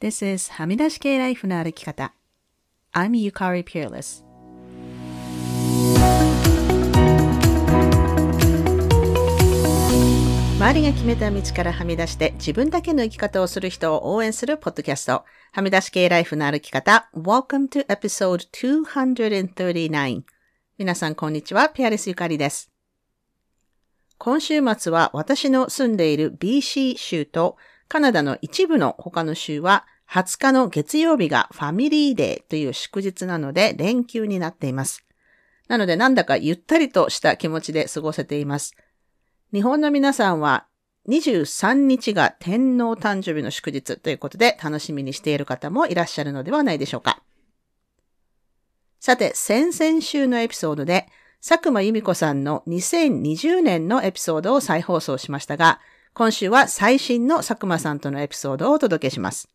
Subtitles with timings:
[0.00, 2.14] This is はみ出し系ライフの歩き方。
[2.92, 4.22] I'm Yukari Peerless.
[10.60, 15.24] 周りが決めた道からはみ出して自分だけの生き方をする人を応援するポッドキャスト。
[15.50, 17.10] はみ出し系ライフの歩き方。
[17.12, 20.22] Welcome to episode 239.
[20.78, 21.70] 皆さんこんにちは。
[21.70, 22.70] ピアレスゆかりです。
[24.16, 27.56] 今週末は私の住んでいる BC 州と
[27.88, 35.04] カナダの一部の他の州は20日の月曜日がファミリーデーという祝日なので連休になっています。
[35.68, 38.74] なのでなんだかゆったりとした気持ちで過ごせています。
[39.52, 40.66] 日本の皆さんは
[41.08, 47.22] 23日が天皇誕生日の祝日ということで楽しみにしている方もいらっしゃるのではないでしょうか。
[49.00, 51.06] さて、先々週のエピソードで
[51.46, 55.80] 佐久間由美子さんの2020年のエピソードを再放送しましたが、
[56.18, 59.48] 今週は最新の佐久間さんとのエピソードをお届けします。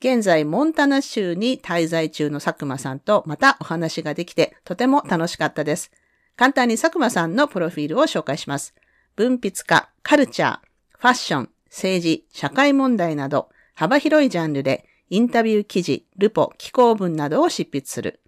[0.00, 5.92] 現在、モンタナ州に滞在中の佐久間さんとまたお話ができてとても楽しかったです。
[6.34, 8.74] 簡単に佐久間さんのプロフィールを紹介します。
[9.14, 10.58] 文筆家、カルチャー、
[10.98, 18.18] ファッション、政治、社会問題など幅広いジャンルでインタビュー記事、ルポ、寄稿文などを執筆する。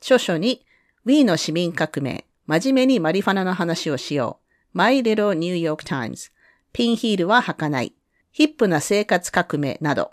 [0.00, 0.66] 著書に
[1.04, 4.40] We の市民革命、真面目にマリファナの話をしよ
[4.74, 4.76] う。
[4.76, 6.32] My Little New York Times、
[6.72, 7.94] ピンヒールは履かない。
[8.32, 10.12] ヒップな生活革命など。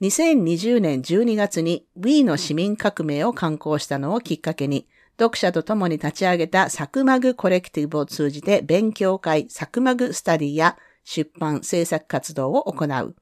[0.00, 4.88] 2020年12月に We の市民革命を刊行したのをきっかけに、
[5.18, 13.14] 読者と共に立ち上げたサクマグコレクティブを通じて勉強会サクマグスタディや出版制作活動を行う。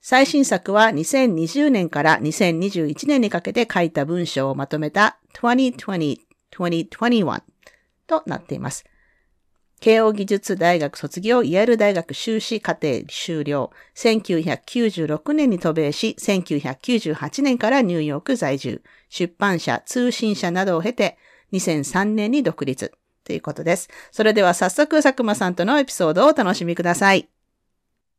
[0.00, 7.42] 最新作は2020年から2021年にかけて書いた文章をまとめた2020-2021
[8.06, 8.84] となっています。
[9.80, 13.70] 慶応義塾大学卒業、イェール大学修士課程修了。
[13.94, 18.82] 1996年に渡米し、1998年からニューヨーク在住。
[19.08, 21.16] 出版社、通信社などを経て、
[21.52, 22.92] 2003年に独立。
[23.24, 23.88] ということです。
[24.10, 27.28] それでは早速、佐久間さんとのエピソードをお楽しみください。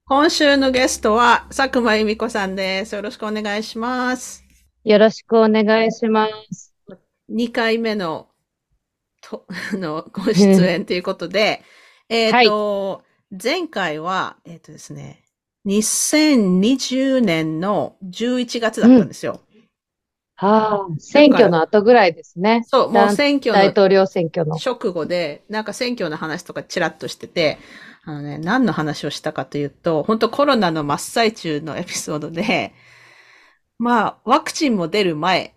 [0.05, 2.95] 今週のゲストは、佐久間由美子さんです。
[2.95, 4.43] よろしくお願いします。
[4.85, 6.73] よろしくお願いします。
[7.29, 8.27] 2回目の
[9.29, 11.63] と、の、ご出演ということで、
[12.09, 15.23] えっと、はい、前回は、えっ、ー、とですね、
[15.67, 19.41] 2020年の11月だったんですよ。
[20.41, 22.63] うん、はあ、選挙の後ぐらいですね。
[22.65, 23.59] そう、もう選挙の。
[23.59, 24.55] 大統領選挙の。
[24.55, 27.59] 直後で、なんか選挙の話とかチラッとしてて、
[28.05, 32.73] あのね、何の話をしたかというと、本当コロナの真っ最中のエピソードで、
[33.77, 35.53] まあ、ワクチンも出る前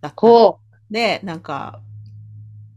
[0.00, 0.58] だった。
[0.90, 1.80] で、なんか、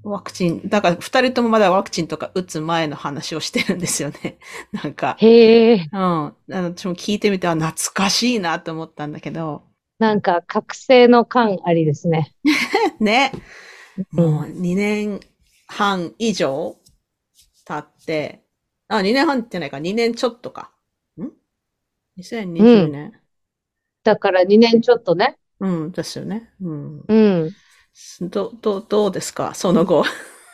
[0.09, 4.39] ワクチン、だから二人ともまだワクチンとか打つ前の話をしてるんですよね。
[4.71, 5.17] なんか。
[5.19, 5.89] へえ。
[5.91, 5.99] うん。
[5.99, 9.63] あの私も聞いてみては懐かしいなと思ったんだけど。
[9.99, 12.33] なんか覚醒の感ありですね。
[12.99, 13.31] ね。
[14.11, 15.19] もう2年
[15.67, 16.77] 半以上
[17.65, 18.43] 経って、
[18.87, 20.71] あ、2年半ってないか、2年ちょっとか。
[21.19, 21.31] ん
[22.19, 23.13] ?2020 年、うん、
[24.03, 25.37] だから2年ちょっとね。
[25.59, 26.51] うん、ですよね。
[26.61, 27.05] うん。
[27.07, 27.51] うん。
[28.21, 29.53] ど、ど、どうですか？
[29.53, 30.03] その後。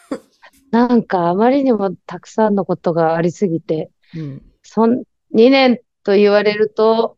[0.72, 7.18] なんかあまりにもたくさんのことがありすぎて、うん、そん、2年と言われると、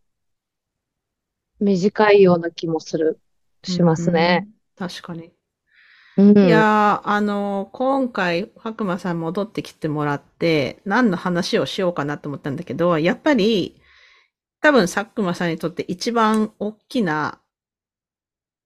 [1.60, 3.20] 短いような気もする、
[3.64, 4.48] しますね。
[4.80, 5.32] うん、確かに。
[6.18, 13.82] うん、いやあの、今回、白馬さん戻ってきてもらって、何の話をしようかなと思ったんだけど、やっぱり、
[14.62, 17.40] 多分佐久間さんにとって一番大きな、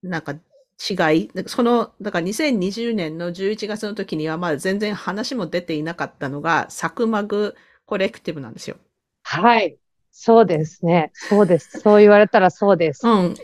[0.02, 0.36] なんか
[0.80, 8.78] 違い、その、だから2020年の11月の時にはまだ全然話も出ていなかったのが、サクマグコレクティブなんですよ。
[9.24, 9.78] はい。
[10.12, 11.12] そうですね。
[11.14, 11.80] そうです。
[11.82, 13.08] そう言われたらそうです。
[13.08, 13.36] うん。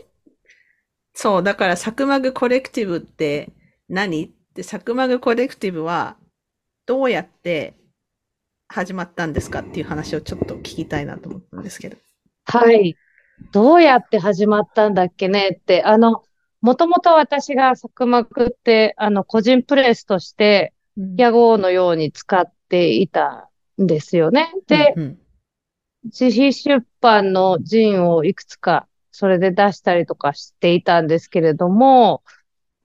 [1.14, 1.42] そう。
[1.42, 3.50] だからサクマグコレクティブって
[3.88, 4.24] 何？
[4.24, 6.16] って、サクマグコレクティブは
[6.86, 7.74] どうやって
[8.68, 11.96] 始まったんですかっていう話をちょっと聞きたいなと思ったんですけど。
[12.46, 12.96] はい。
[13.52, 16.22] どうやって始まったんだっけねって、あの、
[16.60, 20.72] もともと私が作幕って、あの、個人プレスとして、
[21.16, 23.50] 屋号のように使っていた
[23.80, 24.52] んですよね。
[24.66, 25.18] で、うんうん、
[26.04, 32.22] 自費出版の陣をいくつか、それで出したりとかしていたんですけれども、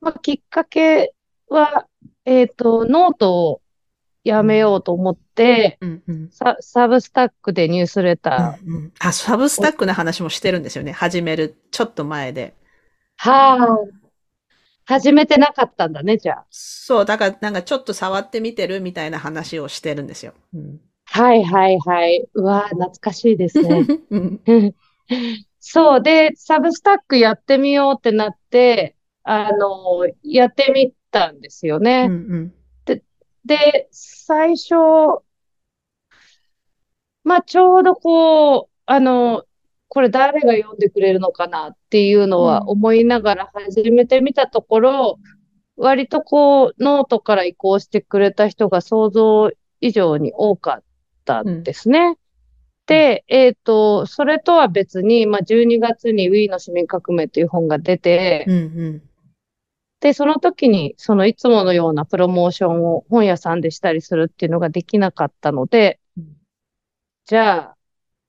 [0.01, 1.13] まあ、きっかけ
[1.47, 1.87] は、
[2.25, 3.61] えっ、ー、と、ノートを
[4.23, 10.91] やめようと思って、うんうん、サ Substack でニュースレター、うんうん、あ、サブスタックの話もしてるんですよね。
[10.91, 12.53] 始めるちょっと前で。
[13.23, 13.77] はあ。
[14.85, 16.45] 始めてなかったんだね、じゃあ。
[16.49, 20.33] そう、だからなんかちょっと触ってみてるみたいな話をしてるんですよ。
[20.55, 22.27] うん、はいはいはい。
[22.33, 23.85] うわ懐かしいですね。
[25.59, 26.01] そう。
[26.01, 32.07] で、 Substack やってみようってなって、あの、やってみたんですよね。
[32.09, 32.53] うんうん。
[33.45, 34.73] で、最初、
[37.23, 39.45] まあ、ちょうどこう、あの、
[39.93, 45.19] これ誰が読んでくれるのかなっていうのはうん思いながら始めてみたところ、
[45.75, 49.51] 割とこう、ノートから移行してくれた人が想像
[49.81, 50.83] 以上に多かっ
[51.25, 52.17] たんですね。
[52.85, 59.01] で、えっと、それとは別に、まあ、12月に Wii の市民革命という本が出て、うんうん。
[59.99, 66.37] で、その時に、そのいつものようなプロモーションを本屋さんでしたりするっていうのができなかったのでうん、
[67.25, 67.77] じゃあ、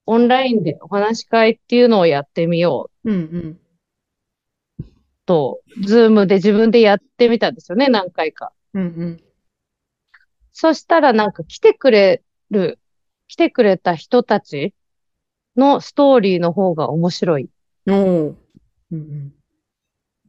[0.06, 3.60] オンラインでお話し会っていうのをやってみようんうん。
[4.80, 4.84] う
[5.26, 8.52] と、 Zoom で自分でやってみたんですよね、何回か。
[8.74, 9.20] うん
[10.54, 12.78] そしたらなんか来てくれる、
[13.26, 14.74] 来てくれた人たち
[15.56, 17.48] のストーリーの方が面白い
[17.86, 17.94] うん。
[17.94, 18.34] おー
[18.92, 19.32] うんうん。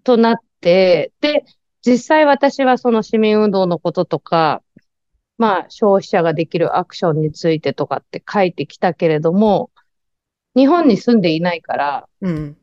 [0.03, 1.43] となって、で、
[1.85, 4.62] 実際私はその市民運動のこととか、
[5.37, 9.71] まあ消費者ができるアクションについてとかって書いてきたけれども、
[10.55, 12.57] 日本に住んでいないから、うん。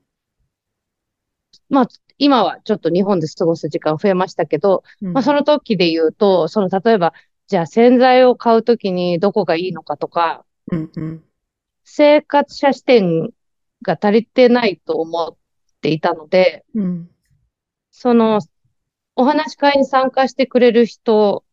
[1.69, 1.89] まあ
[2.19, 7.15] 今はちょっと日本で過ごす時間増えましたけど、うんまあその時で言うと、その例えば、
[7.49, 11.25] じゃあ洗剤を買うときにどこがいいのかとか、うんうん。
[11.85, 13.31] 生活者視点
[13.83, 15.37] が足りてないと思っ
[15.81, 17.11] ていたので、うん。
[17.91, 18.41] その、
[19.17, 21.45] お話し会に参加してくれる人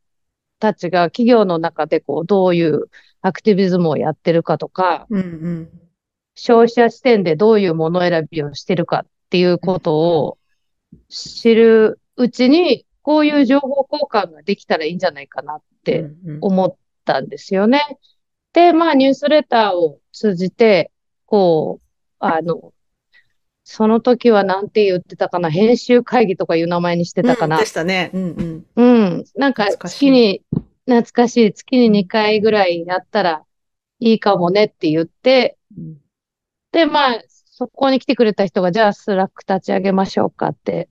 [0.60, 2.90] たちが企業の中でこう、どういう
[3.22, 5.70] アクティビズムをやってるかとか、うんうん。
[6.36, 10.38] 消費者視点でどういうもの選びをしてるかっていうことを
[11.10, 16.76] 知るうちに、こういう情報交換ができたらいいんじゃないかなってうん思っ
[17.06, 17.82] たんですよね。
[18.54, 20.92] で、まあ、ニュースレターを通じて、
[21.26, 21.86] こう、
[22.20, 22.74] あの、
[23.70, 27.66] その時はなんて言ってたかな、編集会議とかいう名前にしてたかなうんで。
[27.66, 28.12] したね。
[28.14, 28.66] うんうん。
[28.78, 29.26] うん。
[29.36, 30.42] なんか月に、
[30.86, 33.44] 懐かしい、月に2回ぐらいやったら
[34.00, 35.98] いいかもねって言って、うん
[36.72, 40.88] で、まあ、そこに来てくれた人が、じゃあ Slack 立ち上げましょうかって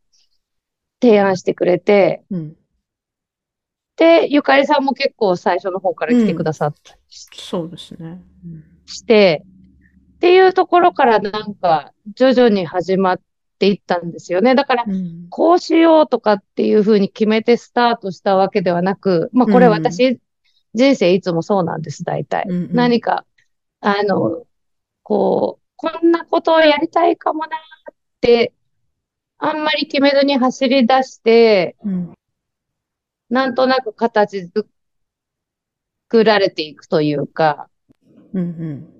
[1.01, 2.57] 提案してくれて、うん。
[3.97, 8.21] で、ゆかりさんも結構最初の方から来てくださったりしそうですね。
[8.85, 9.45] して、
[10.17, 13.21] っていうところからなんか徐々に始まっ
[13.59, 14.55] ていったんですよね。
[14.55, 15.27] だから、うん。
[15.29, 20.19] こうしようとかっていうふうに決めてスタートしたわけではなく、まあこれうん私、
[20.75, 22.45] 人生いつもそうなんです、大体。
[22.49, 23.27] うんうん何か、
[23.81, 24.45] あの、
[25.03, 28.55] こう、こんなことをやりたいかもなって、
[29.39, 32.15] あんまり決めずに走り出して、うん。
[33.29, 37.69] なんとなく形作られていくというか、
[38.33, 38.96] うんうん。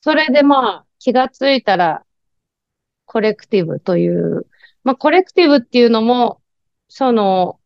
[0.00, 2.04] それでまあ気がついたら、
[3.06, 4.46] コレクティブという、
[4.84, 6.40] まあコレクティブっていうのも、
[6.88, 7.58] その、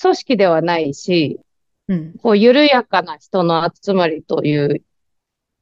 [0.00, 1.40] 組織ではないし、
[1.88, 2.14] うん。
[2.14, 4.82] こう緩やかな人の集まりという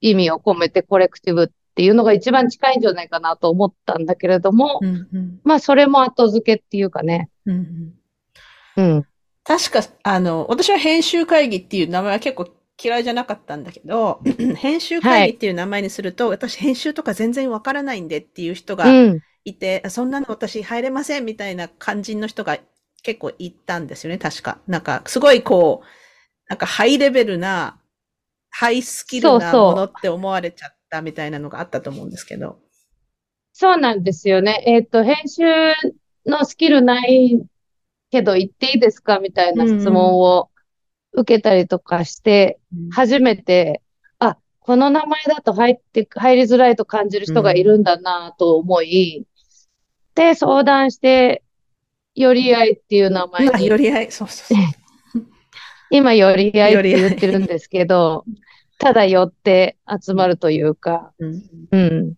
[0.01, 5.41] 意味を込めてコレクティブっていうのが一番近いんじゃないかなと思ったんだけれども、うんうん。
[5.45, 7.31] まあそれも後付けっていうかね。
[7.47, 7.95] うん
[8.77, 8.95] うん。
[8.95, 9.07] うん。
[9.45, 12.47] 確か、あの、私は編集会議っていう名前は結構
[12.83, 14.21] 嫌いじゃなかったんだけど、
[14.57, 19.21] 編集会議っていう名前にすると、私編集とか全然わからないんでっていう人がうん。
[19.45, 22.59] いて、そんなの私入れませんみたいな感じの人が
[23.03, 24.59] 結構いたんですよね、確か。
[24.67, 25.87] なんか、すごいこう、
[26.49, 27.81] なんかハイレベルな、
[28.51, 32.59] ハイスキルなものって思われちゃったみたいなのがあったと思うんですけど。
[33.53, 34.63] そうなんですよね。
[34.67, 35.43] えっと、編集
[36.27, 37.43] のスキルない
[38.11, 40.50] けど言っていいですかみたいな質問を
[41.13, 42.59] 受けたりとかして、
[42.91, 43.83] 初めて、
[44.19, 49.27] あ、この名前だと入って、入りづらいと感じる人がいるんだなと思い、
[50.15, 51.43] で、相談して、
[52.15, 55.25] より合いっていう名前あ、により合い、そうそうそう。
[55.91, 58.25] 今、より合いって言ってるんですけど、
[58.79, 62.15] ただ寄って集まるというか、うん、うん、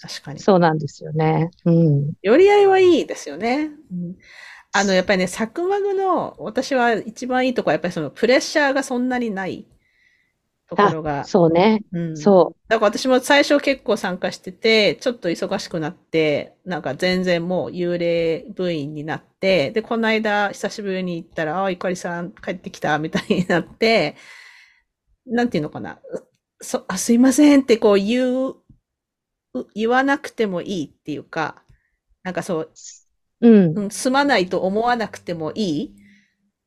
[0.00, 0.40] 確かに。
[0.40, 1.50] そうなんですよね。
[1.64, 2.12] うん。
[2.22, 3.70] 寄り合いはいいですよね。
[3.90, 4.16] うん
[4.76, 9.66] あの、やっぱりね、サクマグの、私は一番いいとこは、やっぱりそのプレッシャーがそんなにない
[10.68, 11.24] ところが。
[11.24, 11.84] そうね。
[11.92, 12.16] うん。
[12.16, 24.16] そだから私も最初結構参加してて、ちょっと忙しくなって、なんか全然もう幽霊部員になって、で、この間久しぶりに行ったら、ああ、ゆかりさん帰ってきたみたいになって、
[25.26, 26.00] なんていうのかな。
[26.60, 28.56] そ、あ、すいませんってこう言う、
[29.54, 31.62] う言わなくてもいいっていうか、
[32.24, 32.72] なんかそう、
[33.44, 33.48] う。
[33.48, 33.78] うん。
[33.78, 35.94] うん、すまないと思わなくてもいい？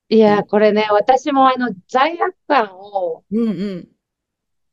[0.10, 3.88] いや、これね、私もあの、罪悪感をうんうん。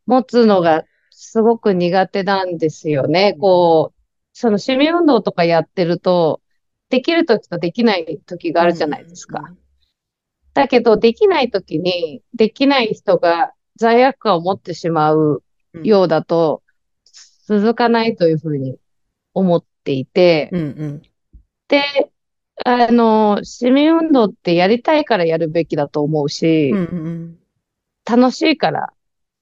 [0.06, 3.34] 持つのがすごく苦手なんですよね。
[3.40, 4.00] こう、
[4.32, 6.40] その趣味運動とかやってると、
[6.90, 9.54] できる時とできない時があるじゃないですか。
[10.52, 15.42] だけど、できない時に、できない人が罪悪感を持ってしまう
[15.82, 16.62] ようだと、
[17.46, 18.76] 続かないというふうに
[19.32, 21.10] 思っていて、うんうん、で、
[22.64, 26.80] あの、市民運動ってやりたいからやるべきだと思うし、うんう
[27.10, 27.38] ん
[28.06, 28.92] 楽しいから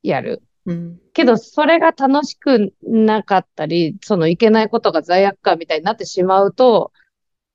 [0.05, 0.41] やる。
[0.67, 6.93] うんけど、それが楽しくなかったり、そのいけないことが罪悪感みたいになってしまうと、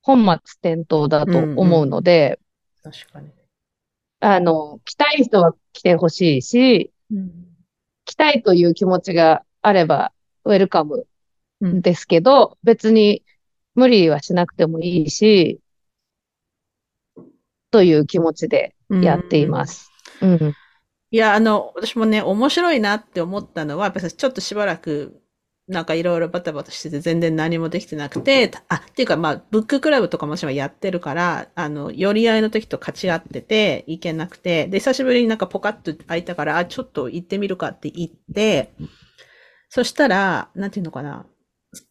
[0.02, 0.34] 本末
[0.74, 2.40] 転倒だと思うので、
[2.84, 3.30] 確かに。
[4.20, 7.44] あの、来たい人は来てほしいし、うん
[8.04, 10.14] 来たいという気持ちがあれば、
[10.46, 11.08] ウェルカム
[11.60, 13.24] うんですけど、別に
[13.78, 15.62] 無理はしなくてもいいし、
[17.70, 19.92] という気持ちでやっています。
[20.20, 20.56] うん。
[21.12, 25.22] いや、あの、私もね、面白いなって思ったのは、やっぱりちょっとしばらく、
[25.68, 38.74] なんかいろいろバタバタしてて全然何もできてなくて、あ、っていうかまあ、ブッククラブとかも私はやってるから、あの、寄り合いの時と勝ち合ってて、行けなくて、で、久しぶりになんかポカッと開いたから、あ、ちょっと行ってみるかって言って、
[39.70, 41.28] そしたら、なんていうのかな、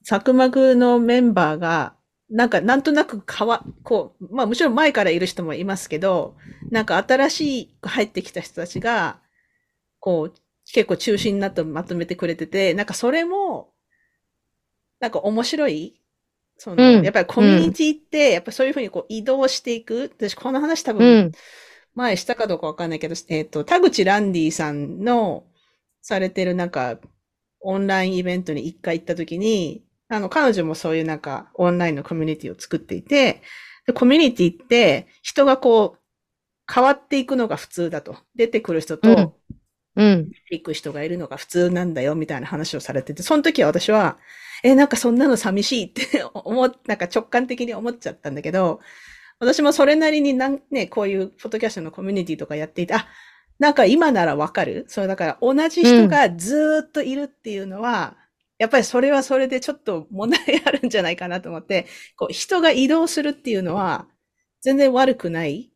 [0.03, 1.95] サクマグのメンバーが、
[2.29, 6.37] なんか、なんとなく変わ、こう、まあもちろん前からいる人もいますけど、
[6.71, 9.21] なんか新しい入ってきた人たちが、
[10.01, 10.35] こう、
[10.73, 13.73] 結構中心になってまとめてくれてて、なんかそれも、
[15.01, 16.01] なんか面白い。
[16.59, 20.11] その、うんやっぱりコミュニティって、やっぱそういうふうにこう移動していく。
[20.17, 21.33] 私この話多う分、ん。
[21.95, 25.45] 前したかどうかわかんないけど、えっ、と、田口ランディさんの
[26.03, 26.99] されてるなんか、
[27.67, 33.43] オンラインイベントに一回行った時に、あの、彼女もそういうなんか、オンラインのコミュニティを作っていて、
[33.87, 38.17] でコミュニティって、人がこう、変わっていくのが普通だと。
[38.37, 39.33] 出てくる人と、うん
[39.97, 40.31] うん。
[40.51, 44.19] 行く人がいるのが普通なんだよ、みたいな話をされてて、その時は私は、
[44.63, 48.81] え、なんかそんなの寂しいって 思っ、なんか直感的に思っちゃったんだけど、
[49.41, 53.09] 私もそれなりになん、ね、こういうフォトキャストのコミュニティとかやっていて、あ、
[53.59, 54.85] なんか今ならわかる？
[54.89, 58.17] そう、だから同じ人がずーっといるっていうのは、
[58.59, 61.87] やっぱりそれはそれでちょっと問題あるんじゃないかなと思って、
[62.17, 64.07] こう人が移動するっていうのは、
[64.61, 65.71] 全然悪くない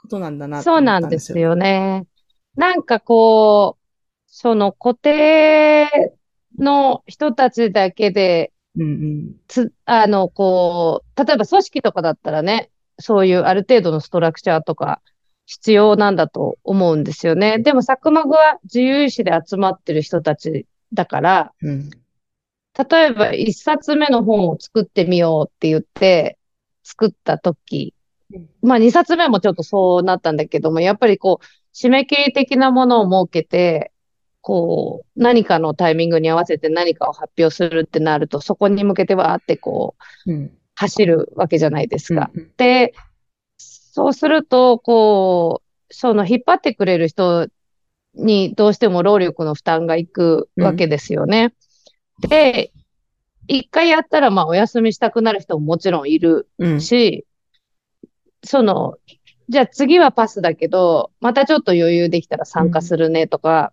[0.00, 1.48] ことなんだなとそう思っなんですたんですよ。
[1.50, 2.06] よね。
[2.56, 3.84] なんかこう、
[4.26, 6.18] その固定
[6.58, 9.34] の人たちだけで、うんうん。
[9.46, 15.00] つ、あの、こう、例えば組織とかだったらね、そういうある程度のストラクチャーとか
[15.46, 17.58] 必要なんだと思うんですよね。
[17.58, 21.90] でも、サクマグは自由意志で集まってる人たちだから、うん。
[21.90, 26.38] 例えば一冊目の本を作ってみようって言って
[26.82, 27.94] 作った時
[28.32, 33.92] うん、まあ二冊目もちょっとそうなったんだけども、やっぱりこう、締め切り的なものを設けて、
[34.40, 39.94] こう、何かのタイミングに合わせて何かを発表するってなると、そこに向けてわーってこ
[40.26, 40.58] う、うん。
[40.76, 42.30] 走るわけじゃないですか。
[42.34, 42.94] うんで、
[43.94, 47.46] そうすると、こう、その引っ張ってくれる人
[48.16, 51.54] にどうしても労力の負担がいくわけですよね。
[52.18, 52.72] で、
[53.46, 56.80] 一回やったらまあお休みしたくなる人ももちろんいるうん。
[56.80, 57.24] し、
[58.42, 58.96] その、
[59.48, 63.72] じゃあ次はパスだけど、またちょっと余裕できたら参加するねとか、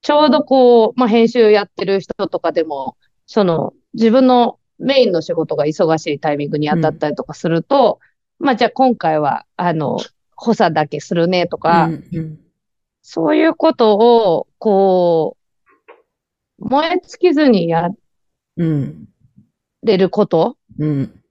[0.00, 2.96] ちょうどこう、まあ編集やってる人とかでも、
[3.26, 8.00] その自分のメインの仕事が忙しいタイミングに当たったりとかすると、
[8.40, 9.98] まあじゃあ今回は、あの、
[10.34, 12.40] 補佐だけするねとか、うんうん
[13.02, 15.38] そういうことを、こ
[16.58, 17.88] う、燃え尽きずにや
[18.58, 19.08] うん。
[19.82, 20.58] れること？
[20.78, 21.22] うん。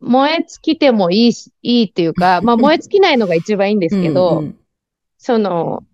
[0.00, 4.58] 燃え尽きてもいいし、いいっていうか、 まあ燃え尽きないのが一番いいんですけど、うん
[5.16, 5.84] その、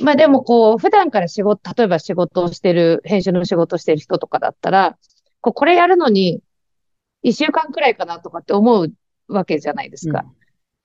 [0.00, 4.96] まあでもこう、普段から仕事、例えば仕事をしてる、編集の仕事をしてる人とかだったら、
[5.40, 6.40] こう、これやるのに、
[7.22, 8.92] 一週間くらいかなとかって思う
[9.28, 10.24] わけじゃないですか。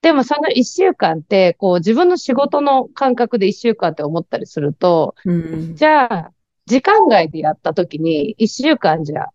[0.01, 5.75] でもその一週間って、こう、自分の仕事の感覚で一週間って思ったりすると、うん。
[5.75, 6.31] じゃあ、
[6.65, 9.27] 時間外でやった時に、一週間じゃ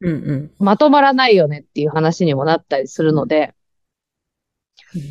[0.00, 0.50] うんうん。
[0.58, 3.54] まとまらないよねっていう話にもなったりするので、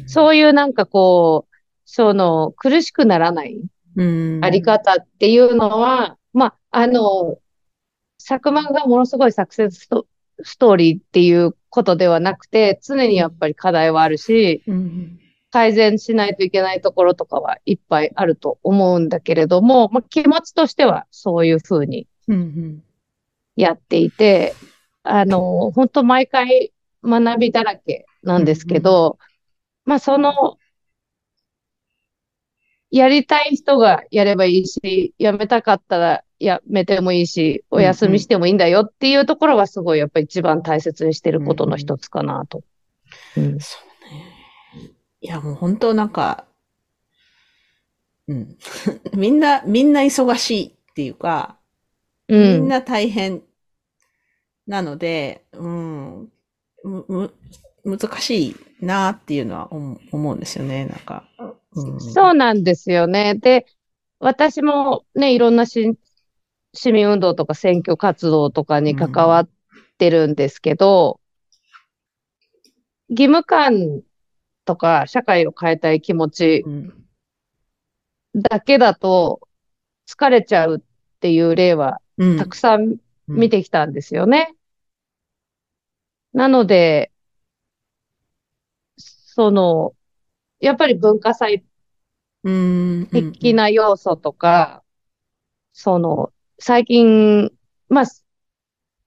[0.08, 3.62] そういうなんかこう、その苦しくならない
[3.96, 4.40] うん。
[4.44, 7.40] あり方っていうのは、まあ、あの、
[8.18, 9.88] 作漫がものすごいサクセス
[10.42, 15.20] ストーリーっていうことではなくて、常にやっぱり課題はあるし、うん。
[15.52, 22.84] 改善しないといけないところとかはいっぱいあると思うんだけれども、まあ、気持ちとしてはそういうふうにうん。
[23.56, 24.56] やっていて、
[25.04, 26.74] あの、本当毎回
[27.04, 29.20] 学びだらけなんですけど、
[29.86, 30.58] まあその、
[32.94, 42.62] やりたい人がやればいいし、やめたかったらやめてもいいし、お休みしてもいいんだよっていうところはすごいやっぱり一番大切にしてることの一つかなと。
[43.36, 43.80] うん、そ
[44.78, 44.92] うね。
[45.22, 46.46] いや、もう本当なんか、
[48.28, 48.58] うん。
[49.18, 51.58] みんな、みんな忙しいっていうか、
[52.28, 53.42] うん、みんな大変
[54.68, 56.32] なので、うん、
[56.84, 57.34] む、む、
[57.98, 61.28] 難しいなっていうのは思うんですよね、なんか。
[61.76, 63.36] うん、そうなんですよね。
[63.36, 63.66] で、
[64.20, 65.98] 私もね、いろんなし
[66.74, 69.50] 市民運動とか選挙活動とかに関わっ
[69.98, 71.20] てるんですけど、
[73.10, 74.02] うん、義務感
[74.66, 76.66] とか社会を変えたい気持ち
[78.36, 79.48] だけだと
[80.08, 82.00] 疲れちゃうっていう例は
[82.38, 84.56] たくさん見てきたんですよね。
[86.34, 87.12] なので、
[88.98, 89.94] その、
[90.64, 91.66] やっぱり文化祭
[93.12, 94.82] 的な要素とか、
[95.74, 97.52] その、最近、
[97.90, 98.06] まあ、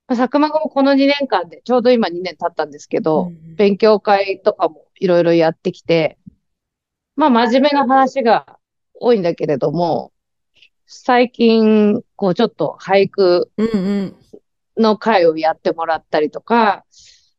[0.08, 6.18] 佐久間もこの2年間で、ちょうど今2年経ったんですけど、勉強会とかもいろいろやってきて、
[7.16, 8.58] まあ真面目な話が
[9.00, 10.12] 多いんだけれども、
[10.84, 13.50] 最近、こうちょっと俳句
[14.76, 16.84] の会をやってもらったりとか、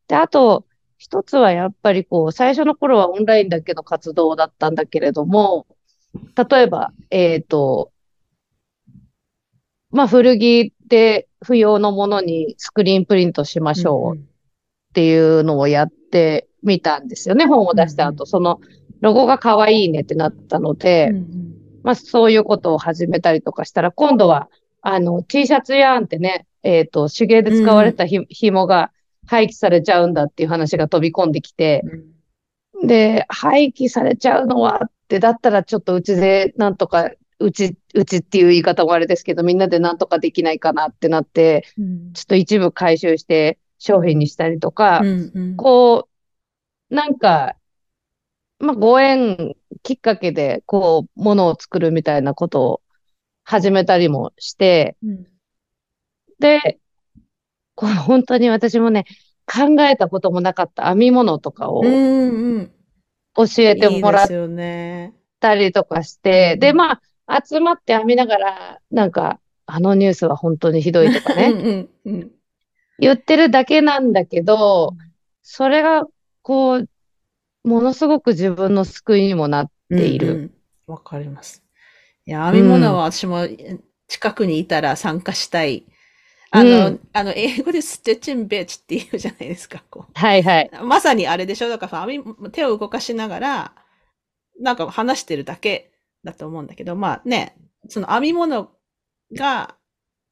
[0.07, 0.65] で、あと、
[0.97, 5.67] 一つはやっぱりこう、最初の頃はオンラインだけの活動だったんだけれども、
[6.35, 7.91] 例えば、えっ、ー、と、
[9.91, 14.21] まあ、古着で不要のものにスクリーンプリントしましょうっ
[14.93, 17.45] ていうのをやってみたんですよね。
[17.45, 18.59] 本を出した後、その
[19.01, 21.11] ロゴが可愛いねってなったので、
[21.83, 24.49] まあ、そういうことを始めたりとかしたら、今度は、
[24.81, 28.91] あの、T シャツやんってね、えっ、ー、と、手芸で使われたひ、紐が
[29.27, 31.83] 廃棄されちゃうんだっていう話が飛び込んできて、
[32.83, 46.07] で、廃棄されちゃうのはって、だったらちょっとうちでなんとかうち、うちっていう言い方もあれですけど、みんなでなんとかできないかなってなって、うん、ちょっと一部回収して商品にしたりとか、うんうん、こ
[46.91, 47.55] う、なんか、
[48.59, 52.81] まあ、ご縁きっかけで、こう、ものを作るみたいなことを
[53.43, 55.27] 始めたりもして、うん、
[56.39, 56.79] で、
[57.75, 59.05] こう本当に私もね、
[59.47, 61.89] 考えたこともなかった編み物とかを教
[63.59, 64.27] えてもらっ
[65.39, 72.31] たりとかして、で、まあ、集まって編みながら、なんか、あのニュースは本当にひどいとかね、うんうん、
[72.99, 74.93] 言ってるだけなんだけど、
[75.41, 76.05] それが、
[76.41, 76.89] こう、
[77.63, 80.27] ものすごく自分の救いにもなっている。
[80.27, 80.51] わ、うん
[80.87, 81.63] うん、かります。
[82.25, 83.47] いや、編み物は私も
[84.07, 85.85] 近くにいたら参加したい。
[86.49, 90.11] あの、うん、あの、英語でステッチンベッチって言うじゃないですか、こう。
[90.13, 90.71] はいはい。
[90.83, 91.69] まさにあれでしょ？
[91.69, 93.75] だから、手を動かしながら、
[94.59, 95.91] なんか話してるだけ
[96.23, 97.57] だと思うんだけど、まあね、
[97.89, 98.71] その編み物
[99.33, 99.75] が、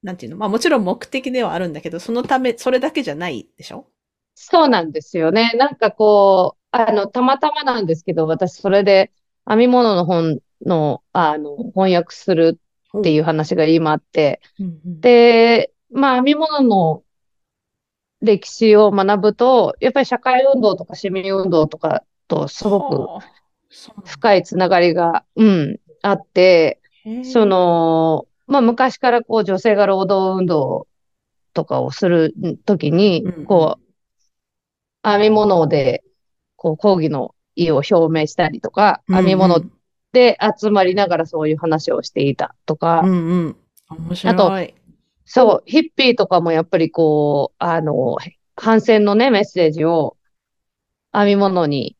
[0.04, 3.88] なんていうの、まあもちろん目的ではあるんだけど、そのため、それだけじゃないでしょ？
[4.36, 5.52] そうなんですよね。
[5.58, 9.12] なんかこう、あの、たまたまなんですけど、私それで
[9.48, 12.60] 編み物の本の、あの、翻訳する
[12.98, 17.04] っていう話が今あって、うんうん、で、まあ編み物の
[18.22, 23.08] 歴史を学ぶと、やっぱり社会運動とか市民運動とかとすごく
[24.06, 26.80] 深いつながりが、うん、あって、
[27.24, 30.88] その、まあ昔からこう女性が労働運動
[31.54, 32.34] とかをする
[32.66, 36.04] ときに、こう、編み物で、
[36.56, 39.62] こう抗議の意を表明したりとか、編み物
[40.14, 43.58] で集まりながらそういう話をしていたとか、うんうん、
[44.24, 44.52] あと、
[45.26, 48.18] そう、ヒッピーとかもやっぱりこう、あの、
[48.56, 50.18] 反戦のね、メッセージを
[51.12, 51.98] 編み物に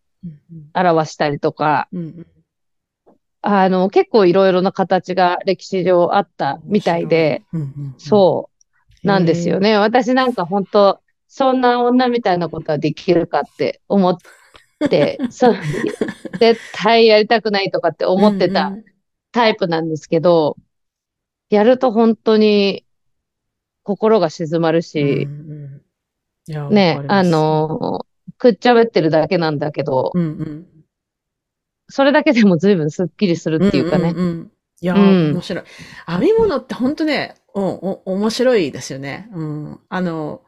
[0.74, 2.28] 表したりとか、うんうん、
[3.42, 8.56] あの、結構いろいろな形が歴史上あったみたいで、うんうんうん、そう。
[9.06, 9.78] なんですよね。
[9.78, 14.18] 私なんか本当そんな女みたいなことはできるかって思っ
[14.90, 15.56] て、 そう、
[16.40, 18.74] 絶対やりたくないとかって思ってた
[19.32, 22.85] タイプなんですけど、うんうん、やると本当に
[23.86, 25.82] 心が静まるし、うん
[26.50, 28.06] うん、ね、あの、
[28.38, 30.68] くっちゃべってるだけなんだけど、うんうん、
[31.88, 34.10] それだけでも随分スッキリするっていうかね。
[34.10, 35.64] うんうんうん、いや、うん、面白い。
[36.08, 39.30] 編み物って本当ね、お、お、面白いですよね。
[39.34, 39.80] うん。
[39.88, 40.42] あの、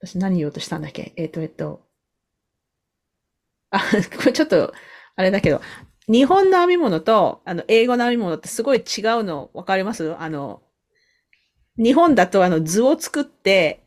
[0.00, 1.12] 私何言おうとしたんだっけ？
[1.16, 1.86] えっ、ー、と、えっ、と。
[3.70, 3.78] あ、
[4.18, 4.74] これちょっと、
[5.14, 5.60] あれだけど、
[6.08, 8.84] 日本の編み物と、あの、英語の編み物ってすごい違う
[9.22, 10.14] の分かります？
[10.18, 10.60] あの、
[11.76, 13.80] 日本だとあの図を作って、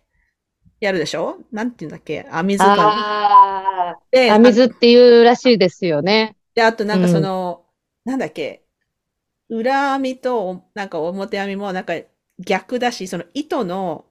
[0.81, 1.37] やるでしょ？
[1.51, 2.27] なんて言うんだっけ？
[2.31, 3.97] 編み図か。
[4.11, 6.35] で、編み図っていうらしいですよね。
[6.53, 7.63] で、あとなんかその、
[8.05, 8.63] うん、なんだっけ？
[9.49, 11.93] 裏編みと、なんか表編みもなんか
[12.39, 14.05] 逆だし、その糸の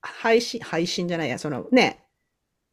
[0.00, 2.04] 配信、配信じゃないや、そのね、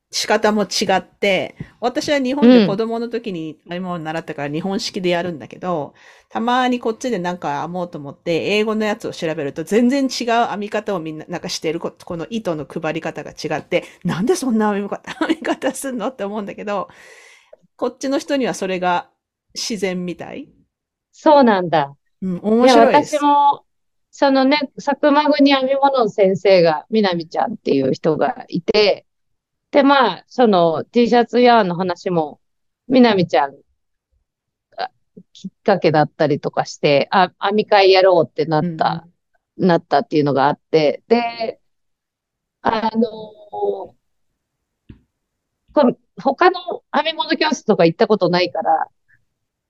[0.10, 5.94] 仕方も違って、私は日本で子供の時に編み物習ったから日本式でやるんだけど、
[6.30, 16.88] たまにこっちでなんか編もうと思って、英語のやつを調べると全然違う編み方をみんななんかしてるこ、この糸の配り方が違って、なんでそんな編み方、編み方すんのって思うんだけど、
[17.76, 19.10] こっちの人にはそれが
[19.54, 20.50] 自然みたい？
[21.12, 21.96] そうなんだ。
[22.22, 23.18] うん、面白いです。
[23.18, 23.64] 私も、
[24.12, 29.07] そのね、佐久間組編み物の先生が、みなみちゃんっていう人がいて、
[29.72, 32.40] で、まあ、その T シャツヤーンの話も、
[32.88, 33.56] みなみちゃん
[34.76, 34.92] が
[35.34, 39.08] きっかけだったりとかして、あ、編み会やろうってなった、
[39.58, 41.60] なったっていうのがあって、で、
[42.62, 43.96] あの
[45.74, 48.88] これ他の編み物教室とか行ったことないから、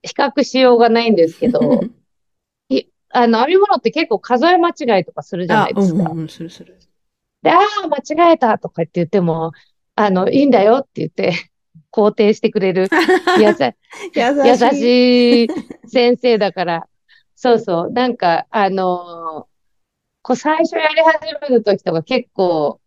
[0.02, 1.60] 比較しようがないんですけど、
[2.70, 6.04] いあの、編み物って結構数え間違いとかするじゃなあ、いですか。
[6.04, 6.78] うんうんうん、するする。
[7.42, 9.52] で、ああ、間違えたとかって言っても、
[9.98, 11.34] あの、いいんだよって言って、
[11.92, 12.90] 肯定してくれる、
[13.36, 13.48] 優
[14.46, 14.76] 優しい。
[14.76, 16.88] しい先生だから、
[17.36, 19.58] そうそう、なんか、あのー
[20.24, 22.82] こう最初やり始める時とか結構、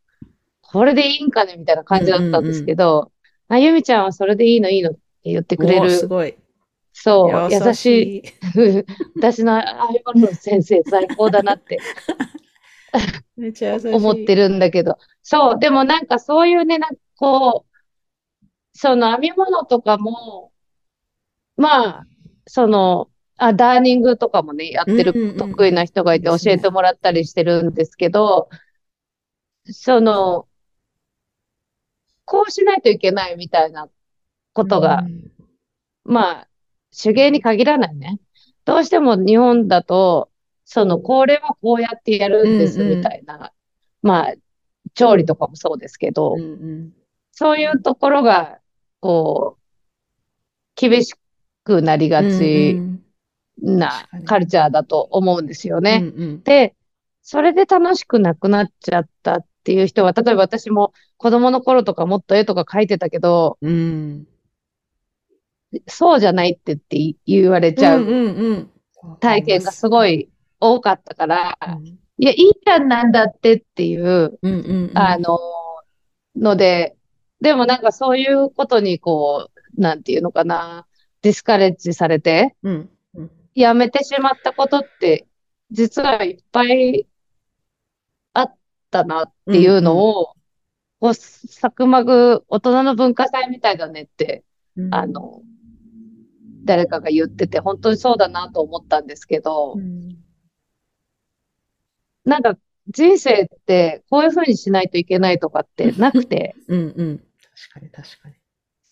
[0.63, 3.13] これでいいんかねみたいな感じだったんですけど、
[3.49, 6.37] あゆみちゃんはそれでいいのいいのって言ってくれおーする、ごい。
[6.93, 8.23] そう、優しい、い。
[9.19, 11.79] 私のああいうの先生最高だなって
[13.37, 13.93] めっちゃ優しい。
[13.93, 20.53] 思ってるんだけど、そう、でもなんかそういうね、なんかこう、その編み物とかも、
[21.57, 22.07] まあ、
[22.47, 28.49] その、あ、ダーニングとかもね、やってる得意な人がいて教えてもらったりしてるんですけど、
[29.65, 30.47] その、
[32.25, 33.89] こうしないといけないみたいな
[34.53, 35.31] ことが、うん
[36.05, 36.49] まあ、
[36.91, 38.19] 手芸に限らないね。
[38.65, 40.30] どうしても日本だと、
[40.73, 42.99] その、これはこうやってやるんですうんうん。
[42.99, 43.53] みたいな、
[44.03, 44.35] まあ、
[44.95, 46.93] 調理とかもそうですけど、うんうん。
[47.33, 48.61] そういうところが、
[49.01, 49.61] こう、
[50.77, 51.17] 厳し
[51.65, 53.01] くなりがちうん
[53.61, 53.91] な
[54.27, 56.05] カルチャーだと思うんですようんね。
[56.05, 56.43] うん。
[56.45, 56.77] で、
[57.21, 64.29] それで楽しくなくなっちゃったっていう人は、例えば私も子供の頃とかもっと絵とか描いてたけど、うん。
[65.89, 68.27] そうじゃないってって言われちゃうんううん。
[68.53, 68.53] う。
[68.59, 68.71] ん
[69.19, 70.29] 体験がすごい
[70.61, 71.87] 多かったから、うん。
[71.87, 75.39] いや、いいじゃんなんだってっていう、うんうんあの、
[76.37, 76.97] ので、
[77.41, 80.87] でもなんかそういうことにこう、なんていうのかな、
[81.23, 83.31] ディスカレッジされて、うんうん。
[83.55, 85.27] やめてしまったことって、
[85.71, 87.07] 実はいっぱい
[88.35, 88.55] あっ
[88.91, 90.35] たなっていうのを、
[91.01, 94.45] こう、サクマグ、大人の文化祭みたいだねって、
[94.77, 94.95] うん。
[94.95, 95.41] あの、
[96.65, 100.20] 誰かが言ってて、本当にそうだなと思ったんですけどう、ん
[102.25, 102.57] なんか
[102.89, 107.19] 人生ってこういうふうにしないといけないとかって なくて、うんうん。
[107.19, 108.35] 確かに確かに。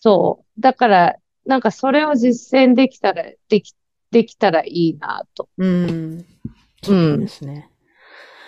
[0.00, 0.60] そう。
[0.60, 3.74] だから、なんかそれを実践できたら、でき、
[4.10, 5.48] できたらいいなと。
[5.56, 6.24] うん。
[6.82, 7.70] そうですね。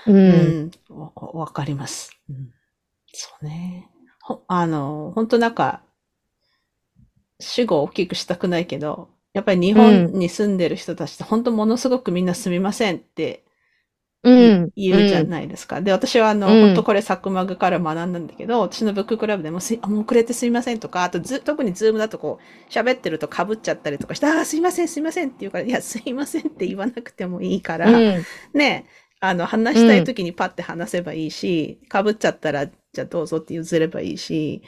[0.06, 0.12] う。
[0.12, 0.60] うん。
[0.66, 2.12] んわわかります。
[2.28, 2.52] うん。
[3.12, 3.88] そうね。
[4.22, 5.82] ほあの本当なんか
[7.40, 13.44] 主語を大きくしたくないけどやっぱり日本に住んでる人たちって本当ものすごくみんなすみませんって
[14.22, 14.70] うん。
[14.76, 15.80] 言うじゃないですか。
[15.80, 28.26] で、私はあの、うん本当これサクマグから学んだんだけど、私のブッククラブでもすい、あ、もう遅れてすいませんとか、あとず、特にズームだとこう、喋ってると被っちゃったりとかして、あー、すいません、すいませんって言うから、いや、すいませんって言わなくてもいいから、うん。
[28.52, 28.86] ね、
[29.20, 34.62] あの、話したい時にパッて話せばいいし、被っちゃったら、じゃあどうぞって譲ればいいし、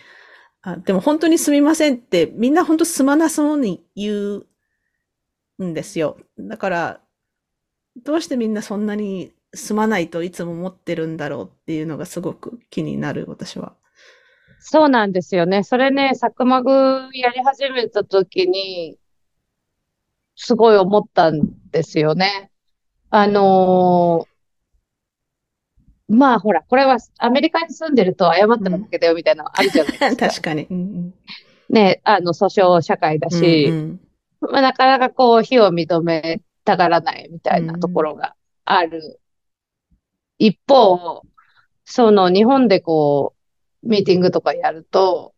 [0.63, 4.43] あでも本当にすみませんって、みんな本当すまなそうに言
[5.59, 6.19] うんですよ。
[6.39, 7.01] だから、
[7.97, 13.75] どうしてみんなそんなにすまないといつも思ってるんだろうっていうのがすごく気になる、私は。
[14.61, 15.65] そうなんですよね。
[15.65, 16.71] それね、サクマグ
[17.13, 18.97] やり始めた時に、
[20.37, 22.51] すごい思ったんですよね。
[23.11, 24.33] あのー
[26.09, 30.29] まあほら、これはアメリカに住んでると謝ったら負けだよみたいなのあるじゃないですか。
[30.29, 30.67] 確かに。
[30.71, 31.15] うん
[31.71, 34.01] ね、あの、訴訟社会だうんし、うん
[34.41, 38.35] まあ、なかなかこう、非を認めたがらないみたいなところが
[38.67, 39.21] ある。
[40.45, 41.23] 一方、
[41.85, 43.35] その日本でこ
[43.85, 45.35] う、ミーティングとかやると、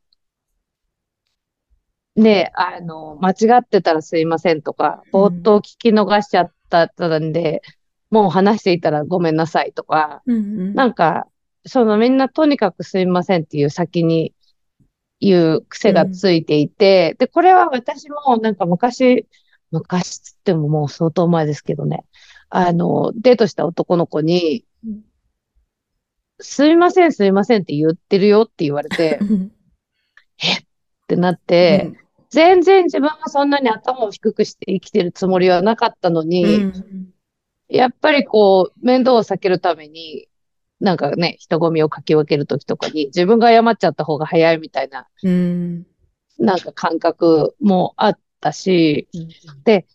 [2.16, 6.88] ね、あの、間違ってたらすいませんとか、うん冒頭聞き逃しちゃった
[7.20, 7.60] んで、
[8.08, 10.38] もう話していたらごめんなさいとか、うんう
[10.70, 11.26] んなんか、
[11.66, 14.32] そのみんなとにかくすいませんっていう先に
[15.20, 19.26] 言う癖がついていて、で、これは私もなんか昔、
[19.70, 22.04] 昔つってももう相当前ですけどね。
[22.56, 24.64] あの、デートした男の子に、
[26.38, 29.18] すいません、すいませんって言ってるよって言われて、
[30.40, 30.52] え？
[30.52, 30.62] っ
[31.08, 31.96] てなって、うん、
[32.30, 37.12] 全然自分はそんなに頭を低くして生きてるつもりはなかったのに、うん、
[37.68, 40.28] やっぱりこう、面倒を避けるために、
[40.78, 45.86] なんかね、人混みをかき分けるときとかに、自分が謝っちゃった方が早いみたいな、うん、
[46.38, 49.08] なんか感覚もあったし、
[49.64, 49.86] で、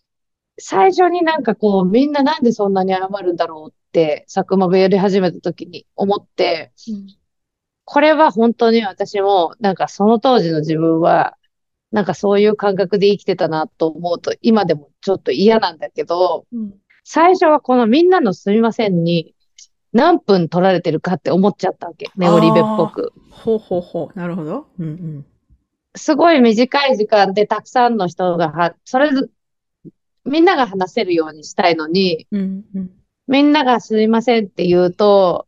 [0.60, 7.06] 最初になんかこう、みんななんでそんなに謝るんだろうって、佐久間部やり始めた時に思って、うん、
[7.84, 11.36] これは本当に私も、なんかその当時の自分は、
[11.90, 19.34] なんかそういう感覚で生きてたなと思うと、今でもちょっと嫌なんだけど、うん、最初はこのみんなのすみませんに、
[19.92, 22.06] 何分取られてるかって思っちゃったわけ。
[22.16, 23.12] ネオリベっぽく。
[23.30, 24.18] ほうほうほう。
[24.18, 24.66] なるほど。
[24.78, 25.26] うんうん。
[25.96, 29.10] すごい短い時間でたくさんの人がは、それ
[30.24, 32.90] みんなが話せるようにしたいのに、うんうん、
[33.26, 35.46] みんながすいませんって言うと、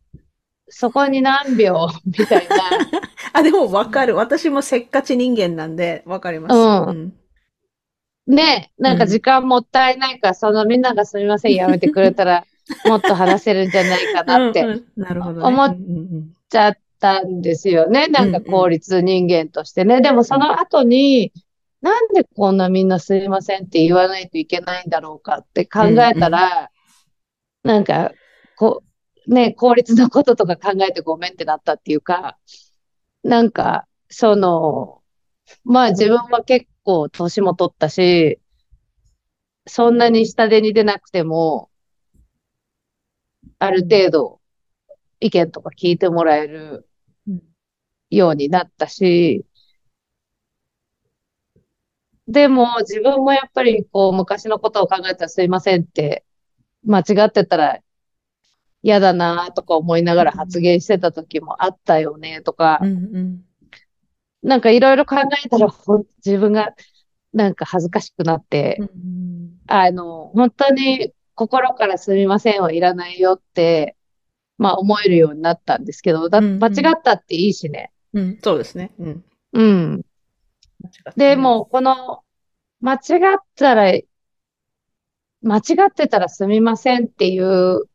[0.69, 2.55] そこに何秒みたいな。
[3.33, 4.15] あ、でもわかる。
[4.15, 6.55] 私もせっかち人間なんでわかります。
[6.55, 7.13] うん。
[8.25, 12.45] ねなんか時間もったいないから、うん、そのみんながすみません、やめてくれたら、
[12.87, 14.65] もっと話せるんじゃないかなって、
[14.97, 15.77] 思っ
[16.49, 18.07] ちゃったんですよね。
[18.07, 20.01] なんか効率人間としてね。
[20.01, 21.33] でもその後に、
[21.83, 26.69] なんでこんなみんなすいませんって言わないといけないんだろうかって考えたら、
[27.65, 28.13] うんうん、なんか、
[28.55, 28.83] こ
[29.27, 32.37] う、ね、効率のこととか考えてごめんってなったっていうか、
[33.21, 35.01] なんか、その、
[35.65, 38.39] まあ自分は結構年も取ったし、
[39.67, 41.69] そんなに下手に出なくても、
[43.59, 44.39] ある程度
[45.19, 46.87] 意見とか聞いてもらえる
[48.09, 49.45] ようになったし、
[52.27, 56.23] でも、自分もやっぱり、こう、昔のことを考えたらすいませんって、
[56.85, 57.79] 間違ってたら
[58.83, 63.41] 嫌だなとか思いながら発言してた時もあったよねとか、うんうん、
[64.43, 65.67] なんかいろいろ考えたら
[66.23, 66.75] 自分が
[67.33, 73.95] なんか恥ずかしくなって、うんうん、あの、本当に心からすみませんはいらないよって、
[74.57, 77.91] まあ思えるようになったんですけど、だ間違ったっていいしね。
[78.13, 78.91] うん、そうですね。
[78.99, 79.23] うん。
[79.53, 80.01] うん。
[81.15, 82.23] で、もこの、
[82.81, 82.97] 間違
[83.35, 83.91] ったら、
[85.41, 87.89] 間違ってたらすみませんっていう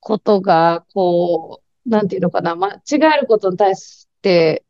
[0.00, 4.64] ことが、こう、なんていうのかな、間違えることに対して、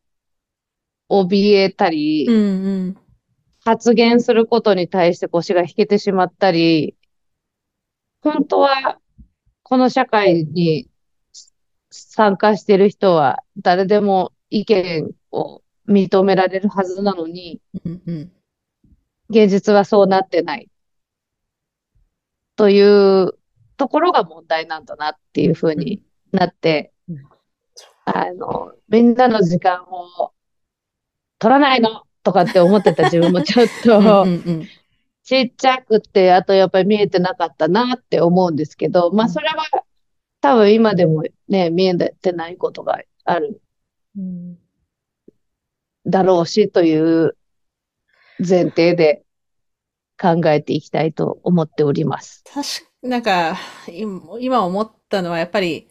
[1.08, 2.38] 怯えたり、うんう
[2.90, 2.96] ん、
[3.64, 6.96] 発言することに対して腰が引けてしまったり、
[8.22, 8.98] 本当は、
[9.62, 10.88] この社会に
[11.90, 18.32] 参加している人は誰でも意見を認められるはずなのに、うんうん、
[19.28, 20.68] 現実はそうなってない。
[22.56, 23.32] という
[23.76, 27.16] ところが問題なんだなっていうふうになって、うん、
[28.04, 30.32] あの、みんなの時間を
[31.38, 34.26] 取らないのとかって思ってた自分もちょっと
[35.24, 39.64] ちっちゃくて、あとやっぱり見えてなかったなって思うんですけど、まあそれは
[40.40, 43.60] 多分今でもね、見えてないことがある。
[46.10, 47.36] うんだろうしという
[48.38, 49.22] 前提で
[50.20, 52.42] 考えていきたいと思っております。
[52.52, 53.56] 確か、なんか、
[54.40, 55.88] 今思ったのはやっぱり、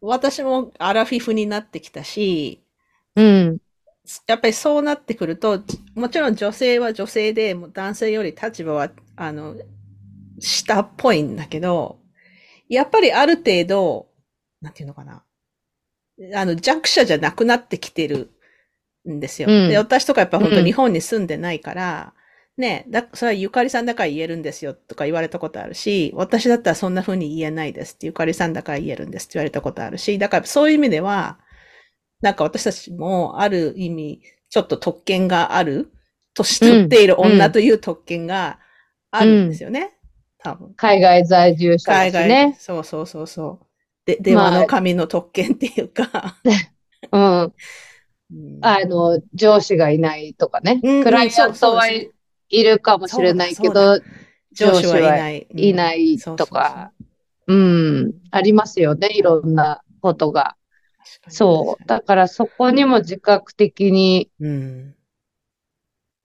[0.00, 2.64] 私もアラフィフになってきたし、
[3.14, 3.58] うん。
[4.26, 5.62] やっぱりそうなってくると、
[5.94, 9.54] もちろん女性は女性で、男性より立場は、あの、
[10.38, 12.00] 下っぽいんだけど、
[12.68, 14.08] やっぱりある程度、
[14.62, 15.24] なんていうのかな。
[16.34, 18.30] あの、弱者じゃなくなってきてる
[19.08, 19.48] んですよ。
[19.48, 22.12] うん、で、私とかやっぱ本当日本に住んでないから、
[22.56, 31.38] うん、ね、だ、それはゆかりさんだから言えるんですよとか言われたことあるし、私だったらそんな風に言えないですってゆかりさんだから言えるんですって言われたことあるし、だからそういう意味では、
[32.20, 35.92] なんか私たちもある意味、ちょっと特権がある、
[36.34, 38.58] 年取っている女という特権が
[39.10, 39.94] あるんですよね。
[40.38, 40.74] 多分。
[40.74, 42.24] 海外在住者ですね。
[42.24, 43.66] 海外、そうそうそうそう。
[44.06, 46.52] で、電話の紙の特権っていうか、ま
[47.10, 47.52] あ、うん。
[48.60, 50.80] あの、上司がいないとかね。
[50.82, 52.10] クライアントはい
[52.50, 54.00] るかもしれないけど、
[54.52, 55.46] 上司はいない。
[55.54, 56.18] いない。
[56.18, 56.92] とか、
[57.46, 60.56] うん、ありますよね、いろんなことが。
[61.28, 61.86] そう。
[61.86, 64.30] だからそこにも自覚的に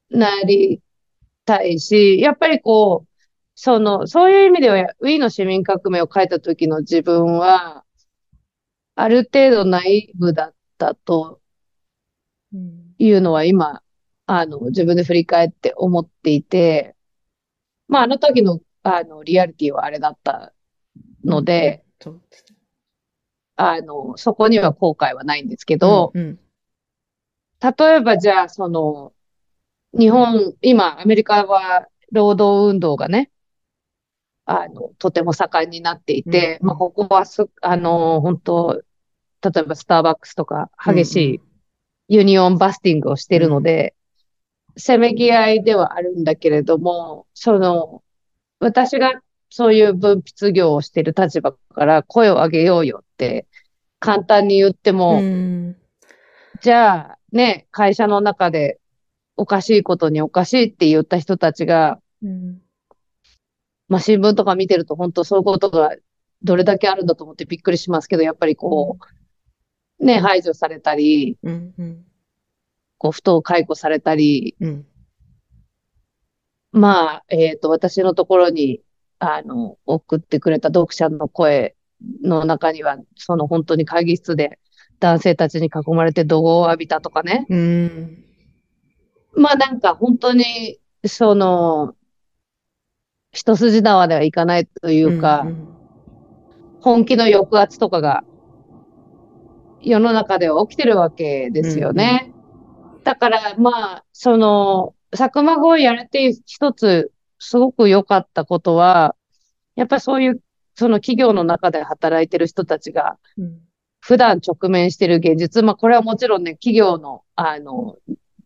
[0.09, 0.81] なり
[1.45, 3.13] たいし、やっぱりこう、
[3.55, 7.85] その、そういう意味では、ウィーの市民革命を書いた時の自分は、
[8.95, 11.39] ある程度ナイーブだったと
[12.97, 13.81] いうのは今
[14.25, 16.95] あの、自分で振り返って思っていて、
[17.87, 20.53] まあ、あの時の、あの、リアリティはあれだった
[21.23, 21.83] ので。
[23.55, 26.39] あの、そこには後悔はないんですけど、うんうん。
[27.61, 29.13] 例えばじゃあ、その、
[29.97, 33.29] 日本、今、アメリカは労働運動がね、
[34.45, 36.67] あの、とても盛んになっていて、うん。
[36.67, 38.81] まあ、ここはす、あの、本当
[39.43, 41.41] 例えばスターバックスとか激しい
[42.13, 43.95] union busting をしているので、
[44.77, 48.03] せめぎ合いではあるんだけれども、その、
[48.59, 53.47] 私がそういう分泌業をしている立場から声を上げようよって
[53.99, 55.75] 簡単に言っても、うん。
[56.61, 58.79] じゃあね、会社の中で
[59.35, 62.61] おかしいことにおかしいって言った人たちが、うん。
[63.87, 65.95] まあ新聞とか見てると本当そういうことが
[66.43, 69.22] どれだけあるんだと思ってびっくりしますけど、やっぱりこう、
[70.03, 72.05] ね、排除されたり、うんうん。
[72.97, 74.85] こう、不当解雇されたり、うん。
[76.71, 78.81] まあ、えっと、私のところに、
[79.19, 81.75] あの、送ってくれた読者の声
[82.21, 84.59] の中には、その本当に会議室で
[84.99, 87.45] 男性たちに囲まれて怒号を浴びたとかね。
[87.49, 88.23] うん。
[89.35, 91.95] まあなんか本当に、その、
[93.31, 95.67] 一筋縄ではいかないというか、うん。
[96.81, 98.25] 本気の抑圧とかが
[99.83, 102.33] 世の中では起きてるわけですよね。
[103.03, 109.15] だからまあ、その、佐久間語をやれて一つすごく良かったことは、
[109.75, 110.41] やっぱりそういう、
[110.75, 113.59] その企業の中で働いてる人たちがうん。
[114.05, 117.97] 普段直面してる現実、まあこれはもちろんね、企業の、あの、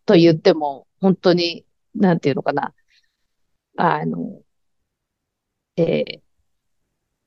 [0.06, 1.64] と言っても、本当に、
[1.96, 2.74] なんていうのかな、
[3.76, 4.40] あの、
[5.76, 6.20] えー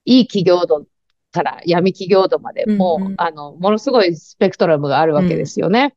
[0.05, 0.85] いい企業度
[1.31, 5.95] から闇企業度までもう、うんうんあの、ものすごいスペクトラムがあるわけですよね。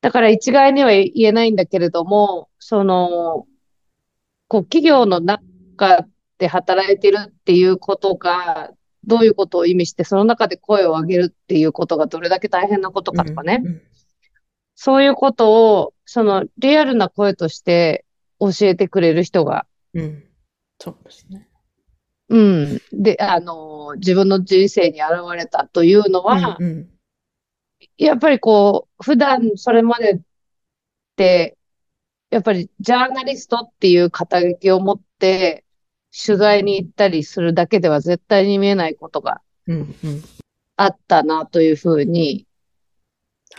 [0.00, 3.46] だから一概には言えないんだけれども、その、
[4.46, 6.06] こう、企業の中
[6.38, 8.70] で働いてるっていうことが、
[9.04, 13.60] どういうことを意味して、その中で声を上げるっていうことがどれだけ大変なことかとかね。
[13.64, 13.82] うん
[14.80, 18.04] そういうことを、そのリアルな声として
[18.38, 20.24] 教えてくれる人が、うん
[20.78, 21.47] そうですね。
[22.28, 22.82] うん。
[22.92, 26.88] で、あの、自分の人生に現れたというのは、うんうん。
[27.96, 30.20] やっぱりこう、普段それまでっ
[31.16, 31.56] て、
[32.30, 35.64] やっぱりジャーナリストっていう肩書きを持って
[36.14, 39.40] 取材に行ったりするだけでは絶対に見えないことが
[40.76, 42.46] あったなというふうに、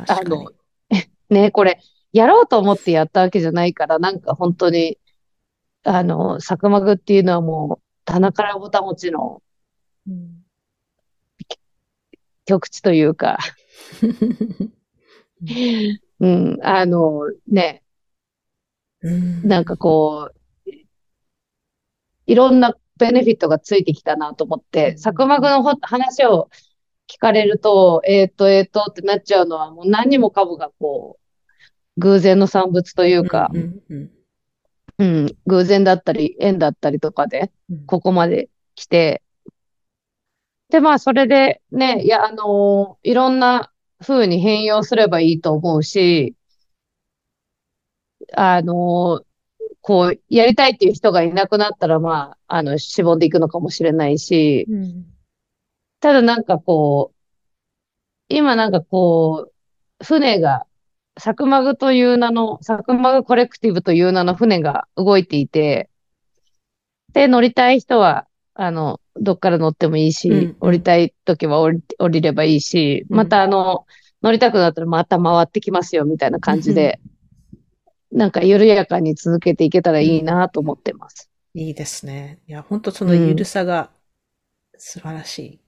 [0.08, 0.52] あの、
[1.30, 1.80] ね、これ、
[2.12, 5.00] やろうと思ってやったわけじゃないから、なんか本当に、
[5.84, 9.42] あの、佐久間具っていうのはもう、棚からぼたもちの
[10.08, 10.44] うん。
[12.46, 13.38] 極地というか、
[16.20, 17.84] うん、あの、ね、
[19.02, 19.48] うん。
[19.48, 20.72] なんかこう、
[22.26, 26.50] いろんなベネフィットがついてきたなと思って、佐久間具のほ話を
[27.08, 34.12] 聞かれると、えっと、えっとってなっちゃうのは、もう何もかもがこう、偶然の産物というか、うんうんうん、
[35.48, 37.86] 偶然だったり、縁だったりとかで、うん。
[37.86, 39.22] ここまで来て、
[40.70, 46.36] で、まあ、それでね、いや、あのーいろんな風に変容すればいいと思うし、
[48.36, 49.30] あのー
[49.82, 55.06] こう、やりたいっていう人がいなくなったら、まあ、あの、しぼんでいくのかもしれないし、うん。
[56.02, 57.20] ただなんかこう、
[58.28, 59.52] 今なんかこ
[60.00, 60.66] う、船が、
[61.20, 65.90] サクマグという名の、サクマグコレクティブという名の船が動いていて、
[67.14, 73.86] で、乗りたい人は、あの、どっから乗ってもいいし、うんうん降りたい時は降り、降りればいいし、うんまたあの、
[74.22, 77.00] 乗りたくなったらまた回ってきますよ、みたいな感じで、
[78.12, 81.30] なんか緩やかに続けていけたらいいなと思ってます。
[81.54, 82.40] いいですね。
[82.48, 83.92] いや、本当そのゆるさが
[84.78, 85.62] 素晴らしい。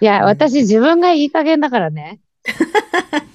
[0.00, 2.20] いや、うん私自分がいい加減だからね。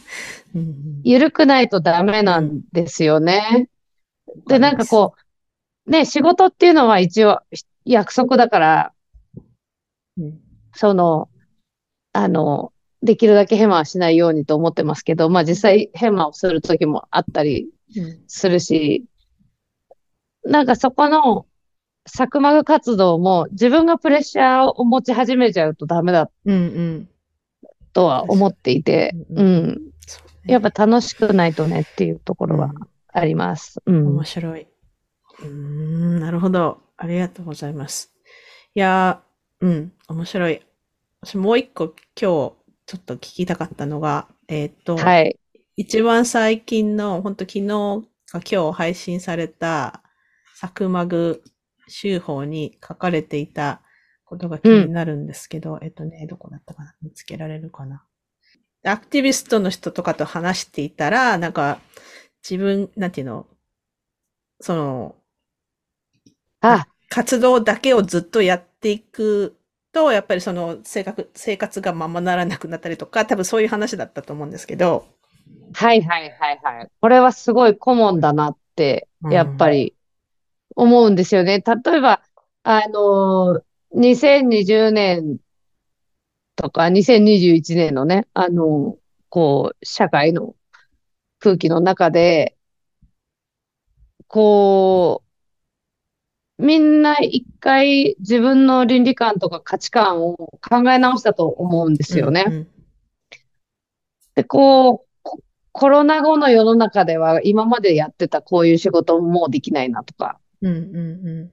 [0.58, 3.70] うん緩くないとダメなんですよね。
[4.48, 5.14] で、なんかこ
[5.86, 7.42] う、ね、仕事っていうのは一応
[7.86, 8.94] 約束だから、
[10.18, 10.40] うん
[10.74, 11.30] その、
[12.14, 19.06] あの、できるだけヘマはしないようにと思ってますけど、まあ実際ヘマをする時もあったりうんするし、
[20.44, 21.46] なんかそこの
[22.08, 27.10] サクマグ活動も自分がプレッシャーを持ち始めちゃうとダメだうんうん。
[27.94, 29.87] とは思っていて、うんうん。
[30.48, 32.74] やっぱ楽しくないとねっていうところは
[33.14, 33.82] あります。
[33.86, 34.08] うん。
[34.08, 34.68] 面白い。
[35.40, 36.82] うーん、なるほど。
[36.98, 38.14] ありがとうございます。
[38.74, 40.62] いやー、うん、面白い。
[41.22, 42.56] 私もう一個今日ちょ
[42.96, 45.38] っと聞きたかったのが、えーっと、はい。
[45.76, 50.02] 一番最近の、本当昨日が今日配信された
[50.56, 51.44] サクマグ
[51.88, 53.82] 集法に書かれていた
[54.26, 56.96] ことが気になるんですけど、うん、えっとね、どこだったかな？
[57.02, 58.04] 見つけられるかな？
[58.84, 61.80] アクティビストの人とかと話していたら、なんか、
[62.48, 63.48] 自分、なんていうの、
[64.62, 65.16] その、
[66.62, 69.56] あ、活動だけをずっとやっていく
[69.92, 75.06] と、やっぱりその生活、生活がままならなくなったりとか、多分そういう話だったと思うんですけど。
[75.74, 76.88] はいはいはいはい。
[77.02, 79.96] これはすごい顧問だなって、やっぱり
[80.76, 81.64] 思うんですよね。
[81.66, 82.22] うん、例えば、
[82.64, 83.62] あの
[83.96, 85.38] 2020年
[86.58, 88.98] とか2021年のね、あの
[89.30, 90.56] こう、社会の
[91.40, 92.58] 空気の中で、
[94.28, 95.24] こ
[96.60, 102.46] う、みんな一回自分の倫理観とか価値観を考え直したと思うんですよね。
[102.48, 102.68] うんうん、
[104.34, 105.40] で、こう、
[105.72, 111.52] コロナ後の世の中では今までやってたこういう仕事ももうできないなとか、うんうんうん、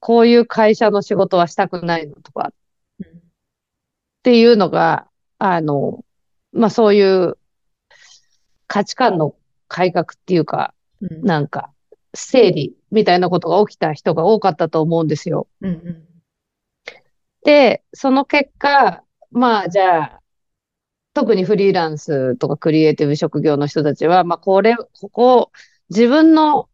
[0.00, 2.63] こういう会社の仕事はしたくないのとか、っ
[4.24, 5.06] ていうのが、
[5.38, 6.02] あの、
[6.52, 7.36] まあそういう
[8.66, 9.34] 価値観の
[9.68, 10.72] 改革っていうか、
[11.02, 11.70] うん、なんか、
[12.14, 15.46] 整理みたいなことが起きた人が多かったと思うんですよ。
[15.60, 16.04] うんうん、
[17.44, 20.20] で、その結果、まあじゃあ、
[21.12, 25.52] 特にフリーランスとかクリエイティブ職業の人たちは、まあこれ、ここ、
[25.90, 26.70] 自分の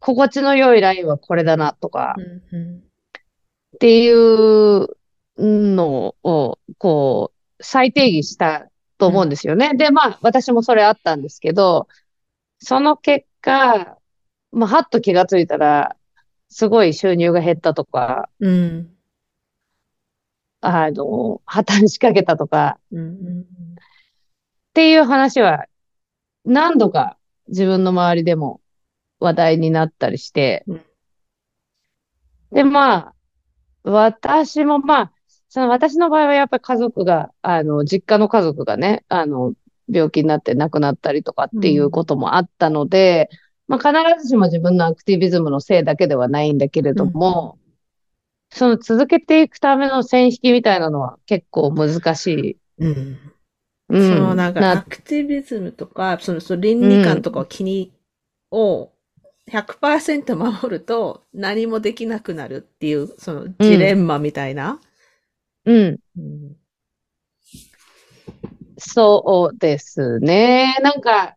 [0.00, 4.88] 心地の良いラインはこれだなとか、うんうん、っていう
[5.44, 9.70] のを、こう、再定義したと思うんですよね。
[9.72, 11.88] うん、で、まあ、私もそれあったんですけど、
[12.58, 13.98] その結果、
[14.52, 15.96] まあ、はっと気がついたら、
[16.48, 18.90] すごい収入が減ったとか、うん、
[20.60, 23.44] あの、破綻しかけたとか、うんうん、っ
[24.74, 25.66] ていう話は
[26.44, 27.16] 何度か
[27.48, 28.60] 自分の周りでも
[29.20, 30.84] 話題になったりして、うん、
[32.52, 33.14] で、まあ、
[33.84, 35.12] 私もまあ、
[35.50, 39.54] その私の場合はやっぱり家族が、あの、実家の家族がね、あの、
[39.92, 43.28] 病気になって亡くなったりとかっていうこともあったので、
[43.68, 47.58] うん、まあ必ずしも自分のアクティビズムのせいだけではないんだけれども、
[48.52, 52.56] うん、その続けていくための線引きみたいなのは結構難しい。
[52.78, 53.18] うん。
[53.88, 57.90] うん、そのなんかアクティビズムとか、そのその倫理観とかを気に、
[58.52, 58.92] を
[59.50, 64.78] 100%守ると何もできなくなるっていう、そのジレンマみたいな。
[65.70, 65.98] うん。
[66.18, 66.56] うん、
[68.78, 70.76] そうですね。
[70.82, 71.36] なんか、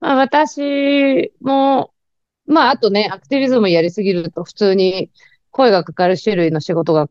[0.00, 1.92] まあ、私も、
[2.46, 5.10] まあ、あとね、アクティビズムやりすぎると普通に
[5.50, 7.08] 声がかかる種類の仕事が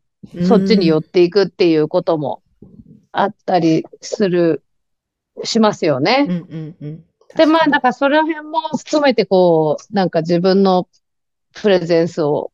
[0.48, 2.42] そっちに寄っていくっていうことも
[3.12, 4.64] あったりする、
[5.44, 6.26] しますよね。
[6.28, 10.88] うんうんうん、で、まあ、だからその辺も含めてこう、なんか自分の
[11.54, 12.52] プレゼンスを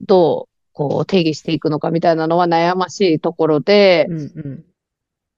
[0.00, 4.64] どうこう定義していくのかみたいなのは悩ましいところで、うんうん、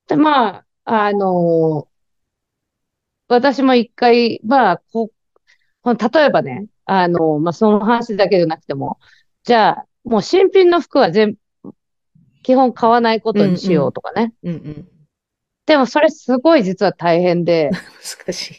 [0.08, 1.86] で、まあ、あのー、
[3.28, 5.12] 私も一回、まあ、こ
[5.84, 8.98] 例えばね、あのー、まあ、その話だけじゃなくても、
[9.44, 11.36] じゃあ、もう新品の服は全、
[12.42, 14.34] 基本買わないことにしようとかね。
[14.42, 14.88] うんうんうんうん、
[15.66, 17.70] でもそれすごい実は大変で。
[18.26, 18.58] 難しい。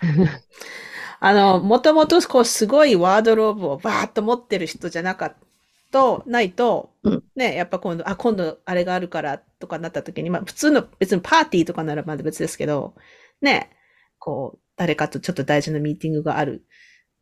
[1.19, 5.48] あの、もともとこうすごいワードローブをバーッと持ってる人じゃなかった。
[5.91, 12.95] と、ないと、うん、ね、やっぱ今度、あ、今度あれがあるからとかなった時に、まあ普通の別にパーティーとかならまだ別ですけど、
[13.41, 13.69] ね、
[14.19, 16.65] こう、誰かとちょっと大事なミーティングがある。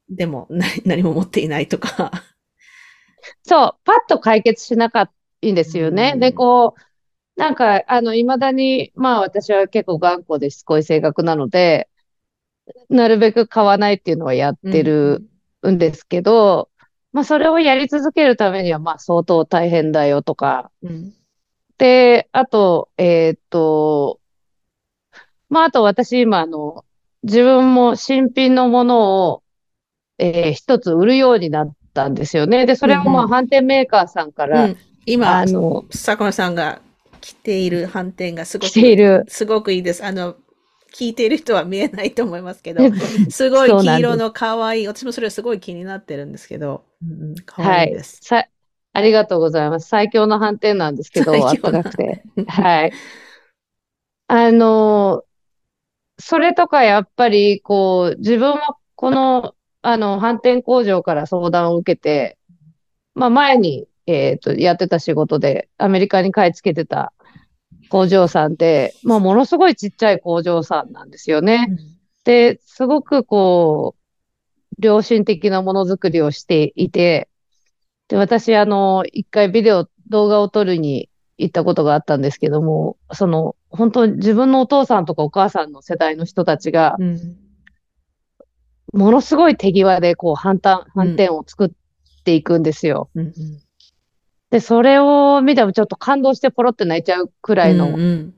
[0.09, 0.47] でも、
[0.85, 2.11] 何も持っていないとか。
[3.43, 5.11] そう、パッと解決しなかっ
[5.41, 6.11] たんですよね。
[6.15, 11.89] うん、で、こう、なんか、あの、未だに、まあ私は結構頑固でしつこい性格なので、
[12.89, 15.23] なるべく買わないっていうのはやってる
[15.67, 16.69] んですけど、
[17.13, 20.71] まあ、それをやり続けるためには、まあ、相当大変だよとか。
[20.83, 21.13] うん、
[21.77, 24.19] で、あと、えー、っと、
[25.49, 26.85] まあ、あと私今、あの、
[27.23, 29.43] 自分も新品のものを、
[30.17, 32.65] えー、一つ売るようになったんですよね。
[32.65, 36.81] で、それはまあ、反転メーカーさんから、うん、今、あの、坂野さんが
[37.21, 39.25] 着ている反転がすごく、着ている。
[39.27, 40.05] すごくいいです。
[40.05, 40.35] あの、
[40.93, 42.83] 聞いている人は見えないと思いますけど、
[43.29, 48.49] すごい黄色の可愛い、私もそれすごい気になってるんですけど、うん、可愛いです、はい。
[48.93, 49.87] ありがとうございます。
[49.87, 52.23] 最強の反転なんですけど、あったかくて。
[52.47, 52.93] はい。
[54.27, 55.23] あの、
[56.19, 62.37] それとかやっぱり、こう、自分はこの、あの、反転工場から相談を受けて、
[63.13, 67.13] まあ前に、えっ、ー、と、やってた仕事で、アメリカに買い付けてた
[67.89, 71.67] 工場さんで、まあ、ものすごいちっちゃい工場さんなんですよね。
[72.23, 73.96] で、すごくこう、
[74.79, 77.29] 良心的なものづくりをしていて、
[78.07, 87.37] で、私、あの、一回ビデオ、動画を撮るに行ったことがあったんですけども、その、本当に自分のお父さんとかお母さんの世代の人たちが、うん。
[88.93, 91.69] ものすごい手際でこう、反転、反転を作っ
[92.23, 93.09] ていくんですよ。
[93.15, 93.33] うん。
[94.49, 98.33] で、それを見てもちょっと感動してポロって泣いちゃうくらいのうん。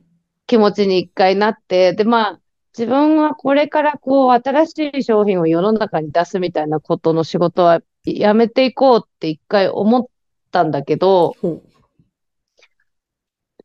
[0.48, 2.40] 気持ちに一回なって、で、まあ、
[2.78, 10.06] 自分はこれからこう、新しい商品を世の中に出すみたいなことの仕事はやめていこうって一回思っ
[10.52, 11.62] たんだけど、ほ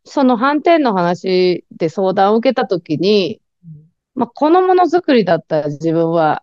[0.06, 3.68] その反転の話で相談を受けたときに、う。
[4.14, 6.42] まあ、このものづくりだったら自分は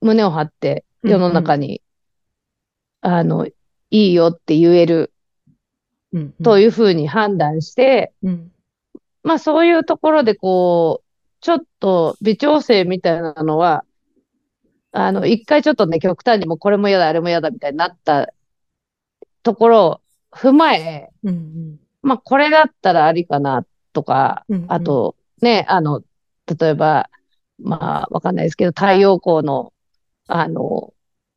[0.00, 1.82] 胸を張って世の中に、
[3.00, 3.52] あの、い
[3.90, 5.12] いよって言える
[6.12, 6.32] うん。
[6.42, 8.52] というふうに判断して、うん。
[9.22, 11.09] まあそういうところでこう、
[11.40, 13.84] ちょっと微調整みたいなのは、
[14.92, 18.32] あの、一回ちょっとね、極端にもこれも嫌だ、あれも嫌だみたいになった
[19.42, 20.00] ところを
[20.32, 21.78] 踏まえ、うん。
[22.02, 26.02] まあこれだったらありかなとか、うんあとね、あの、
[26.60, 27.08] 例えば、
[27.58, 29.72] まあわかんないですけど、太陽光の、
[30.26, 30.92] あの、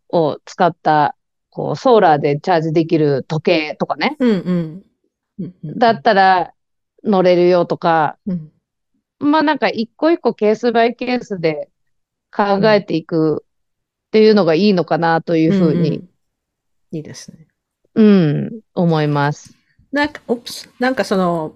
[0.09, 1.15] を使った、
[1.49, 4.83] こう、ソーラーでチャージできる時計とかね、うん。
[5.39, 5.53] うん。
[5.63, 5.79] うん。
[5.79, 6.53] だったら
[7.03, 8.52] 乗れるよとか、うん。
[9.23, 11.69] まあなんか一個一個ケースバイケースで
[12.31, 16.09] 考えていくっていうのがいいのかなというふうに、ん。
[16.91, 17.47] いいですね。
[17.95, 19.55] うん、思います。
[19.91, 20.21] なんか、
[20.79, 21.55] なんかその、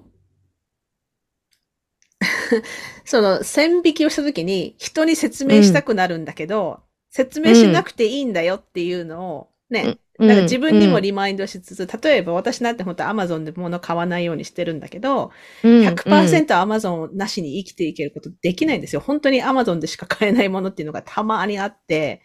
[3.05, 15.31] その線引きをしたときに人に説明したくなるんだけど、説明しなくていいんだよっていうのをね、うんなんか自分にもうんリマインドしつつ、例えば私なんて本当 Amazon で物買わないようにしてるんだけど、
[15.63, 19.01] うん 100%Amazon なしに生きていけることできないんですよ。
[19.01, 22.21] 本当に Amazon でしか買えないものっていうのがたまにあって、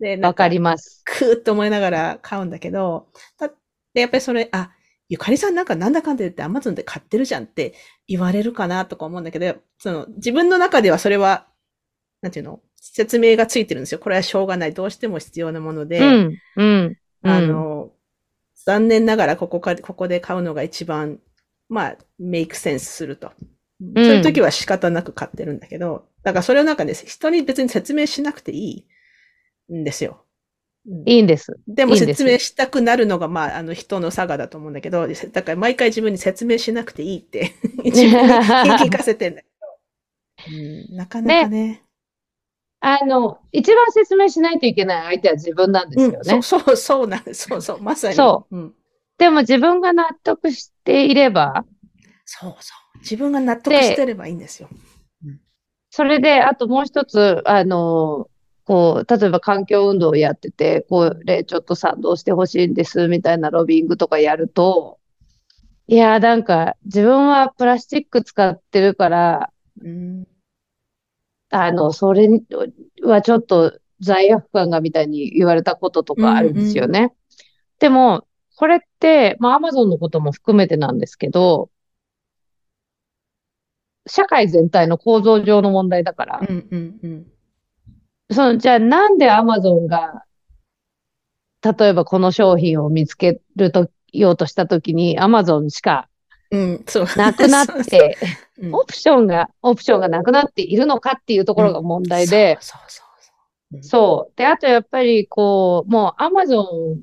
[0.00, 1.02] で、わかります。
[1.04, 3.08] くーっと思いながら買うんだけど、
[3.38, 3.50] だ
[3.94, 4.72] で、やっぱりそれ、あ、
[5.08, 7.74] ゆかりさんなんかなんだかんだ言って Amazon で買ってるじゃんって
[8.06, 11.46] 言われるかなとか思うんだけど、その自分の中ではそれは、
[12.22, 13.98] なんていうの説明がついてるんですよ。
[14.00, 14.74] これはしょうがない。
[14.74, 16.96] どうしても必要なもので、うん、うん。
[17.22, 17.92] あの、
[18.64, 21.18] 残念ながらここか、ここで買うのが一番、
[21.68, 23.32] まあ、メイクセンスすると。
[23.80, 28.86] そういう時は仕方なく買ってるんだけど、だからそれをなんかね、人に別に説明しなくてい
[29.68, 30.24] いんですよ。
[30.86, 31.58] うんいいんです。
[31.68, 37.52] でも説明したくなるのが、まあ、あの人の差がだと思うんだけど、だから毎回自分に説明しなくていいって、
[37.84, 39.48] 自分に言い聞かせてんだけ
[40.50, 40.56] ど。
[40.90, 41.82] うん、なかなかね。
[42.80, 46.16] あの、一番説明しないといけない相手は自分なんですよね。
[46.18, 47.48] うん、そう、そう、そうなんです。
[47.48, 48.14] そうそう、まさに。。
[48.14, 48.74] そううん。
[49.18, 51.64] でも自分が納得していれば、
[52.24, 52.98] そうそう。
[53.00, 54.68] 自分が納得してればいいんですよ。
[55.90, 58.28] それで、あともう一つ、あの、
[58.64, 64.98] こう、例えば環境運動をやってて、これちょっと賛同してほしいんです、みたいなロビングとかやると、
[65.86, 69.50] いや、なんか、自分はプラスチック使ってるから、
[69.82, 70.26] うん。
[71.50, 72.44] あの、それに
[73.02, 77.14] はちょっと罪悪感がみたいに言われたこととかあるんですよね。
[77.78, 78.26] でも、
[78.56, 81.70] これって、まあ、アマゾンのことも含めてなんですけど、
[84.06, 87.26] 社会全体の構造上の問題だから、うん、うん、うん。
[88.30, 90.24] その、じゃあなんでアマゾンが、
[91.62, 96.08] 例えばこの商品を見つけると、ようとしたときに、アマゾンしか
[96.50, 97.06] うん、そう。
[97.16, 103.12] なくなって、 うんオプションが、オプションがなくなっているのかっていうところが問題で、そうそう
[103.70, 103.82] そう。
[103.82, 104.32] そう。
[104.36, 107.02] で、あとやっぱりこう、もうアマゾン、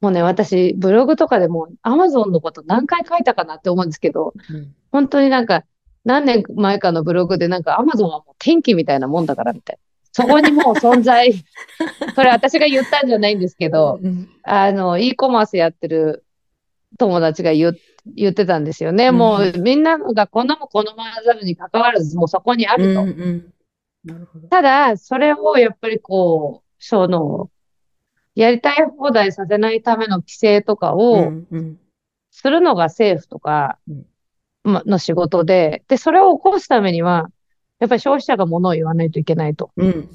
[0.00, 5.64] もうね、私、ブログとかでもアマゾンのこと何回書いたかなって思うんですけど、うん本当になんか、
[6.04, 9.80] 何年前かのブログでなんかアマゾンはもう天気みたいなもんだからみたいな。
[10.12, 11.34] そこにもう存在、
[12.16, 16.24] これ私が言ったんじゃないんですけど、うんあの、e コマースやってる
[16.98, 17.78] 友達が言う
[18.14, 19.08] 言ってたんですよね。
[19.08, 23.02] うんもうみんなが好む好まざるに関わらず、もうそこにあると。
[23.02, 23.52] うんうん
[24.04, 24.28] なる。
[24.48, 27.50] ただ、それをやっぱりこう、その、
[28.34, 31.32] やりたい放題させないための規制とかうを
[32.30, 33.78] するのが政府とか
[34.64, 37.30] の仕事で、で、それを起こすためには、
[37.80, 39.70] やっぱり消費者が物を言わないといけないと。
[39.76, 40.08] うん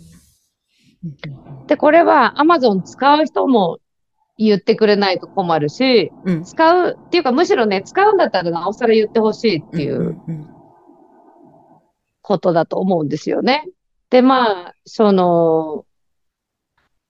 [1.66, 3.80] で、これは Amazon 使う人も
[4.48, 10.48] 言ってくれないと困るし、うん使う、っていうかむしろね、使うんだったらなおさら言ってほしいっていううん
[12.22, 13.68] ことだと思うんですよね。
[14.10, 15.86] で、まあ、その、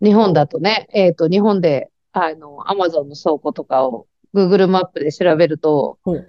[0.01, 6.27] 日本だとね、えっと、日本で、あの、アマゾンの倉庫とかを Google マップで調べると、ほう。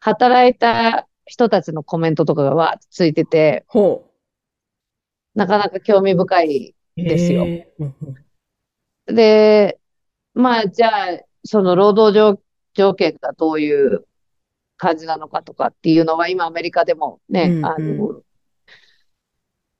[0.00, 4.04] 働いた人たちのコメントとかがわーってついてて、ほ
[5.34, 7.46] なかなか興味深いですよ。
[9.06, 9.78] で、
[10.38, 12.40] まあ、じゃあ、その労働条
[12.72, 14.06] 条件がどういう
[14.76, 18.22] 感じなのかとかっていうのは、今アメリカでもね、うんうんあの、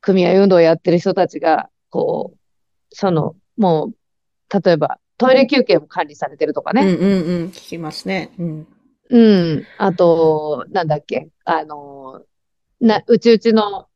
[0.01, 2.39] 組合運動をやってる人たちが、こう、
[2.91, 6.83] その、もう、例えば、トイレ休憩も管理されてるとかね。
[6.83, 7.47] うんうんうん。
[7.51, 8.33] 聞きますね。
[8.41, 8.67] うん。
[9.11, 9.67] うん。
[9.79, 12.25] あと、なんだっけ、あの、
[12.81, 13.87] な、うちうちの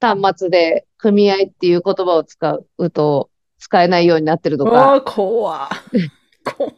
[0.00, 3.30] 端末で組合っていう言葉を使うと
[3.62, 5.70] 使えないようになってるとあか、あ、怖
[6.44, 6.72] こ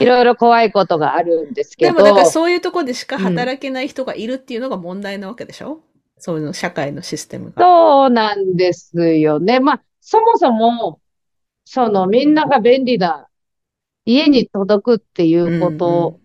[0.00, 5.80] いろいろ怖いことがあるんですけでど、もだからそういうところでしか働けない人がいるっていうのが問題なわけでしょ？
[6.18, 7.62] そういうの社会のシステムが。
[7.62, 9.60] そうなんですよね。
[9.60, 11.00] まあ、そもそも、
[11.64, 13.28] そのみんなが便利な、
[14.04, 16.18] 家に届くっていうこと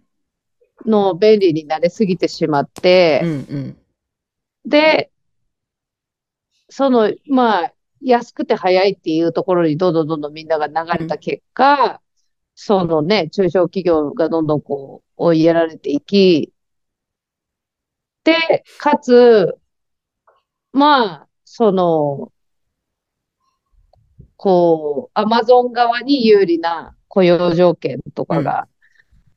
[0.87, 3.77] の便利になりすぎてしまって、うんうん。
[4.65, 5.11] で、
[6.69, 7.72] その、まあ、
[8.03, 12.01] 安くて早いっていうところにどんどんどんどんみんなが流れた結果、
[12.55, 16.53] そのね、中小企業がどんどんこう追いやられていき、
[18.23, 19.57] で、かつ、
[20.71, 22.31] まあ、その、
[24.37, 28.67] こう、アマゾン側に有利な雇用条件とかが、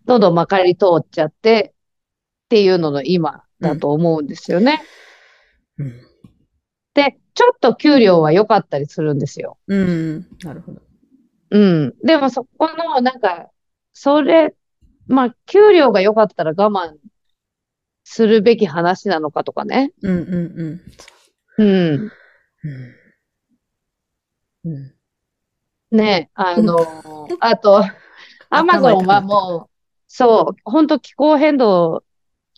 [0.04, 1.74] どんどんまかり通っちゃって、
[2.46, 4.82] っていうのの今だと思うんですよね。
[5.78, 5.88] うん。
[5.88, 6.05] で、
[7.36, 9.58] ちょっと給料は良かったりするんですよ。
[9.68, 10.26] うん。
[10.42, 10.80] なるほど。
[11.50, 11.94] うん。
[12.02, 13.50] でもそこの、なんか、
[13.92, 14.54] それ、
[15.06, 16.96] まあ、給料が良かったら我慢
[18.04, 19.92] するべき話なのかとかね。
[20.02, 20.80] うんうん
[21.58, 21.62] うん。
[21.62, 22.12] うん。
[24.64, 24.72] うん。
[24.72, 24.94] うん。
[25.90, 27.02] ね、あの、
[27.40, 27.84] あと、
[28.48, 29.70] アマゾンはもう、
[30.08, 32.02] そう、本当気候変動、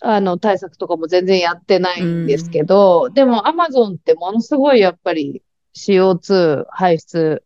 [0.01, 5.43] あの、対策とかも全然やってないんですけど、でもアマゾンってものすごいやっぱり
[5.75, 7.43] CO2 排出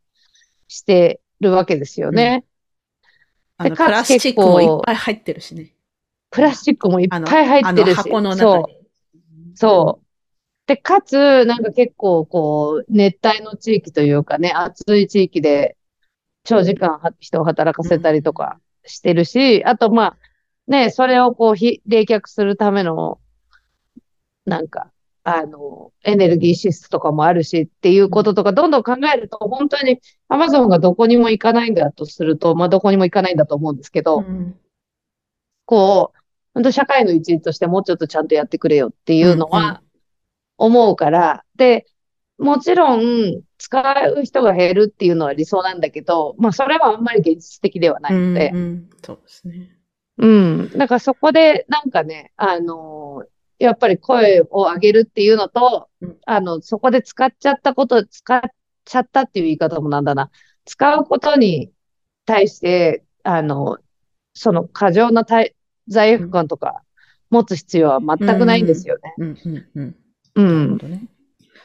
[0.69, 2.45] してるわけですよね。
[3.57, 5.73] あの、でプラスチックもいっぱい入ってるしね。
[6.31, 8.79] プラスチックもいっぱい入ってるし、あの箱のそう中に。
[9.55, 10.07] そう。
[10.67, 15.77] で、かつ、なんか結構、こう、熱帯の地域というかね、暑い地域で
[16.45, 20.17] 長時間は人を働かせたりとかしてるし、あと、まあ、
[20.67, 23.21] ね、それをこう、ひ冷却するための、
[24.45, 24.91] なんか、
[25.25, 34.59] あの、エネルギー支出とかもあるしっていうこととか、どんどん考えると、本当に Amazon がどこにも行かないんだとすると、まあ、どこにも行かないんだと思うんですけど、うん。
[35.65, 36.19] こう、
[36.55, 39.65] 本当社会の一員としてもうちょっとちゃんとやってくれよっていうのうんうん。
[39.65, 39.83] は
[40.59, 41.87] 思うから、で、
[42.39, 48.51] もちろん使う人が減るっていうのは理想なんだけど、まあそれはあんまり現実的ではないので。
[48.53, 48.91] うん、うん。
[49.05, 49.77] そうですね。
[50.23, 50.71] うん。
[50.71, 53.25] だからそこでなんかね、あの
[53.59, 58.41] やっぱり声を上げるっていうのとうん、あの、そこで使っちゃったこと、使っ
[58.85, 60.31] ちゃったっていう言い方もなんだな。
[60.65, 61.71] 使うことに
[62.27, 63.79] 対して、あの、
[64.35, 65.55] その過剰な対
[65.89, 66.83] 罪悪感とか
[67.31, 69.15] 持つ必要は全くないんですよね。
[69.19, 69.39] うん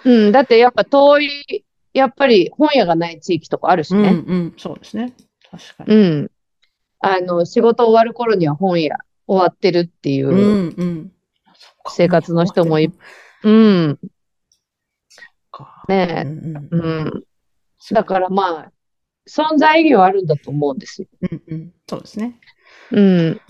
[0.06, 0.32] うん。
[0.32, 4.10] だってやっぱ遠い、やっぱり本屋がない地域とかあるしうんね。
[4.10, 4.54] うん。
[4.58, 5.14] そうですね。
[5.50, 5.96] 確かに。
[5.96, 6.32] うん。
[7.00, 10.74] あの、仕事終わる頃には本屋終わってるっていう。
[11.90, 12.92] 生活の人もい
[13.44, 13.54] うん。
[13.54, 14.00] うん
[15.90, 16.24] え。
[16.26, 17.24] うん。
[17.92, 18.72] だからまあ、
[19.28, 21.08] 存在意義はあるんだと思うんですよ。
[21.22, 21.74] うんうん。
[21.88, 22.40] そうですね。
[22.92, 23.42] うん。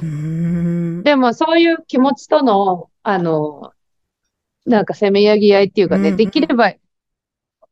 [0.00, 1.02] うん。
[1.02, 3.72] でもそういう気持ちとの、あの、
[4.66, 6.72] なんかせめやぎ合いっていうかね、うんうんできれば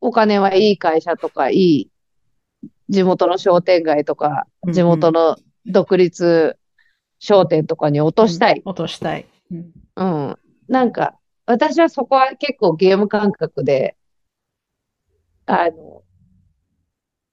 [0.01, 1.91] お金はいい会社とか、いい
[2.89, 5.37] 地元の商店街とか、うんうん地元の
[5.67, 6.59] 独立
[7.19, 8.63] 商店とかに落としたい。
[8.65, 9.27] 落としたい。
[9.51, 10.37] うんうん。
[10.69, 13.97] なんか、私はそこは結構ゲーム感覚で、
[15.47, 16.03] あの、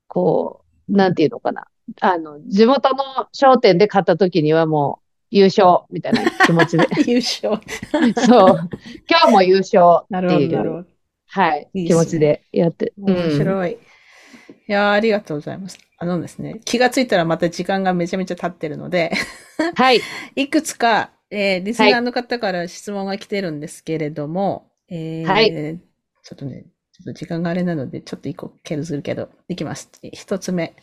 [0.07, 1.67] こう、なんていうのかな。
[2.01, 6.87] あの、地元の商店で買った時にはもう優勝みたいな気持ちで。
[7.05, 7.59] 優勝。
[8.25, 8.69] そう。
[9.09, 10.87] 今日も優勝なるほど、っていう、なるほど。
[11.27, 12.93] はい、いいね気持ちでやって。
[12.97, 13.77] うん面白い。
[14.67, 15.77] いやーありがとうございます。
[15.97, 19.11] あのですね、気がついたらまた時間がめちゃめちゃ経ってるので、
[19.75, 20.01] はい。
[20.35, 25.79] いくつか、えーリスナーの方から質問が来てるんですけれども、えーはい
[26.23, 29.91] ちょっとね、ちょっと時間があれなので、ちょっと一個削るけど、いきます。
[30.01, 30.73] え一つ目。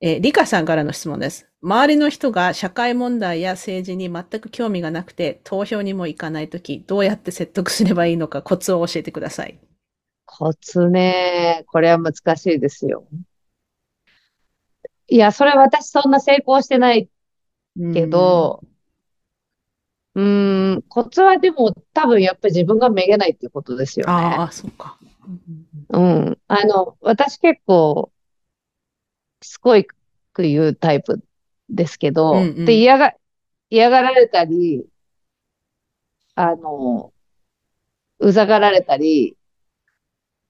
[0.00, 1.48] えー、リカさんからの質問です。
[1.60, 9.58] 周りの人が社会問題や政治に全く興味がなくて、投票にも行かないとき、どうやって説得すればいいのか、コツを教えてください。
[10.30, 13.08] コツね、これは難しいですよ。
[15.08, 17.08] いや、それ私そんな成功してない
[17.94, 18.62] けど、
[20.14, 24.12] うーん、コツはでも多分やっぱり自分がめげないっていうことですよね。
[24.12, 24.98] ああ、そうか。
[25.88, 26.38] うん。
[26.46, 28.12] あの、私結構、
[29.40, 29.86] すごい
[30.34, 31.22] く言うタイプ
[31.70, 33.14] ですけど、うんうんで、嫌が、
[33.70, 34.84] 嫌がられたり、
[36.34, 37.14] あの、
[38.18, 39.37] うざがられたり、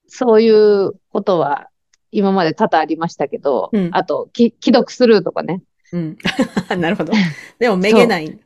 [0.08, 1.68] そういうことは
[2.10, 5.62] 今まで多々ありましたけど、うんあと、き、既読スルーとかね。
[5.92, 6.18] うん。
[6.80, 7.12] なるほど。
[7.58, 8.38] でも、めげない。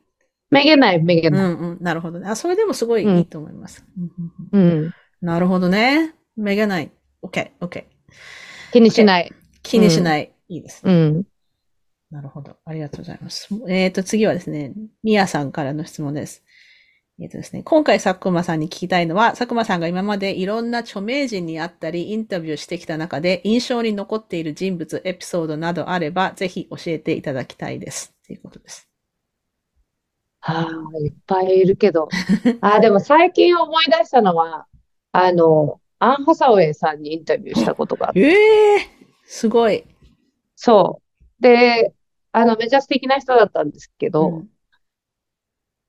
[0.50, 1.48] めげない、めげうない。
[1.48, 1.78] んうん。
[1.80, 2.28] なるほどね。
[2.28, 3.84] あ、それでもすごいうんいいと思います。
[3.96, 4.12] うん
[4.52, 4.94] うんうんうん。
[5.20, 6.14] なるほどね。
[6.36, 6.90] めげない。
[7.22, 7.84] OK、OK。
[8.72, 9.32] 気にしない。
[9.62, 10.32] 気にしない。
[10.48, 10.92] いいですね。
[10.92, 11.22] うん。
[12.10, 12.56] なるほど。
[12.64, 13.48] ありがとうございます。
[13.68, 16.44] えっ、と、次はですね、みやさんからの質問です。
[17.20, 28.14] えっ、とですね、今回佐久間さんに聞きたいのは、佐久間さんが今までいろんな著名人に会ったり、インタビューしてきた中で、印象に残っている人物、エピソードなどあれば、ぜひ教えていただきたいです。
[28.26, 28.88] ということです。
[30.40, 30.68] はあ、
[31.04, 32.08] いっぱいいるけど。
[32.62, 34.66] あ、でも最近思い出したのは、
[35.12, 38.88] あの、アン・ハサウェイさんにインタビューしたことがあって、ええ
[39.24, 39.84] すごい。
[40.56, 41.00] そ
[41.40, 41.42] う。
[41.42, 41.94] で、
[42.32, 44.51] あの、めちゃ素敵な人だったんですけど、うん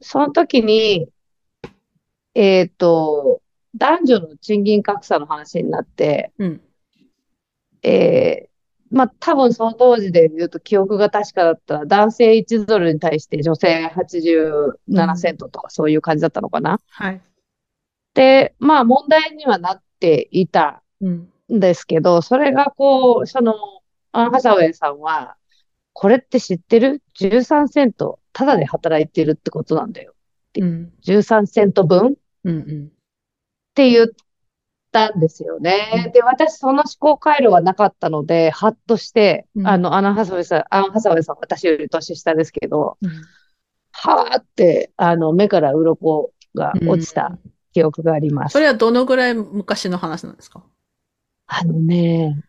[0.04, 1.10] その時に、
[2.36, 3.42] えっと、
[3.76, 6.62] 男女の賃金格差の話になって、うん。
[7.82, 8.54] えー
[8.94, 16.80] まあ、多分その当時で言うと記憶が確かだったら、男性1ドルに対して女性87セントとかそういう感じだったのかな。
[16.92, 17.22] はい。
[18.14, 21.34] で、まあ問題にはなっていたうん。
[21.52, 23.56] んですけど、それがこう、その、
[24.12, 25.36] アン・ハサウェイさんは、
[25.94, 30.14] これって知ってる ?13 セント、ただで働いてるってことなんだよ。
[30.60, 30.92] うん。
[31.06, 32.14] 13セント分？
[32.14, 32.16] っ
[32.46, 32.56] うん。
[32.56, 32.92] うん。
[33.76, 34.08] て言っ
[34.92, 36.12] たんですよね。
[36.14, 43.12] で、私その思考回路はなかったので、ハッとして、うんあの、アナ・ハサウェイさん、アン・ハサウェイさん、私より年下ですけど、うん
[43.96, 47.38] はーって、あの、目から鱗が落ちた
[47.74, 48.60] 記憶がありますそ。
[48.60, 50.64] れはどのぐらい昔の話なんですか？
[51.46, 52.42] あのね、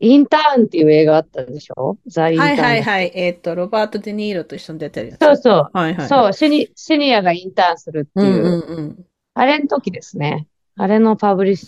[0.00, 1.98] インターンっていう映画あったでしょ？
[2.06, 3.12] ザ・インターンはいはいはい。
[3.14, 5.18] えっ、と、ロバート・デ・ニーロと一緒に出てるやつ。
[5.18, 5.26] け。
[5.26, 5.70] そうそう。
[5.72, 6.08] はいはい。
[6.08, 9.04] そう、シニ、シニアがインターンするってうんいう、うんうん。
[9.34, 10.46] あれの時ですね。
[10.76, 11.66] あれのパブリッシ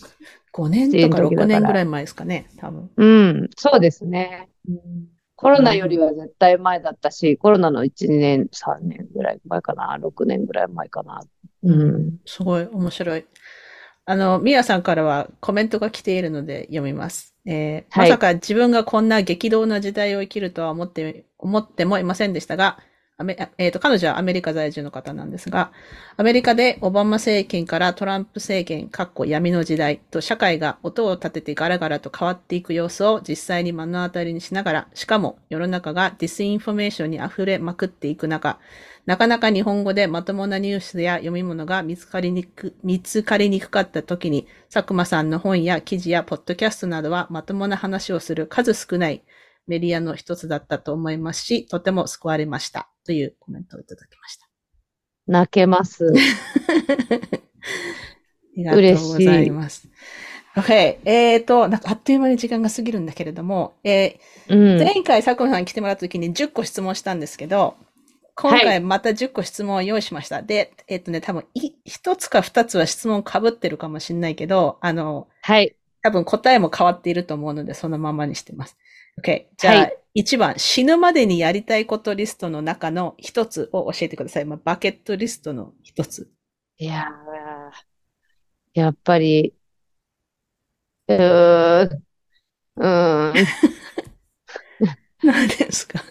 [0.53, 2.91] 5年とか6年ぐらい前ですかね、多分。
[2.97, 3.03] ュ。
[3.03, 3.05] う
[3.45, 4.49] ん、そうですね。
[5.37, 11.23] コロナよりは絶対前だったし、コロナの1、2年、3年ぐらい前かな、6年ぐらい前かな。
[11.63, 12.19] うん。
[12.27, 13.25] すごい面白い。
[14.11, 17.37] あの、ミヤさんからはコメントが来ているので読みます。
[17.47, 22.81] えーはいまさか自分がこんな激動な時代を生きるとは思って、思ってもいませんでしたが、
[23.59, 25.71] えーと、彼女はアメリカ在住の方なんですが、
[26.17, 38.59] アメリカでオバマ政権からトランプ政権、かっこ闇の時代と社会が音を立ててガラガラと変わっていく様子を実際に目の当たりにしながら、しかも世の中が disinformation に溢れまくっていく中、
[39.11, 49.25] なかなか日本語でまともなニュースや読み物が見つかりにく、見つかりにくかった時に、佐久間さんの本や記事やポッドキャストなどはまともな話をする数少ない
[49.67, 52.89] メディアの一つだったと思いますし、とても救われました。
[53.05, 54.49] というコメントをいただきました。
[55.27, 56.07] 泣けます。
[56.15, 56.17] あ
[58.55, 59.89] りがとうございます。
[60.55, 60.99] OK。
[61.05, 64.79] えーと、なんかあっという間に時間が過ぎるんだけれども、えーうん。
[64.79, 67.77] 前回佐久間さんに来てもらった時に10個質問したんですけど、
[68.41, 70.43] 今回また10個質問を用意しました。
[70.43, 75.77] で、えっ、とね、多分い、1つか2つは質問被ってるかもしれないけど、あの、はい。
[76.03, 78.79] 多分答えも変わっていると思うので、そのままにしてます。
[79.23, 79.47] OK。
[79.59, 84.45] じゃあ、はい1番、死ぬまでにやりたいことリストの中の1つを教えてください。
[84.45, 86.29] まあ、バケットリストの1つ。
[86.79, 89.55] いやー、やっぱり、
[91.09, 92.05] うーん、
[92.77, 93.35] うーん。
[95.23, 96.03] 何ですか？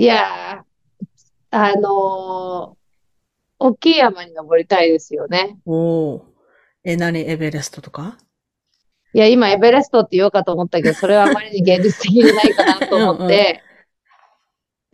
[0.00, 2.76] いやー、あのー、
[3.58, 5.58] 大きい山に登りたいですよね。
[5.66, 6.24] おお。
[6.84, 7.28] え、何？
[7.28, 8.16] エベレストとか？
[9.12, 13.60] いや、今エベレストって言おうかと思ったけど、それはあまりに現実的じゃないかなと思って、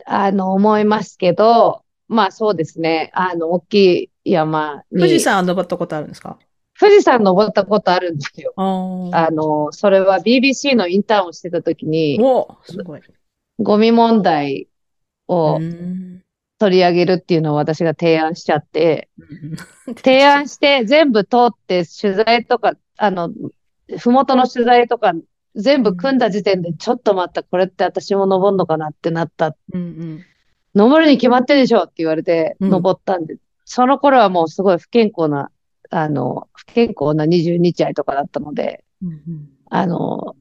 [0.07, 3.11] あの、思いますけど、まあそうですね。
[3.13, 5.01] あの、大きい山に。
[5.01, 6.39] 富士山は登ったことあるんですか？
[6.79, 8.53] 富士山登ったことあるんですよ。
[8.57, 13.01] ああの、それは BBC のインターンをしてた時に、おすごい。
[13.59, 14.67] ゴミ問題
[15.27, 16.21] をうん。
[16.57, 19.09] 取り上げるっていうのを私が提案しちゃって、
[19.87, 19.95] うん。
[19.95, 23.29] 提案して全部通って取材とか、あの、
[23.99, 25.13] ふもとの取材とか
[25.55, 29.55] 全部組んだ時点で、ちょっと待った、これって私も登んのかなってなった。
[29.73, 30.25] うんうん。
[30.75, 32.69] 登るに決まってるでしょって言われて、うん。
[32.69, 35.51] 登ったんで、その頃はもうすごい不健康な、
[35.89, 39.49] あの、不健康な22日とかだったので、うんうん。
[39.69, 40.35] あの、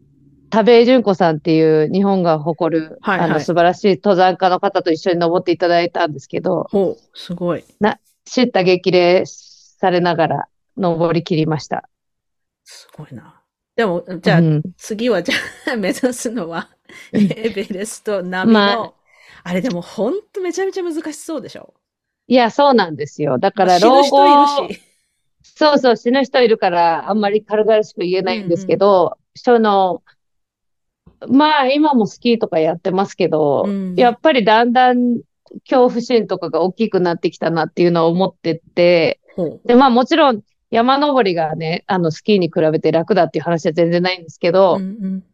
[0.54, 7.64] 田部淳子さんっていう日本が誇る、はいはいあの素晴らしい登山家の方と一緒に登っていただいたんですけど、ほう、すごい。
[8.24, 11.88] 知った激励されながら登り切りました。
[12.62, 13.42] すごいな。
[13.74, 16.68] でも、じゃあ、うん次はじゃあ、 目指すのは、
[17.12, 18.92] エベレスト並みの、ま
[19.42, 21.74] あれでもほんとめちゃめちゃ難しそうでしょ？
[22.28, 23.38] いや、そうなんですよ。
[23.38, 24.82] だから、老後、人いるし。
[25.42, 30.02] そうそう、死ぬ人いるから、あんまり軽々しく言えないんですけど、その、
[31.28, 35.20] まあ、今もスキーとかやってますけど、うんやっぱりだんだん
[35.68, 39.60] 恐怖心とかが大きくなってきたなっていうのは思ってて、ほう。
[39.64, 45.24] で、まあもちろん山登りがね、あのスキーに比べて楽だっていう話は全然ないんですけど、うんうん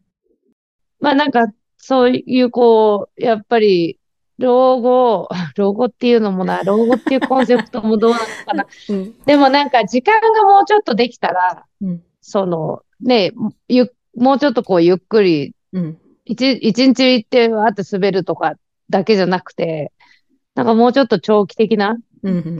[0.99, 1.47] まあなんか
[1.77, 3.99] そういうこう、やっぱり
[4.37, 8.67] 老後、 老後っていうのもな、老後っていうコンセプトもどうなのかな。
[8.89, 13.31] うんでもなんか時間がもうちょっとできたら、うんそのね、
[13.67, 18.55] ゆ、もうちょっとこうゆっくり、うん一、一日行ってわーって滑るとか
[18.89, 19.91] だけじゃなくて、
[20.53, 21.97] なんかもうちょっと長期的な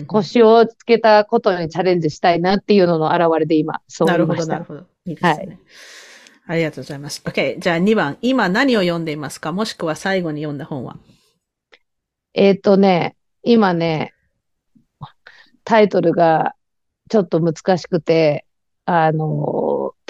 [0.08, 4.54] 腰をつけたことにチャレンジしたいなっていうのの表れで今、そうなるほど、思いました。
[4.54, 4.80] なるほど。
[5.06, 5.60] いいですね。
[6.48, 7.22] ありがとうございます。
[7.24, 7.60] OK。
[7.60, 8.18] じゃあ2番。
[8.22, 9.52] 今何を読んでいますか？
[9.52, 10.98] もしくは最後に読んだ本は？
[12.34, 14.14] えっとね、今ね、
[15.64, 16.56] タイトルが
[17.10, 18.46] ちょっと難しくて、
[18.86, 19.61] あの、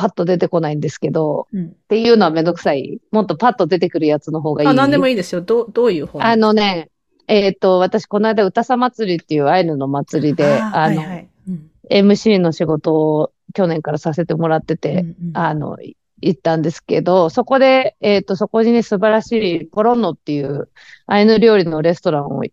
[0.02, 1.66] パッと出てこないんですけど、うん。
[1.68, 3.00] っていうのはめんどくさい。
[3.12, 4.68] もっとパッと出てくるやつの方がいい。
[4.68, 5.42] あ、何でもいいですよ。
[5.42, 6.90] どう、どういう本あのね、
[7.28, 11.72] えっと、私この間歌さ祭りっていうアイヌの祭りで、あの、はいはいうん。
[11.92, 19.32] MC の仕事を去年からさせてもらってて、うんうんあの、い行ったんですけど、そこで、えっと、そこにね、素晴らし
[19.62, 20.70] いポロンノっていう
[21.08, 22.44] アイヌ料理のレストランを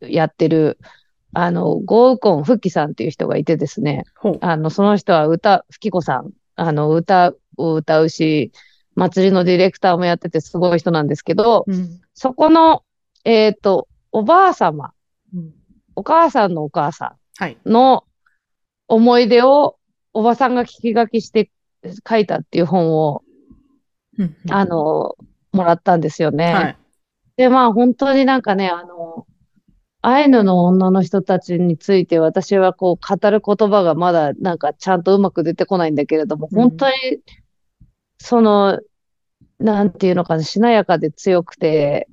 [0.00, 0.78] やってる、
[1.32, 4.04] あの、ゴーウコン・フッキさんっていう人がいてですね。
[4.40, 6.30] あの、その人は歌、フキコさん、
[6.60, 8.52] あの、歌を歌うし、
[8.94, 12.00] 祭りのディレクターもやっててすごい人なんですけど、うん。
[12.12, 12.84] そこの、
[13.24, 14.92] えっと、おばあ様、
[15.34, 15.54] うん
[15.96, 17.58] お母さんのお母さはい。
[17.66, 18.04] んの
[18.88, 19.76] 思い出を
[20.12, 21.50] おばさんが聞き書きして
[22.08, 23.22] 書いたっていう本を、
[24.18, 25.16] うんうんあの、
[25.52, 26.52] もらったんですよね。
[26.52, 26.76] はい。
[27.36, 28.99] で、まあ本当になんかね、あの、
[30.02, 36.56] アイヌの女の人たちについて私はこう語る言葉がまだなんかちゃんとうまく出てこないんだけれども、うん。
[36.56, 36.94] 本当に
[38.18, 38.78] その、
[39.58, 42.08] なんていうのかな、しなやかで強くて、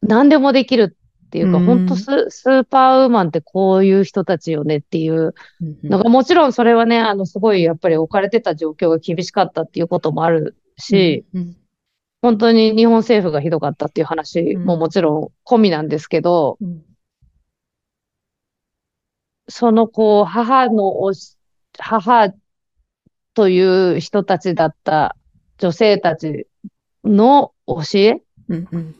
[0.00, 0.96] 何でもできる
[1.26, 1.64] っていうか、うん。
[1.64, 5.88] 本当ス、スーパーウーマンってこういう人たちよねっていううんうん。
[5.88, 11.56] のが、もちろんそれはね、あの、すごいやっぱり置かれてた状況が厳しかったっていうこともあるし、うん
[12.22, 16.82] 本当に日本政府がひどかったっていう話ももちろん込みなんですけど、うん。
[19.48, 21.36] そのこう、母のおし、
[21.76, 22.32] 母
[23.34, 25.16] という人たちだった
[25.58, 26.46] 女性たち
[27.04, 28.94] の教えうんうん。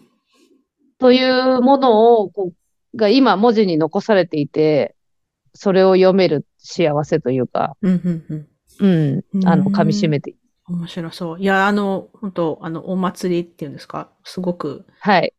[0.98, 4.96] というものを、こう、が今文字に残されていて、
[5.54, 8.48] それを読める幸せというか、うんうん
[8.80, 9.22] うん。
[9.34, 9.74] うん、あの、うん。
[9.74, 10.34] 噛み締めて、
[10.68, 11.40] 面白そう。
[11.40, 14.10] いや、あの、本当あの、お祭りっていうんですか？
[14.24, 15.34] すごくはい。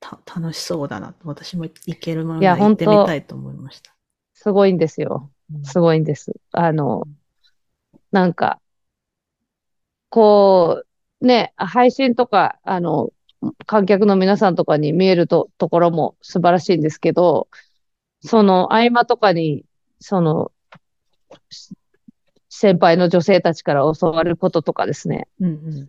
[0.00, 1.14] たた楽しそうだな。
[1.24, 3.94] 私も行けるものいやなら行ってみたいと思いました。
[4.34, 5.30] すごいんですよ。
[5.62, 6.32] すごいんです。
[6.52, 7.04] あの、
[8.10, 8.60] なんか、
[10.08, 10.84] こ
[11.20, 13.10] う、ね、配信とか、あの、
[13.66, 17.48] 観客の皆さんとかに見えると、ところも素晴らしいんですけど、
[18.22, 19.64] その合間とかに、
[20.00, 20.52] その、
[21.50, 21.74] し
[22.56, 25.88] 先輩の女性たちから教わることとかですね、うんうん。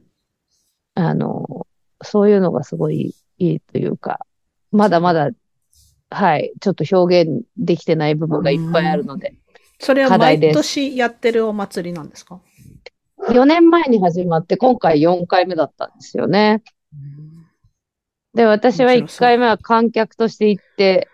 [0.96, 1.68] あの、
[2.04, 4.26] そういうのがすごいいいというか、
[4.72, 5.30] まだまだ、
[6.10, 9.36] はい、ちょっと表現できてない部分がいっぱいあるので、
[9.80, 12.42] それは毎年やってるお祭りなんですか
[13.30, 16.64] ？4年前に始まって、今回4回目だったんですよね。
[18.34, 21.10] で、私は1面白そう回目は観客として行って、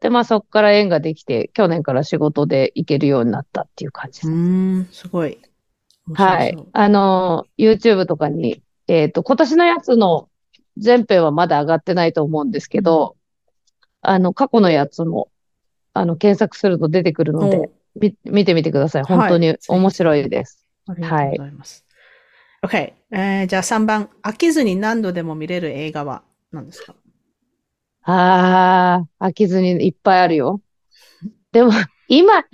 [0.00, 4.28] で、まあそこから縁ができて、去年から仕事で行けるようになったっていう感じです。
[4.30, 4.34] うー
[4.80, 5.38] ん、すごい。
[6.14, 6.56] はい。
[6.72, 10.28] あの、YouTube とかに、えっと、今年のやつの
[10.78, 13.16] 全編はまだ上がってないと思うんですけど、
[14.00, 15.28] あの、過去のやつも、
[15.92, 19.02] あの、検索すると出てくるのおで、み見てみてください。
[19.02, 20.66] はい本当に面白いです。
[20.86, 21.84] ありがとうございます。
[22.62, 26.22] OK、えーじゃあ3番、飽きずに何度でも見れる映画は
[26.52, 26.94] 何ですか？
[28.02, 30.60] ああ、飽きずにいっぱいあるよ。
[31.52, 31.70] でも、
[32.08, 32.44] 今、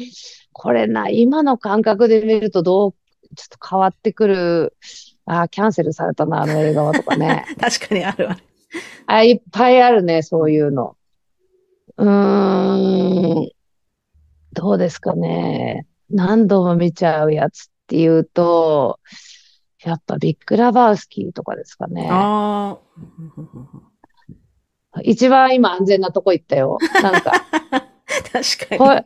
[0.52, 2.92] これな、今の感覚で見るとどう、
[3.34, 4.76] ちょっと変わってくる。
[5.24, 7.44] ああ、キャンセルされたな、あの映画はとかね。
[7.60, 8.42] 確かにあるある。
[9.06, 10.96] あ、いっぱいあるね、そういうの。
[11.96, 13.50] うーん、
[14.52, 15.86] どうですかね。
[16.10, 19.00] 何度も見ちゃうやつっていうと、
[19.82, 22.08] やっぱビッグラバースキーとかですかね。
[22.10, 22.78] あ
[25.02, 26.78] 一番今安全なとこ行ったよ。
[27.02, 27.32] なんか、
[27.70, 27.86] あ。
[28.32, 29.00] 確かほに。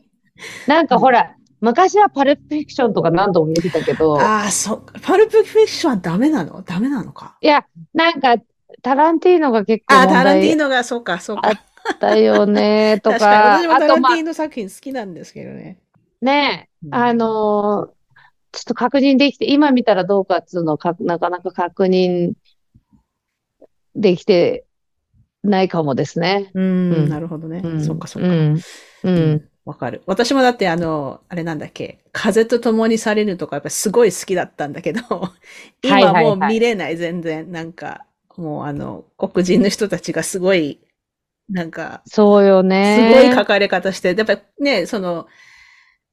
[0.66, 4.94] なんかほら、昔はパルプフィクションとか何度も見てたけど、ああ、そっか。
[5.02, 6.62] パルプフィクションはダメなの？
[6.62, 7.36] ダメなのか？
[7.40, 8.36] いや、なんか、
[8.82, 11.60] タランティーノが結構あタランティー題ノが、そうか、そうあか。
[11.98, 15.78] だよね、 と確かに、私もタランティーノ作品好きなんですけどね。
[16.22, 18.00] ね、うんあのー
[18.52, 22.32] ちょっと確認できて、今見たらどうかっつうのをかなかなか確認
[23.94, 24.64] できて
[25.42, 26.50] ないかもですね。
[26.54, 27.60] ううんん、なるほどね。
[27.62, 28.42] うんそっか、そっか。
[28.52, 28.64] うん。
[29.02, 29.50] ううんん。
[29.64, 30.02] わかる。
[30.06, 35.02] 私もだってあの、あれなんだっけ、風と共にされるとかやっぱすごい好きだったんだけど、
[35.82, 37.50] はい今はいもう見れない、全然。
[37.52, 40.80] なんか、もうあの、黒人の人たちがすごい、
[41.50, 43.04] なんか、そうよすね。
[43.04, 45.28] ごい書かれ方して、やっぱりね、その、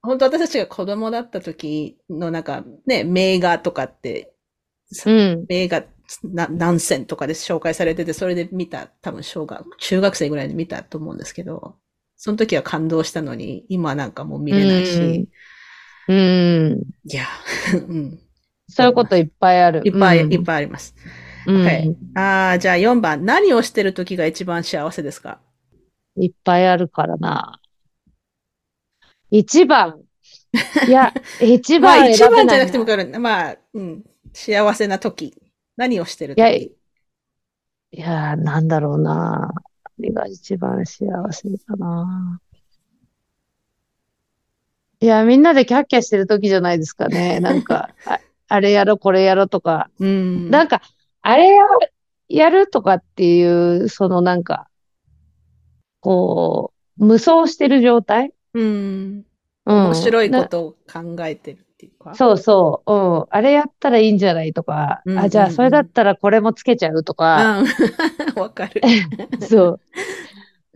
[0.03, 4.33] 本当私たちが子供だった時のなんかね、名画とかって、
[5.05, 5.47] うん。
[5.49, 5.87] 名画な
[6.23, 11.75] 何選とかで紹介されてて、それで見た、多分小学、中学生ぐらいで見たと思うんですけど、
[12.15, 15.29] その時は感動したのに、今なんかもう見れないし、
[16.07, 16.81] うん。
[17.03, 17.25] いや、
[17.87, 18.19] うん。
[18.69, 19.81] そういうこといっぱいある。
[19.85, 20.95] いっぱい、うんいっぱいあります。
[21.45, 23.23] うん OK ああ、じゃあ4番。
[23.25, 25.39] 何をしてる時が一番幸せですか？
[26.17, 27.59] いっぱいあるからな。
[29.29, 30.01] 一番。
[30.87, 33.19] いや、 一まあ番一番じゃなくてもわかる。
[33.19, 34.03] まあ、うん。
[34.33, 35.33] 幸せな時。
[35.77, 36.75] 何をしてるいや、時
[37.91, 39.53] いや、なんだろうな。
[39.97, 42.41] 何が一番幸せかな。
[44.99, 47.39] いや、みんなでキャッキャしてる時じゃないですかね。
[47.39, 49.89] なんか、 あ、あれやろ、これやろとか。
[49.99, 50.49] うん。
[50.49, 50.81] なんか、
[51.21, 51.63] あれや、
[52.27, 54.67] やるとかっていう、そのなんか、
[55.99, 58.33] こう、無双してる状態？
[58.55, 59.25] うん。
[59.65, 59.85] うん。
[59.85, 62.15] 面白いこなとを考えてるっていうか？
[62.15, 63.25] そうそう、うん。
[63.29, 67.67] あれやったらいいんじゃないとか、うんあ、じゃうんあそれだったらこれもつけちゃうとか、うん。
[68.41, 68.81] わかる。
[69.47, 69.79] そう。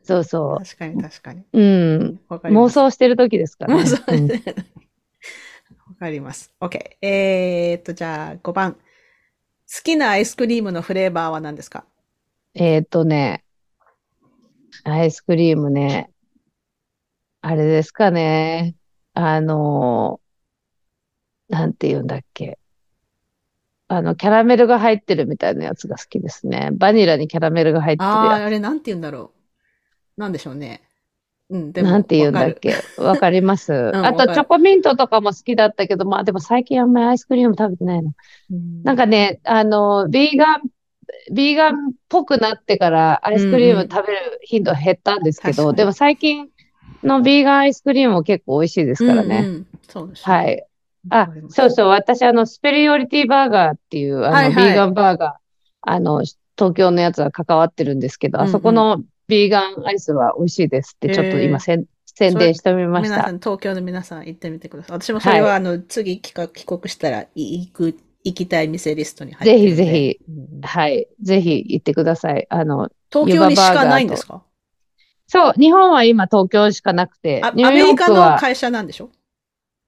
[0.04, 1.42] そうそ確かに確かに。
[1.54, 1.60] う。
[1.60, 2.20] うん。
[2.30, 3.82] 妄想してる時ですからね。
[3.84, 6.52] 妄想うんわかります。
[6.62, 6.80] OK。
[7.02, 8.74] えーっと、じゃあ5番。
[8.74, 8.80] 好
[9.84, 11.86] きなアイスクリームのフレーバーは何ですか？
[12.56, 13.44] えっとね、
[14.84, 16.10] アイスクリームね、
[17.42, 18.76] あれですかね。
[19.14, 20.21] あのー
[21.52, 22.58] なんて言うんだっけ。
[23.88, 26.70] あの、キャラメルが入ってるみたいなやつが好きですね。
[26.72, 29.32] バニラにキャラメルが入ってるああ、やあれなんて言うんだろ
[30.18, 30.22] う。
[30.22, 30.82] なんでしょうね。
[31.50, 31.76] うん、つ。
[31.76, 32.76] でも、なんて言うんだっけ。
[32.98, 33.92] わかります。
[33.94, 38.10] あと、チョコミントとかも好きだったけど、まあでも最近あんまりアイスクリーム食べてないな。
[38.10, 38.16] る。
[38.52, 40.62] うんなんかね、あの、ビーガン、
[41.34, 46.50] ビーガンっぽくなってからアイスクリーム食べる頻度減ったんですけど、確かにでも最近
[47.04, 49.40] のビーガンアイスクリームも結構美味しいですからね。
[49.40, 50.36] うんうんそうですね。
[50.36, 50.66] はい。
[51.10, 55.32] あそうそう、私あの、スペリオリティバーガーっていう、あの、はいはいビーガンバーガー、
[55.82, 56.24] あの、
[56.58, 63.16] 東京のやつは関わってるんですけど、うんうんあそこのビーガンアイスは美味しいですって、ちょっと今せん宣伝してみました。
[63.16, 65.02] 皆さん、東京の皆さん行ってみてください。
[65.02, 69.58] 私もそれは、あの、次帰国したら行く、行きたい店リストに入って。
[69.58, 71.08] ぜひぜひうんはい。
[71.22, 72.46] ぜひ行ってください。
[72.50, 74.44] あの、東京にしかないんですか？
[75.28, 79.12] そう、日本は今東京しかなくてアメリカの会社なんでしょ？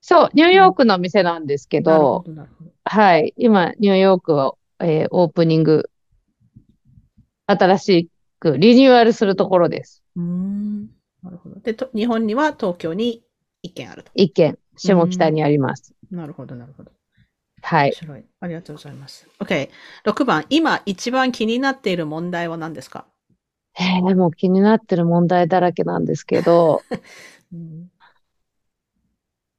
[0.05, 2.47] そう、ニューヨークの店なんですけど、ど、ど。
[2.83, 5.89] はい、今、ニューヨークを、えーオープニング、
[7.47, 10.03] 新しくリニューアルするところです。
[10.17, 10.87] うーん。
[11.23, 11.59] なるほど。
[11.61, 13.23] で、と日本には東京に
[13.61, 14.11] 一軒あると。
[14.13, 15.93] 一軒、下北にあります。
[16.11, 16.91] なるほど、なるほど。
[17.61, 17.91] はい。
[17.91, 18.25] 面白い。
[18.41, 19.25] ありがとうございます。
[19.39, 19.69] OK。
[20.03, 20.45] 6番。
[20.49, 23.05] 今一番気になっている問題は何ですか？
[23.79, 26.81] えー、もう気になってる問題だらけなんですけど、
[27.53, 27.89] うん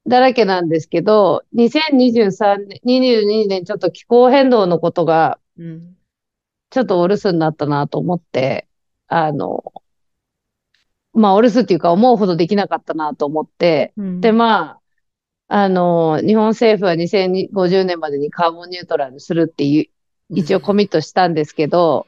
[0.07, 5.95] だらけなんですけど、2023年、22年ちょっと気候変動のことがうん。
[6.69, 8.67] ちょっとお留守になったなと思って、
[9.07, 9.63] あの、
[11.13, 14.81] まあお留守っていうか思うほどできなかったなと思って、うんで、まあ、
[15.47, 22.07] あの、日本政府は2050年までにカーボンニュートラルするっていう、一応コミットしたんですけど、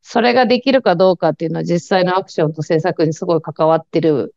[0.00, 4.34] それができるかどうかっていうのは実際のアクションと政策にすごい関わってる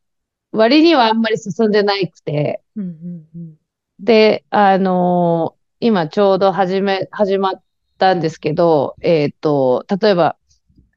[0.52, 3.56] 割にはあんまり進んでないくて、うんうんうん。
[4.00, 7.64] で、あの今ちょうど始め、始まっ
[7.98, 10.38] たんですけど、えっと、例えば、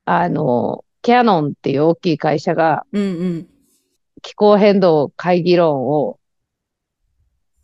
[0.05, 3.47] あのキャノンっていう大きい会社がうんうん。
[4.23, 6.19] 気候変動会議論を、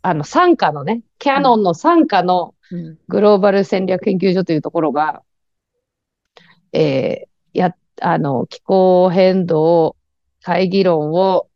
[0.01, 2.97] あの、傘下のね、キャノンの傘下のうん。
[3.07, 5.21] グローバル戦略研究所というところが、
[6.73, 7.27] えー
[7.57, 9.95] や、あの、気候変動
[10.41, 11.47] 会議論を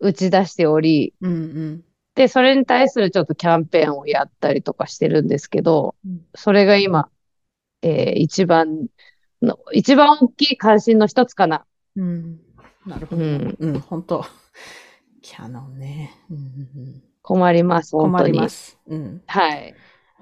[0.00, 1.84] 打ち出しており、うんうん。
[2.14, 7.08] で、それに対するちょっとキャンペーンをやったりとかしてるんですけど、うんそれが今、
[7.82, 8.86] えー一番
[9.42, 11.64] の、一番大きい関心の一つかな。
[11.96, 12.40] うん。
[12.86, 13.22] なるほど。
[13.22, 13.56] うん。
[13.58, 14.24] うん、本当
[15.22, 16.12] キャノンね。
[16.30, 18.48] うん困ります、本当に困りま。
[18.48, 18.78] す。
[18.86, 19.22] うん。
[19.26, 19.74] はい。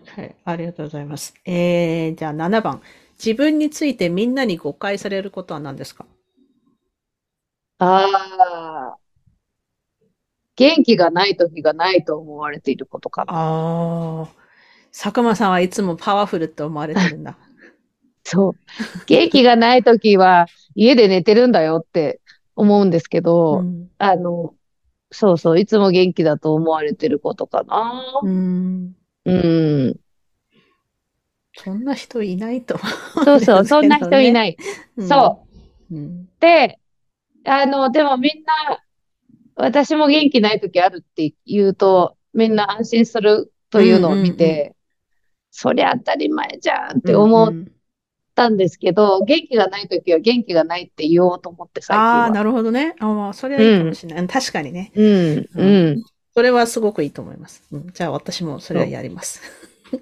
[0.07, 0.37] はい。
[0.45, 1.35] ありがとうございます。
[1.45, 2.83] えー、じゃあ7番。
[3.18, 6.07] 自分についてみんなに誤解されることは何ですか？
[7.79, 8.97] ああ。
[10.59, 13.33] 元気がない時がないと思われていることかな。
[13.33, 14.29] ああ。
[14.93, 17.39] 佐久間さんはいつもパワフルって思われてるんだ。
[18.25, 18.53] そう。
[19.07, 22.21] 元気がない時は家で寝てるんだよって
[22.57, 23.89] 思うんですけど、うん。
[23.99, 24.55] あの、
[25.13, 28.03] そうそう、いつも元気だと思われてることかな。
[28.25, 28.97] うん。
[29.25, 29.97] うん。
[31.55, 32.75] そんな人いないと
[33.15, 34.33] 思そうそう、そんな人いい。
[34.33, 34.57] ない。
[34.97, 35.47] うんそ
[35.91, 35.95] う。
[35.95, 36.29] うん。
[36.41, 36.81] で、
[37.45, 38.83] あの、でもみんな、
[39.59, 44.75] 私も元気ない時あるって言うと、みんな安心するというのを見うんうんて、
[45.51, 47.73] そりゃ当たり前じゃんって思っうん
[48.39, 52.31] たんですけど、元気がない時は元気がないって言おうと思って最近ああ、は。
[52.31, 52.95] なるほどね。
[53.01, 54.29] あまあ、それはいいかもしれない。
[54.29, 54.93] 確かにね。
[54.95, 56.05] うん、うん。
[56.33, 57.65] それはすごくいいと思います。
[57.73, 59.43] うん、じゃあ私もそれはやります。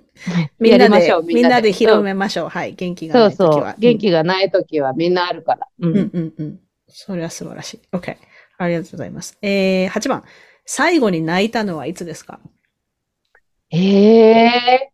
[0.61, 2.49] みやんなでみんなで広めましょう。
[2.51, 2.75] はい。
[2.75, 3.77] 元気がそうそうないときは。。
[3.79, 5.67] 元気がない時はみんなあるから。
[5.81, 5.97] ううん。
[5.97, 6.61] うんうんうん。
[6.89, 7.81] それは素晴らしい。
[7.93, 8.17] OK。
[8.59, 9.39] ありがとうございます。
[9.43, 10.25] えー、8番。
[10.65, 12.41] 最後に泣いたのはいつですか？
[13.71, 14.91] え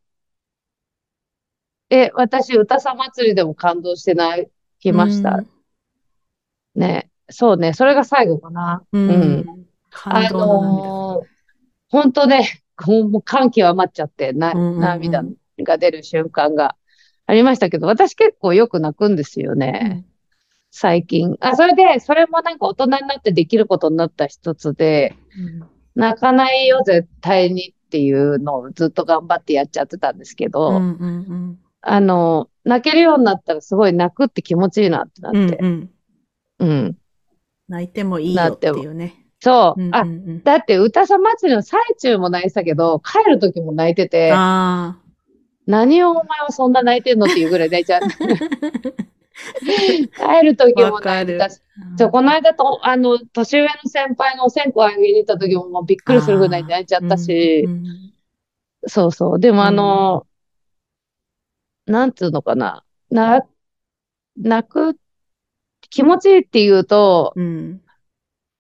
[1.90, 4.48] ええ、私、歌さ祭りでも感動して泣
[4.80, 5.44] きました。
[6.74, 7.10] ね。
[7.30, 7.74] そうね。
[7.74, 8.82] それが最後かな。
[8.92, 9.08] うん。
[9.08, 9.66] ううん
[10.04, 11.26] あ動のー、
[11.90, 15.22] 本当ね、 もう感極まっちゃって、な、涙
[15.62, 16.76] が出る瞬間が
[17.26, 20.04] ありましたけど、私結構よく泣くんですよね。
[20.72, 21.36] 最近。
[21.40, 35.58] あ、それで、それもなんか大人になってできることになった一つで、うん泣かないよ、絶対にっていうのをずっと頑張ってやっちゃってたんですけど、うんうんうんあの、泣けるようになったらすごい泣くって気持ちいいなってなっうんて。
[35.60, 35.90] うん。
[36.60, 36.96] うん。
[37.68, 39.26] 泣いてもいいよっていうね。
[39.40, 39.88] そう。
[39.92, 44.96] あうんうん、うんだって歌さ祭りの最中も泣いてたけど、帰る時も泣いてて、あ
[45.66, 48.02] 何をお前はそんな泣いてんのっていうぐらい泣いちゃう。
[49.62, 50.90] 帰る時あ。
[50.90, 51.60] も泣いてたし、。
[51.98, 58.12] そう、この間と、あの、年上の先輩のお線香あげに行った時ももうびっくりするぐらい泣いちゃったしう、んうん
[58.84, 59.40] そうそう。
[59.40, 60.26] でもあの、
[61.86, 62.84] なんつうのかな。
[63.10, 63.46] な、
[64.36, 64.96] 泣く、
[65.88, 67.80] 気持ちいいって言うと、うん。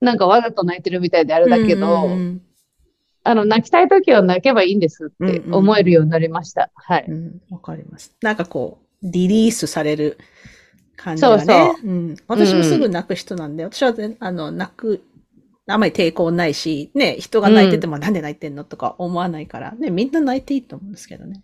[0.00, 2.42] なんかわざと泣いてるみたいであれだけど、うんうん
[3.24, 6.70] あの、泣きたい時は泣けばいいんですってうんうん思えるようになりました。
[6.74, 7.04] はい。
[7.06, 8.16] うんうんわかります。
[8.20, 10.18] なんかこう、リリースされる
[11.02, 11.44] 感じがね。
[11.44, 12.16] そうそうん。
[12.28, 15.02] 私もすぐ泣く人なんで、私はね、あの、泣く、
[15.66, 21.42] あまり抵抗ないし、ね、人が泣いててもなんで泣いてんのとか思わないから、ね、みんな泣いていいと思うんですけどね。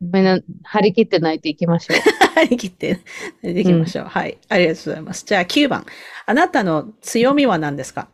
[0.00, 1.98] みんな張り切って泣いていきましょう。
[2.36, 3.00] 張り切って、
[3.42, 4.36] できましょう、はい。
[4.48, 5.24] ありがとうございます。
[5.24, 5.86] じゃあ9番。
[6.26, 8.08] あなたの強みは何ですか？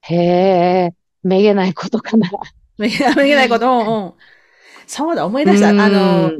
[0.00, 2.30] へえ、めげないことかな。
[2.78, 3.04] めげ
[3.34, 4.12] ないこと、うんうん。
[4.86, 5.68] そうだ、思い出した。
[5.68, 6.32] あの、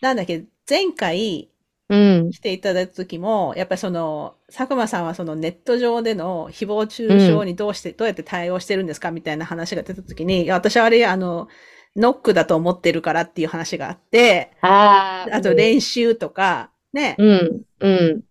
[0.00, 1.48] なんだっけ、前回
[1.88, 11.48] うん、来ていただいた時も、やっぱりその、佐久間さんはそのネット上での誹謗中傷にどうして、どうやって対応してるんですかみたいな話が出た時に、いや私はあれ、あの、
[11.94, 17.14] ノックだと思ってるからっていう話があって、ああ、あと練習とか、ね。
[17.18, 18.22] うん、うん。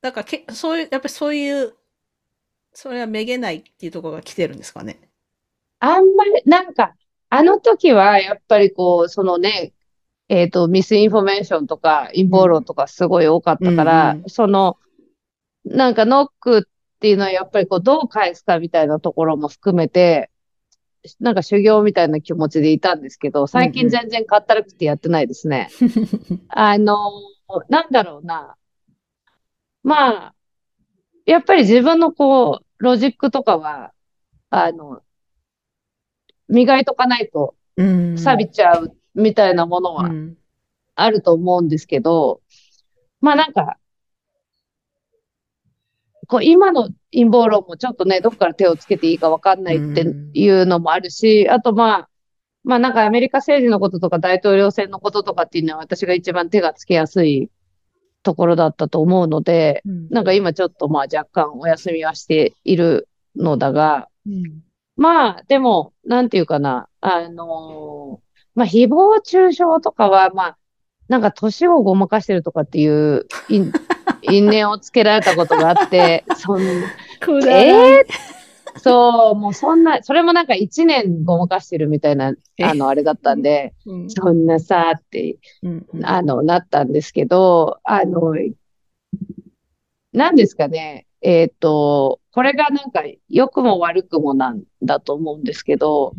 [0.00, 1.74] だからけ、そういう、やっぱりそういう、
[2.72, 4.98] それはめげないっていうところが来てるんですかね？
[5.78, 6.94] あんまり、なんか、
[7.28, 9.72] あの時は、やっぱりこう、そのね、
[10.28, 14.78] えっと、 misinformation とか、陰謀論とかすごい多かったから、うんうんその、
[15.64, 16.62] なんかノックっ
[17.00, 20.30] ていうのはやっぱりこう、どう返すかみたいなところも含めて、
[21.20, 25.68] なんか修行みたいな気持ちでいたんですけど、最近全然かったるくてやってないですね。
[26.48, 26.96] あの、
[27.68, 28.56] なんだろうな。
[29.82, 30.34] まあ、
[31.26, 33.92] やっぱり自分のこう、ロジックとかは、
[34.50, 35.02] あの、
[36.48, 38.18] 磨いとかないとうん。
[38.18, 40.36] 錆びちゃうみたいなものはうん。
[40.94, 42.40] あると思うんですけど、
[43.20, 43.78] まあなんか、
[46.28, 50.02] こう今の陰謀論もちょっとね、どこから手をつけていいかわかんないって
[50.34, 52.08] いうのもあるし、あとまあ、
[52.64, 57.50] まあなんかアメリカ政治のこととか大統領選のこととかっていうのは私が一番手がつけやすい
[58.22, 60.08] ところだったと思うので、うん。
[60.10, 64.62] なんか今ちょっとまあ若干お休みはしているのだが、うん。
[64.96, 70.58] まあでも、なんていうかな、あのーまあ誹謗中傷とかはまあ、
[71.08, 73.72] なんか年をごまかしてるとかっていう因
[74.22, 76.60] 因縁をつけられたことがあって、そん
[77.50, 78.22] えー
[78.76, 84.10] そう、もうそんな、それもなんか一年ごまかしてるみたいな、あの、あれだったんで、うん。
[84.10, 85.86] そんなさ、って、うん。
[85.92, 88.34] うんあの、なったんですけど、あの、
[90.12, 91.06] 何ですかね。
[91.20, 96.14] えっと、これがなんか良くも悪くもなんだと思うんですけど、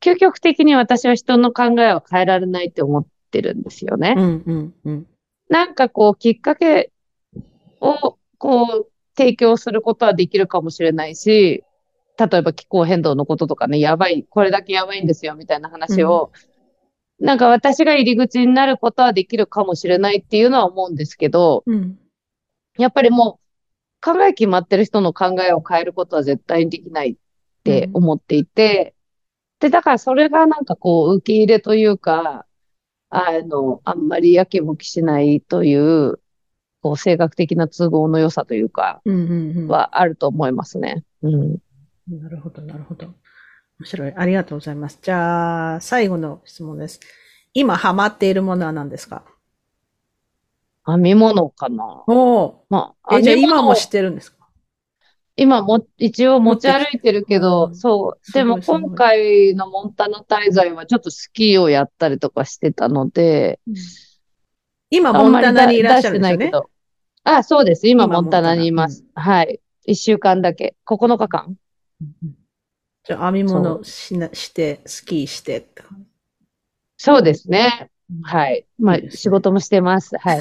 [0.00, 4.14] 究極的に私は人の考えを変えられないって思ってるんですよね。
[4.16, 5.06] うんうんうん。
[5.48, 6.90] なんかこう、きっかけ
[7.80, 11.64] を、こう、提供することはできるかもしれないし、
[12.18, 16.32] 例えば気候変動のこととかね、やばい、これだけやばいんですよ、みたいな話を、
[17.18, 21.98] なんか私が入り口になることはできるかもしれないっていうのは思うんですけど、うん。
[22.78, 23.40] やっぱりもう、
[24.02, 27.16] 考え決まってる人の考えを変えることは絶対にできないっ
[27.64, 28.94] て思っていて、
[29.60, 32.46] で、だからそれがなんかこう、受け入れというか、
[33.10, 36.18] あの、あんまりやきもきしないという、
[36.82, 39.02] こう、性格的な都合の良さというか、
[39.68, 41.04] はあると思いますね。
[41.22, 41.58] うん。
[42.08, 43.06] なるほど、なるほど。
[43.06, 43.14] 面
[43.84, 44.14] 白い。
[44.16, 44.98] ありがとうございます。
[45.02, 47.00] じゃあ、最後の質問です。
[47.52, 49.24] 今ハマっているものは何ですか？
[50.86, 52.04] 編み物かな。
[52.06, 52.66] おお。
[52.70, 54.39] まあ、え、じゃあ今も知ってるんですか？
[55.40, 58.32] 今も、一応持ち歩いてるけ持ど、そう。
[58.34, 63.58] でも今回のモンタナ滞在はちょっとスキーをやったりとかしてたので、
[64.90, 66.52] 今、モンタナにいらっしゃるんですよね
[67.24, 67.88] あそうです。
[67.88, 69.02] 今、今モンタナにいます。
[69.14, 69.60] はい。
[69.86, 70.76] 一週間だけ。
[70.84, 71.54] 9日間。
[73.04, 75.66] じゃあ、編み物しな、して、スキーして
[76.98, 77.90] そうですね。
[78.10, 78.22] じ。
[78.24, 78.66] はい。
[78.78, 80.18] まあ仕事もしてます。
[80.18, 80.40] はい。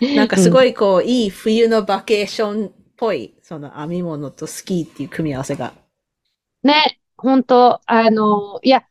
[0.14, 5.72] なんかすごいこう、いい冬のバケーションっぽい、その編み物とスキーっていう組み合わせが。
[6.62, 8.84] ね、本当あの、いや、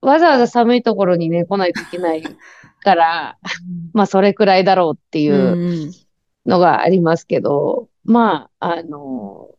[0.00, 2.22] わざわざ寒いところにね、来ないといけない
[2.80, 3.38] から、
[3.92, 5.92] まあ、それくらいだろうっていう
[6.44, 9.50] のがありますけど、まあ、あの、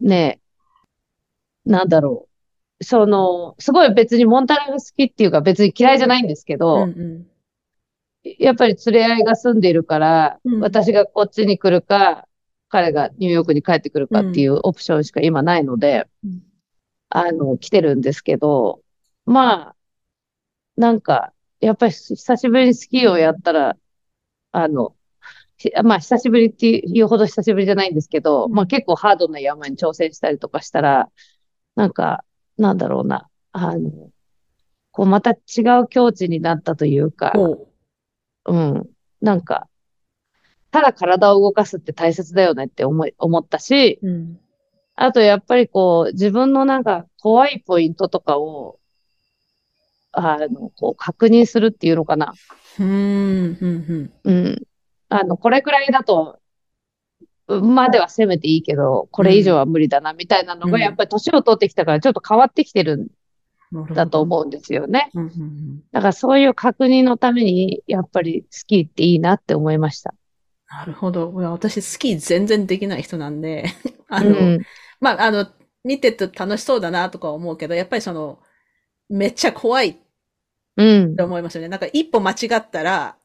[0.00, 0.40] ね、
[1.64, 2.28] なんだろ
[2.80, 2.84] う。
[2.84, 7.26] その、すごい別にモンタナが好きっていうか別に嫌いじゃないんですけうど、んうん
[8.24, 12.28] やっぱり連れ合いが住んでいるから、うん私がこっちに来るか、
[12.72, 16.42] 彼がニューヨークに帰ってくるかっていうオプションしか今ないので、うん。
[17.10, 18.80] あの、来てるんですけど、
[19.26, 19.76] まあ、
[20.78, 23.76] なんか、やっぱり久しぶりにスキーをやったら、
[24.52, 24.96] あの、
[25.58, 28.52] ひまあ、久しぶりっていうほど久しぶりじゃないんですけど、うん。
[28.52, 31.10] まあ結構ハードな山に挑戦したりとかしたら、
[31.76, 32.24] なんか、
[32.56, 33.90] なんだろうな、あの、
[34.92, 37.32] こうまた違う境地になったというか、
[38.46, 38.88] うん。
[39.20, 39.68] なんか、
[40.72, 44.38] ただ体を動かすって大切だよねって思い、思ったし、うん
[44.94, 48.78] あとやっぱりこう、自分のなんか怖いポイントとかを、
[50.12, 52.34] あの、こう確認するっていうのかな。
[52.78, 54.62] うんうんうん。
[55.08, 56.38] あの、これくらいだと、
[57.48, 63.06] までは攻めていいけど、これ以上は無理だな、みたいなのうんが、やっぱり年を取ってきたからちょっと変わってきてるん
[63.72, 63.94] うん。
[63.94, 65.10] だと思うんですよね。
[65.92, 70.14] だからそういう確認のために、やっぱりスキーっていいなって思いました。
[70.78, 71.32] なるほど。
[71.34, 73.64] 私、スキー全然できない人なんで、
[74.08, 74.66] あの、うん。
[75.00, 75.46] まあ、あの、
[75.84, 78.40] 見てて楽しそうだなとか思うけど、やっぱりその、
[79.08, 79.96] めっちゃ怖いっ
[80.76, 81.22] うんて。
[81.22, 81.68] 思いますよね。
[81.68, 83.16] なんか一歩間違ったら、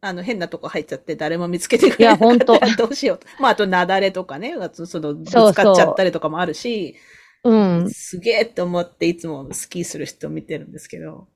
[0.00, 3.26] あの、変なとこ入っちゃって誰も見つけてくれなかったほんらどうしようと。
[3.38, 4.54] まあ、あと、雪崩とかね、
[4.86, 6.96] その、ぶつそうかっちゃったりとかもあるし、
[7.44, 7.50] う
[7.84, 7.94] ん。
[7.94, 11.28] すげえって思っていつもスキーする人見てるんですけど。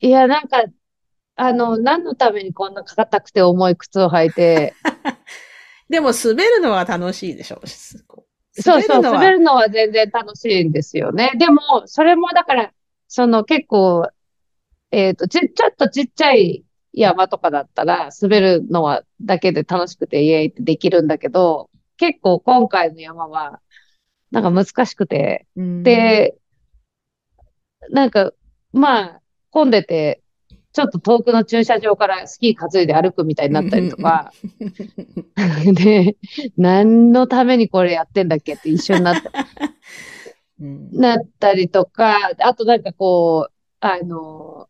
[0.00, 0.64] いや、なんか、
[1.36, 4.74] あの、何のためにこんな硬くて重い靴を履いて、
[5.88, 7.60] でも滑るのは楽しいでしょ。
[8.58, 11.32] そうそう、滑るのは全然楽しいんですよね。
[11.38, 12.72] でも、それもだから、
[13.06, 14.08] その結構、
[14.90, 21.68] えっと、ち、ちょっとちっちゃい山とかだったら、滑るのはだけで楽しくてイエーイってできるんだけど、
[21.98, 23.60] 結構今回の山は、
[24.30, 26.36] なんか難しくて、うんで、
[27.90, 28.32] なんか、
[28.72, 30.22] まあ、混んでて、
[30.76, 34.30] ちょっと遠くの駐車場からスキー担いで歩くみたいになったりとか、
[35.72, 36.18] で、
[36.58, 39.30] 何のためにこれやってんだっけって一緒になった、
[40.60, 44.68] うんなったりとか、あとなんかこう、あの、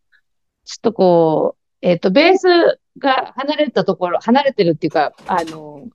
[0.64, 5.88] ちょっとこう、えっと、ベースが離れたところ、離れてるっていうか、あの、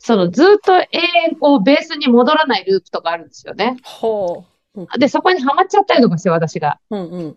[0.00, 0.88] そのずっと永
[1.26, 3.76] 遠こうベースに戻らないループとかあるんですよね。
[3.84, 4.44] ほ
[4.74, 4.98] う。
[4.98, 6.80] で、そこにはまっちゃったりとかして、私が。
[6.90, 7.36] うんうん。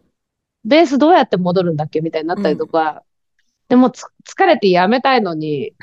[0.66, 3.04] ベースどうやって戻るんだっけみたいになったりとか、
[3.70, 5.74] でもつ疲れてやめたいのに、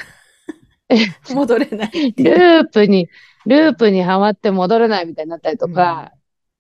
[1.33, 2.33] 戻れないル。
[2.65, 3.09] ープに、
[3.47, 6.13] ループにはまって戻れないみたいになったりとか、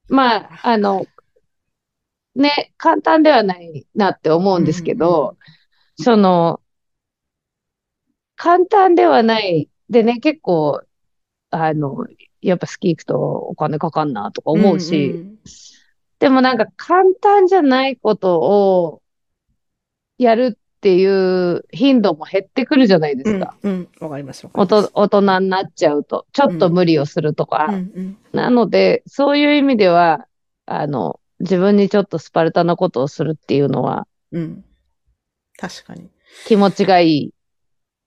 [0.09, 1.07] まあ、あの、
[2.35, 5.37] ね、簡単ではないなって思うんですけど、
[5.97, 6.61] その、
[8.37, 9.69] 簡単ではない。
[9.91, 10.83] でね、結構、
[11.51, 12.07] あの、
[12.41, 15.39] やっぱスキー行くとお金かかんなとか思うし、うんうん
[16.23, 19.03] でもなんか簡単じゃないことを
[20.19, 23.57] やるっていう頻度も減ってくるじゃないですか。
[23.65, 24.49] うん、うん、わかります。
[24.55, 24.67] 大
[25.09, 27.67] 人になっちゃうと、ちょっと無理をするとか。
[27.71, 30.29] うんうんなので、そういう意味では、
[30.65, 34.65] あの、自分にちょっとスパルタなことをするっていうのはうん。
[35.59, 36.09] 確かに。
[36.47, 37.35] 気持ちがいい。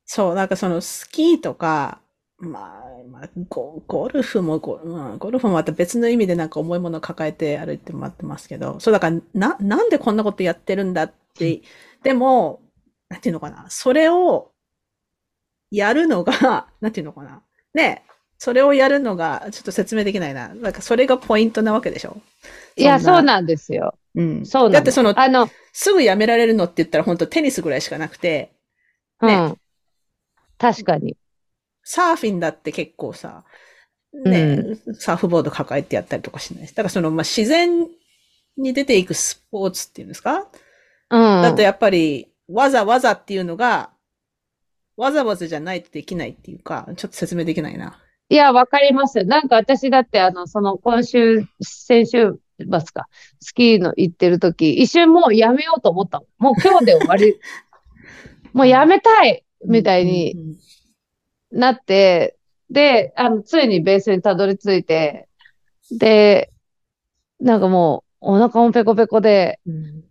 [0.05, 1.99] そう、なんかそのスキーとか、
[2.37, 11.61] まあ、まあ、ゴゴルフもゴ、うん、ゴルフもまた別の意味でなんか重いものを抱えて歩いて回ってますけど、そうだから、な、なんでこんなことやってるんだって、
[12.03, 12.61] でも、
[13.09, 14.51] なんていうのかな、それを
[15.71, 17.41] やるのが、 なんていうのかな、
[17.73, 18.03] ね、
[18.37, 20.49] それをやるのが、ちょっと説明できないな。
[20.49, 22.21] なんかそれがポイントなわけでしょ
[22.75, 23.97] いや、そうなんですよ。
[24.15, 24.45] うん。
[24.45, 28.51] そうだってその、あの、すぐやめられるのって言ったら本当テニスぐらいしかなくて、
[29.21, 29.57] ねうん。
[30.57, 31.15] 確かに。
[31.85, 33.45] サーフィンだって結構さ、
[34.25, 34.63] ね、
[34.99, 36.67] サーフボード抱えてやったりとかしない？
[36.67, 36.71] し。
[36.71, 37.87] だからその、まあ、自然
[38.57, 40.47] に出ていくスポーツっていうんですか、
[41.09, 41.41] うん。
[41.41, 43.91] だとやっぱり、わざわざっていうのが、
[44.97, 47.99] わざわざじゃないとできないっていうか、ちょっと説明できないな。
[48.29, 49.23] いや、わかります。
[49.23, 53.07] なんか私だって、あの、その今週、先週末か、
[53.39, 57.35] スキーの行ってる時、一瞬もうやめようと思ったもう今日で終わり。
[58.53, 60.57] もうやめたいみたいにうん
[61.55, 62.37] なって、
[62.69, 65.29] で、あの、ついにベースにたどり着いて、
[65.89, 66.51] で、
[67.39, 70.03] なんかもう、お腹もペコペコで、うん。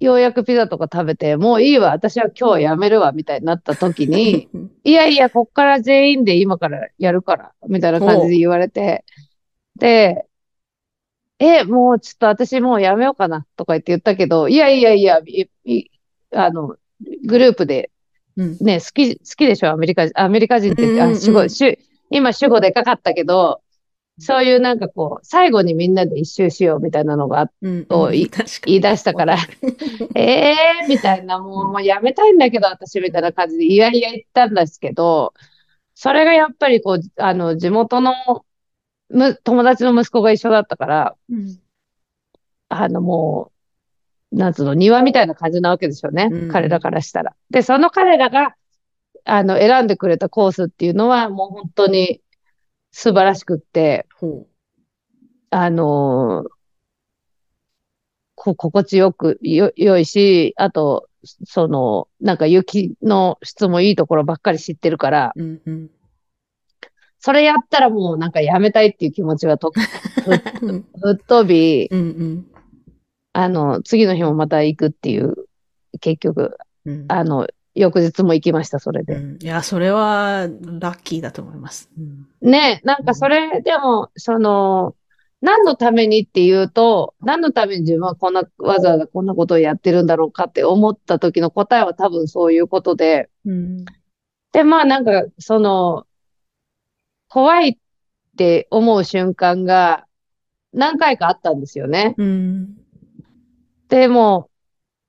[0.00, 4.70] ようやくピザとか食べて、もういいわ、私は今日やめるわ、みたいになった時に、うん。
[4.84, 9.04] いやいや、こっから全員で今からやるから、みたいな感じで言われて、
[9.76, 10.24] で、
[11.40, 15.90] え、もうちょっと私もうやめようかな、とか言って言ったけど、いやいやいや、いい
[16.32, 16.76] あの、
[17.26, 17.90] グループで
[18.38, 18.56] うん。
[18.60, 21.12] ね、好き、好きでしょ、アメリカ人、アメリカ人って、うんうんうん。
[21.16, 21.78] あ、主語、主、
[22.10, 23.60] 今主語でかかったけど、
[24.20, 28.72] そういうなんかこう、最後にみんなで一周しようみたいなのがうんとい確かに。
[28.72, 29.36] 言い出したから、
[30.14, 35.34] え えー、みたいな、もう、もうやめたいんだけど、私みたいな感じで、いやいや言ったんですけど、
[35.94, 38.12] それがやっぱりこう、あの、地元の
[39.08, 41.60] む、友達の息子が一緒だったから、うん。
[42.68, 43.57] あの、もう、
[44.30, 46.28] なんつうの、庭みたいな感じなわけですよね。
[46.30, 47.34] うん彼らからしたら。
[47.50, 48.54] で、その彼らが、
[49.24, 52.20] あの、選んでくれたコースっていうのは、もう本当に
[52.90, 54.46] 素晴らしくって、ほ
[55.50, 56.58] あのー
[58.38, 61.08] こ、心地よく、よ、良いし、あと、
[61.44, 65.42] その、なんか雪の質もいいところばっかり知ってるから、う。
[65.42, 65.90] うんうん
[67.20, 72.46] それやったらもうなんかやめたいっていう気持ちがと、 ふっ飛び、うん
[73.38, 75.36] あの、次の日もまた行くっていう、
[76.00, 77.46] 結局、うんあの、
[77.76, 79.14] 翌日も行きました、それで。
[79.14, 80.48] うんいや、それは
[80.80, 81.88] ラッキーだと思います。
[81.96, 84.96] うんね、なんかそれでも、その、
[85.40, 93.84] 何のためにっていうと、何のために自分はこんな、わざわざこんなことをやってるんだろうかって思った時の答えは多分そういうことで、うん
[94.50, 96.08] で、まあなんか、その、
[97.28, 97.76] 怖いっ
[98.36, 100.06] て思う瞬間が
[100.72, 102.16] 何回かあったんですよね。
[102.18, 102.78] うん
[103.88, 104.50] でも、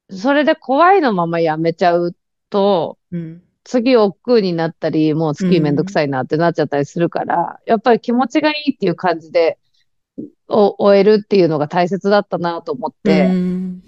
[0.10, 2.16] それで怖いのままやめちゃう
[2.50, 9.60] と、うん次億劫になったり、もうスキーめんどくさいなってなっちゃったりするから、やっぱり気持ちがいいっていう感じで、
[10.48, 13.84] お終えるっていうのが大切だったなと思っうて、ん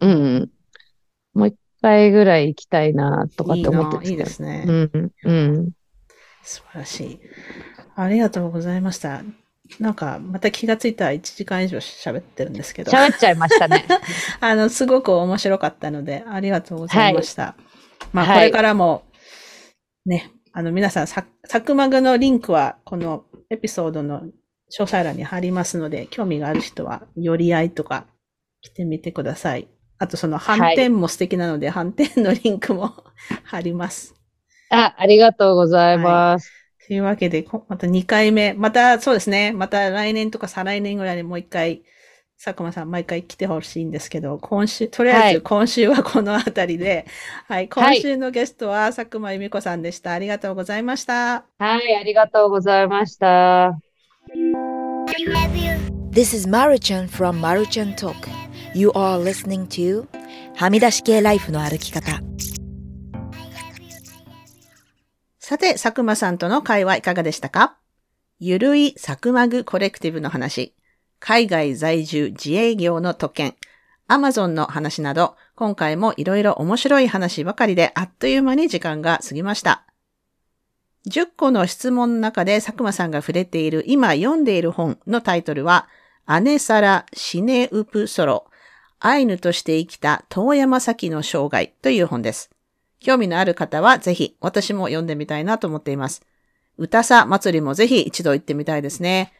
[0.00, 0.50] うん、
[1.34, 4.64] もう一回ぐらい行きたいなとかって思っていいな、いいですすね。
[4.66, 4.72] ど。
[4.72, 5.70] うん、うん。
[6.42, 7.20] 素晴らしい。
[7.94, 9.22] ありがとうございました。
[9.80, 13.84] なんか、また気がついたら1時間以上喋ってるんですけど、喋っちゃいましたね。
[14.40, 17.56] あの、すごく面白かったので、ありがとうございました。
[18.12, 19.04] まあ、はいこれからも、
[20.04, 28.06] ね、あの、皆さん、ササクマグのリンクは、このエピソードの詳細欄に貼りますので、興味がある人は、寄り合いとか
[28.62, 29.68] 来てみてください。
[29.98, 32.92] あと、その、反転も素敵なので、反転のリンクも
[33.44, 34.14] 貼ります。
[34.70, 36.55] あ、ありがとうございます。
[36.86, 41.82] というわけで、こまた2回目、またそうですね、また来年とか再来年ぐらいにもう一回、
[42.42, 47.06] 佐久間さん毎回来てほしいんですけど、今週、とりあえずはい今週はこのあたりで、
[47.48, 50.12] はい、はい今週のゲストは佐久間由美子さんでした。
[50.12, 51.44] ありがとうございました。
[51.58, 53.72] はい、ありがとうございました。
[56.12, 58.14] This is Maruchan from Maruchan Talk.
[58.74, 60.06] You are listening to
[60.54, 62.20] はみ出し系ライフの歩き方。
[65.48, 67.76] さて、佐久間さんとの会話いかがでしたか？
[68.40, 70.74] ゆるい佐久間具コレクティブの話、
[71.20, 73.54] 海外在住自営業の特権、
[74.08, 79.86] アマゾンの話など、今回もいろいろ面白い話ばかりであっという間に時間が過ぎました。
[81.08, 85.86] 10個の質問の中で佐久間さんが触れている今読んでいる本のタイトルは、
[86.24, 88.46] アネサラ・シネウプソロ、
[88.98, 92.50] アイヌとして生きた遠山崎の生涯という本です。
[93.06, 96.26] 興味のある方はぜひ私も読んでみたいなと思っています。
[96.76, 99.32] 歌さ祭りもぜひ一度行ってみたいですね。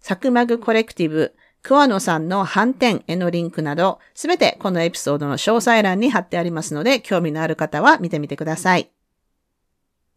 [0.00, 1.32] サクマグコレクティブ、
[1.62, 8.90] 桑野さんの反転へのリンクなど、すべてこのエピソードの詳細欄に貼ってありますので、興味のある方は見てみてください。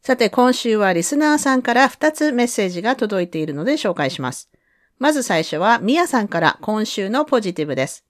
[0.01, 4.49] さて、今週はリスナーさんから2つメッセージが届いているので紹介します。
[4.97, 8.03] まず最初は、みやさんから今週のポジティブです。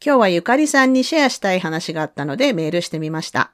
[0.00, 3.53] 今日はゆかりさんにシェアしたい話があったのでメールしてみました。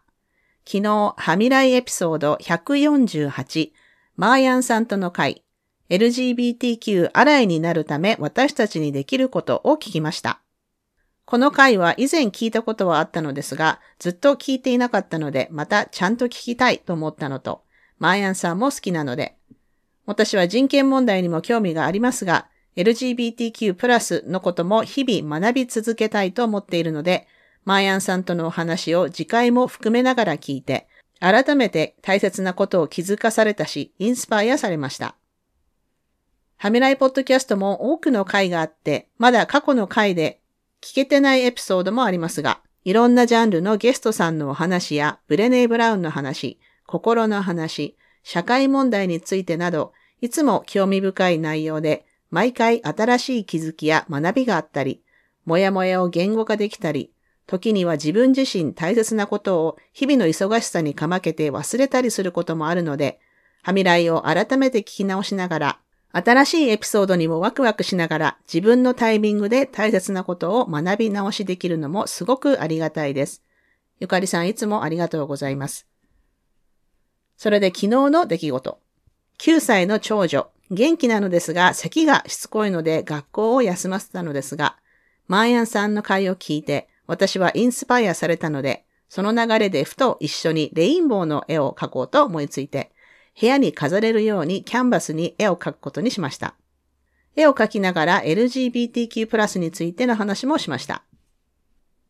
[0.72, 3.72] 昨日、はみらいエピソード148、
[4.14, 5.42] マーヤンさんとの会、
[5.88, 10.40] LGBTQ アライになるため私たちにできることを聞きました。
[11.24, 17.64] この回は以前聞いたことはあったのですが、ずっと聞いていなかったので、またちゃんと聞きたいと思ったのと、
[17.98, 19.34] マーヤンさんも好きなので、
[20.06, 27.26] 私は人権問題にも興味がありますが、LGBTQ+ プラスのことも日々学び続けたいと思っているので、
[27.64, 30.88] マーヤンさんとのお話を次回も含めながら聞いて、
[31.20, 35.16] 改めて大切なことを気づかされたし、インスパイアされました。
[36.56, 40.40] はめないポッドキャストも多くの回があって、まだ過去の回で
[40.80, 55.02] 聞けてないエピソードもありますが、いろんなジャンルのゲストさんのお話や、ブレネイ・ブラウンの話、心の話、社会問題についてなど、いつも興味深い内容で、毎回新しい気づきや学びがあったり、
[55.44, 57.10] もやもやを言語化できたり、
[57.50, 63.18] 時には自分自身大切なことを日々の忙しさにかまけて忘れたりすることもあるので、
[63.62, 65.80] はみらいを改めて聞き直しながら、
[66.12, 73.42] 新しいエピソードにもワクワクしながら自分のタイミングで大切なことを学び直しできるのもすごくありがたいです。
[73.98, 75.88] ゆかりさんいつもありがとうございます。
[77.36, 78.78] それで昨日の出来事。
[79.38, 84.76] 9歳の長女、元気なのですが咳がしつこいので学校を休ませたのですが、
[85.26, 92.92] マーヤンさんの会を聞いて私はインスパイアされたので、その流れでふと一緒にレインボーの絵を描こうと思いついて、
[93.38, 96.54] 部屋に飾れるようにキャンバスに絵を描くことにしました。
[97.34, 101.02] 絵を描きながら LGBTQ+ についての話もしました。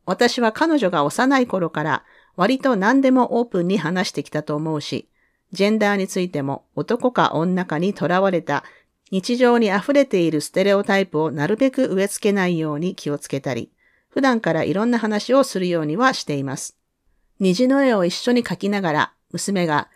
[0.05, 2.05] 私は彼女が幼い頃から
[2.37, 5.09] 割と何でもオープンに話してきたと思うし、
[5.53, 8.65] ジェンダーについても男か女かにとらわれた
[9.11, 13.73] 日常に溢れているステレオタイプをなるべく植え付けないように気をつけたり、
[14.11, 16.77] 普段からいろんな話をするようにはしています。
[17.39, 19.89] 虹の絵を一緒に描きながら、娘が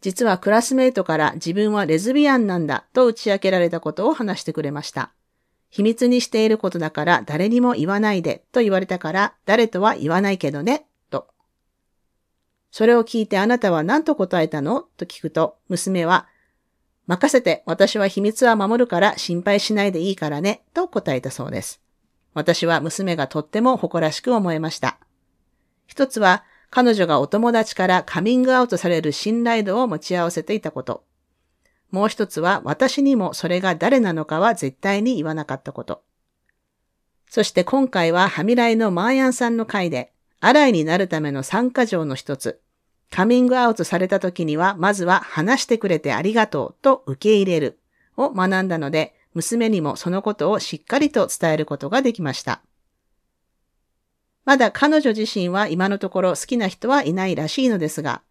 [0.00, 5.12] 実はクラスメイトから自分はレズビアンなんだと打ち明けられたことを話してくれました。
[5.68, 11.28] 秘密にしていることだから誰にも言わないでと言われたから誰とは言わないけどね、と。
[12.72, 14.82] それを聞いてあなたは何と答えたの？
[14.96, 16.26] と聞くと娘は
[17.06, 21.80] 任せて私は秘密は守るから心配しないでいいからねと答えたそうです。
[22.34, 24.98] 私は娘がとっても誇らしく思えました。
[25.86, 31.04] 一つは彼女がお友達からカミングアウトされる信頼度を持ち合わせていたこと。
[31.90, 36.02] もう一つは私にもそれが誰なのかは絶対に言わなかったこと。
[37.28, 42.60] そして今回はハミライのマーヤンさんの回で、アライになるための参加条の一つ、
[43.10, 47.78] カミングアウトされた時には、まずは話してくれてありがとうと受け入れる
[48.16, 52.62] を学んだので、娘にもそのことをしっかりと伝えることができました。
[54.44, 58.22] まだ彼女自身は今のところ好きな人はいないらしいのですが、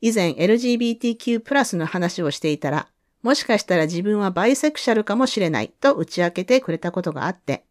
[0.00, 2.88] 以前 LGBTQ+ プラスの話をしていたら、
[3.22, 7.64] もしかしたら自分はバイセクシャルかもしれないと打ち明けてくれたことがあって、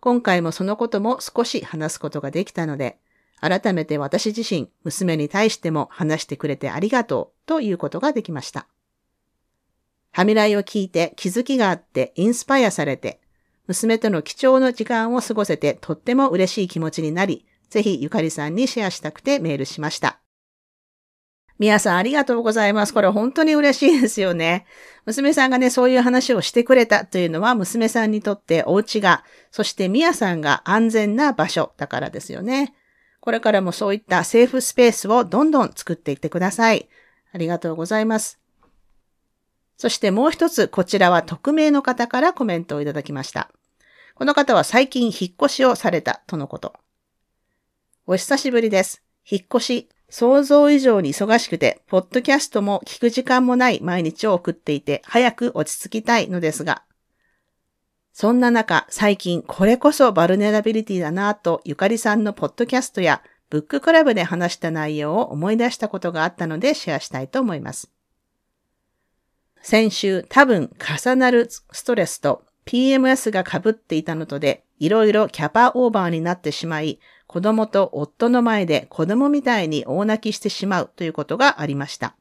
[0.00, 2.98] 今回もそのことも少し話すことができたので、
[3.40, 8.68] 改めて私自身、娘に対しても話してくれてありがとうということができました。
[10.12, 13.20] はみらいを聞いて気づきがあってインスパイアされて、
[13.66, 20.18] 娘との貴重な時間を過ごせてとっても嬉しい気持ちになり、ぜひゆかりさんにシェアしたくてメールしました。
[21.58, 22.92] 皆さんありがとうございます。
[22.92, 24.66] これ本当に嬉しいですよね。
[25.06, 32.74] 娘さんがね、そういう話をしてくれたというのは、娘さんにとってお家が、そしてみやさんが安全な場所だからですよね。
[33.20, 36.88] これからもそういったセーフスペースをどんどん作っていってください。
[37.32, 38.41] ありがとうございます。
[39.82, 43.50] そしてもう一つ、こちらは匿名の方からコメントをいただきました。
[44.14, 46.74] この方は最近引っ越しをされたとのこと。
[48.06, 49.02] お久しぶりです。
[49.28, 56.84] 引っ越し、想像以上に忙しくて、ポッドキャストも聞く時間もない毎日を送っていて、早く落ち着きたいのですが、
[58.12, 67.91] そんな中、最近これこそバルネラビリティだなぁと、ゆかりさんのポッドキャストやブッククラブで話した内容を思い出したことがあったのでシェアしたいと思います。
[69.62, 82.16] 先週多分重なるストレスと PMS が被っていたのとで、いろいろキャパオーバーになってしまい、子供と夫の前で子供みたいに大泣きしてしまうということがありました。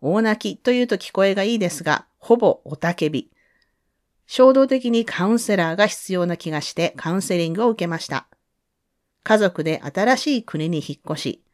[0.00, 3.30] 大泣きというと聞こえがいいですが、ほぼおたけび。
[4.26, 8.28] 衝動的にカウンセラーが必要な気がしてカウンセリングを受けました。
[9.24, 11.44] 家族で新しい国に引っ越し、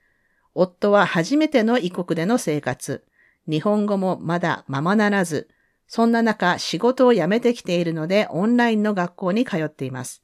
[0.55, 3.05] 夫は初めての異国での生活、
[3.49, 5.49] 日本語もまだままならず、
[5.87, 10.23] そんな中仕事を辞めてきているのでオンラインの学校に通っています。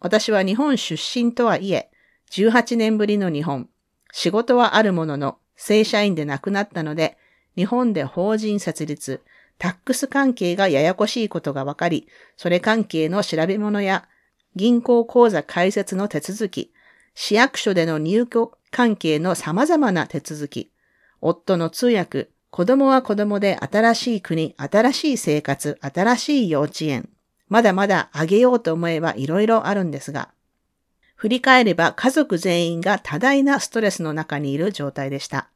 [0.00, 1.90] 私は日本出身とはいえ、
[2.30, 3.68] 18年ぶりの日本、
[4.12, 7.18] 仕事はあるものの正社員で亡くなったので、
[7.56, 9.22] 日本で法人設立、
[9.58, 12.06] タックス関係がややこしいことが分かり、
[12.36, 14.08] それ関係の調べ物や
[14.54, 16.72] 銀行口座開設の手続き、
[17.14, 20.70] 市役所での入居関係の様々な手続き、
[21.20, 27.08] 夫の通訳、子供は子供で新しい国、新しい生活、新しい幼稚園、
[27.48, 30.30] まだまだあげようと思えば色々あるんですが、
[31.16, 35.48] 振り返れば家族全員が多大なストレスの中にいる状態でした。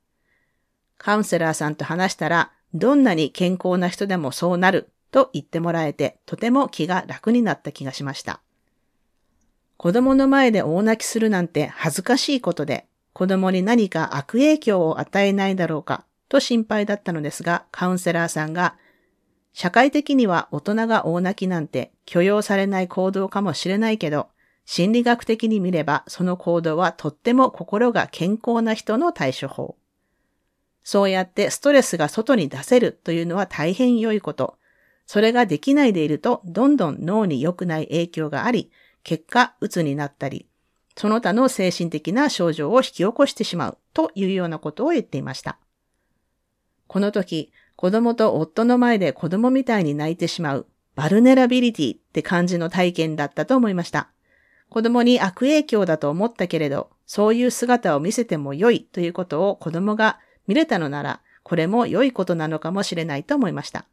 [0.98, 8.40] カウンセラーさんと話したら、どんなに健康な人でもそうなると言ってもらえて、とても気が楽になった気がしました。
[9.76, 18.76] 子供の前で大泣きするなんて恥ずかしいことで、子供に何か悪影響を与えないだろうかと心配だったのですが、カウンセラーさんが
[19.52, 24.28] 社会的には大人が大泣きなんて許容されない行動かもしれないけど、
[24.64, 29.76] 心理学的に見ればその行動はとっても心が健康な人の対処法。
[30.84, 34.56] そうやってストレスが外に出せるというのは大変良いこと。
[35.06, 38.70] それができないでいると、どんどん脳に良くない影響があり、
[39.02, 40.46] 結果、鬱になったり、
[40.96, 45.58] その他の精神的な症状を引き起こしてしまうというようなことを言っていました。
[46.86, 54.10] この時、子供と夫の前で子供みたいに泣いてしまう、バルネラビリティって感じの体験だったと思いました。
[54.68, 63.86] 子供に悪影響だと思ったけれど、そういう姿を見せても良いということを子供が見れたのなら、これも良いことなのかもしれないと思いました。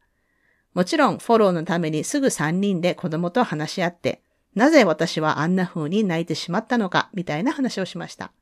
[0.74, 4.22] もちろん、フォローのためにすぐ3人で子供と話し合って、
[4.54, 8.32] なぜ私はあんな風に泣いてしまったのか、みたいな話をしました。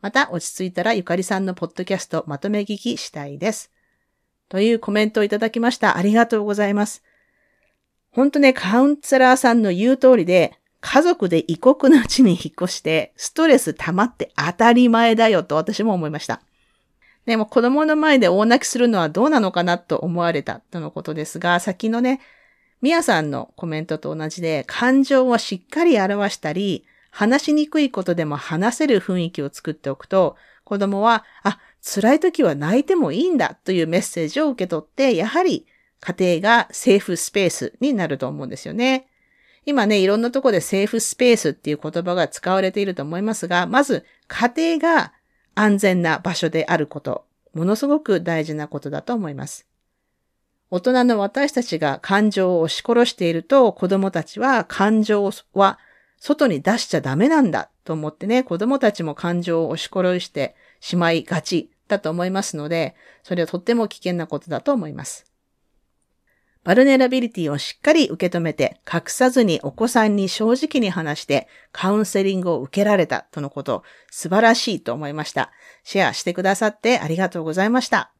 [0.00, 3.70] また、落ち着いたらゆかりさんのポッドキャストまとめ聞きしたいです。
[4.48, 5.96] というコメントをいただきました。
[5.96, 7.02] ありがとうございます。
[8.10, 16.40] 本当ね、カウンセラーさんの言う通りで、家族で異国の地に引っ越して、ストレス溜まって当たり前だよと私も思いました。
[17.26, 22.20] でも子供の前で大泣きするのはどうなのかなと思われたとのことですが、先のね、
[22.80, 35.66] ミヤさんのコメントと同じで、感情をしっかり表したり、話しにくいことでも話せる雰囲気を作っておくと、子供は、あ、辛い時は泣いてもいいんだというメッセージを受け取って、やはり
[36.00, 39.06] 家庭がセーフスペースになると思うんですよね。
[39.66, 45.12] 今ね、いろんなとこでセーフスペースっていう言葉が使われていると思いますが、まず家庭が
[45.54, 49.69] 安全な場所であること、ものすごく大事なことだと思います。
[50.70, 55.78] 大人の私たちが感情を押し殺していると、子供たちは感情は
[56.18, 62.94] 外に出しちゃダメなんだと思ってね、子供たちも感情を押し殺してしまいがちだと思いますので、
[63.24, 65.26] それはとっても危険なことだと思います。
[66.62, 75.50] バルネラビリティをしっかり受け止めて、隠さずにお子さんに正直に話してカウンセリングを受けられたとのこと、素晴らしいと思いました。
[75.82, 78.12] シェアしてくださってありがとうございました。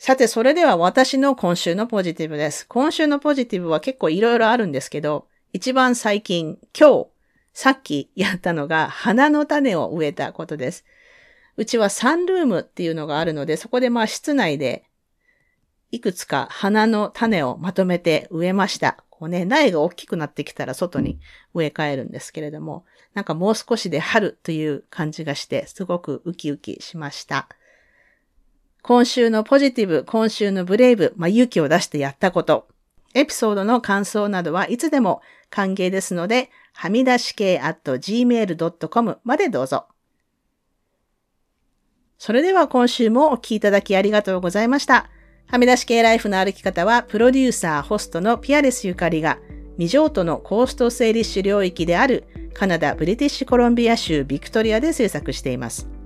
[0.00, 2.68] さて、それでは私の今週のポジティブです。
[2.68, 7.06] 今週のポジティブは結構いろいろあるんですけど、一番最近、今日、
[7.52, 10.84] さっきやったのが花の種を植えたことです。
[11.56, 14.84] うちはサンルームっていうのがあるので、そこでまあ室内で
[15.90, 19.02] いくつか花の種をまとめて植えました。
[19.10, 21.18] こうね、苗が大きくなってきたら外に
[21.54, 22.84] 植え替えるんですけれども、
[23.14, 27.48] なんかもう少しで春という感じがして、すごくウキウキしました。
[28.88, 32.68] 今週のポジティブ、今週のブレイブ、まあ、勇気を出してやったこと、
[33.12, 35.20] エピソードの感想などはいつでも
[35.50, 39.88] 歓迎ですので、はみ出し系 at gmail.com までどうぞ。
[42.16, 45.10] それでは今週もお聴きいただきありがとうございました。
[45.48, 49.38] はみ出し系ライフの歩き方は、プロデューサー、ホストのピアレスゆかりが、
[49.76, 52.24] 未譲渡のコーストセーリッシュ領域である
[52.54, 55.97] カナダ・ブリティッシュコロンビア州ビクトリアで制作しています。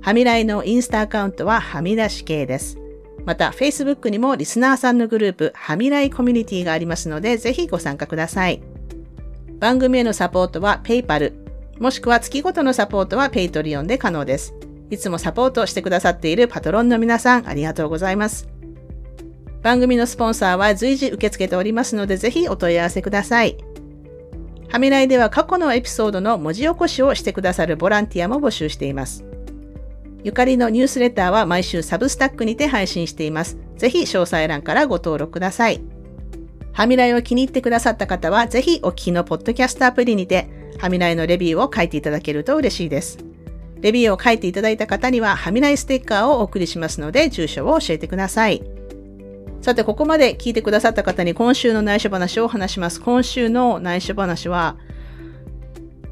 [0.00, 2.78] はみらいのインスタアカウントははみ出し系です。
[3.24, 8.62] また、Facebook にもリスナーさんのグループ、はみらいコミュニティがありますので、ぜひご参加ください。
[9.58, 11.32] 番組へのサポートは PayPal、
[11.78, 14.54] もしくは月ごとのサポートは Patreon で可能です。
[14.90, 18.48] いつもサポートしてくださっているパトロンの皆さん、ありがとうございます。
[19.62, 23.58] 番組のスポンサーは随時受け付けておりますので、ぜひお問い合わせください。
[24.68, 29.27] はみらいでは過去のエピソードの文字起こしをしてくださるボランティアも募集しています。
[30.24, 33.56] ゆかりのニュースレターは毎週サブスタックにて配信しています。
[33.76, 35.80] ぜひ詳細欄からご登録ください。
[36.72, 43.18] はみらいを気に入ってくださった方は、ぜひお聞きのポッドキャストアプリにて、はみらいのレビューを書いていただけると嬉しいです。
[43.80, 48.62] レビューを書いていただいた方には、はみらいステッカーをお送りしますので、住所を教えてください。
[49.60, 53.00] さて、ここまで聞いてくださった方に今週の内緒話を話します。
[53.00, 54.76] 今週の内緒話は、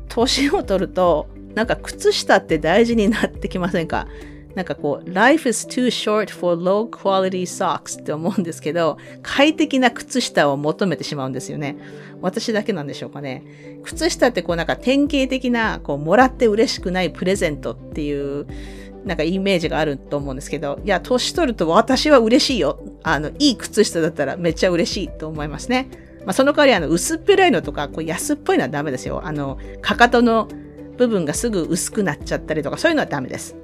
[0.08, 4.06] 年を取ると、なんか靴下って大事になってきませんか？
[4.54, 11.76] なんかこう、life is too short for low quality socks って思うんですけど、快適な靴下を求めてしまうんですよね。
[12.22, 13.42] 私だけなんでしょうかね。
[13.84, 18.46] 靴下ってこうなんか典型的な、こう、もらって嬉しくないプレゼントっていう、
[19.04, 22.82] なんかイメージがあると思うんですけど、いや、年取ると私は嬉しいよ。
[23.02, 25.88] あの、いい靴下だったらめっちゃ嬉しいと思いますね。
[26.24, 29.20] まあ、その代わりあの、薄っぺらいのとか、こう安っぽいのはダメですよ。
[29.22, 30.48] あの、かかとの
[30.97, 33.56] 部分がすぐ薄くなっちゃったりとか、そういうのはダメです。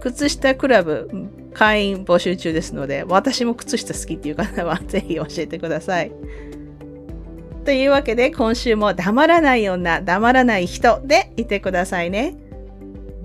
[0.00, 1.10] 靴下クラブ
[1.52, 6.12] 会員募集中ですので、私も靴下好きっていう方は ぜひ教えてください。
[7.64, 12.34] というわけで、今週も黙らない女、黙らない人でいてくださいね。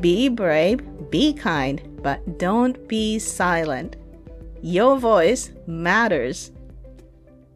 [0.02, 3.98] Be brave, be kind, but don't be silent.
[4.62, 6.52] Your voice matters.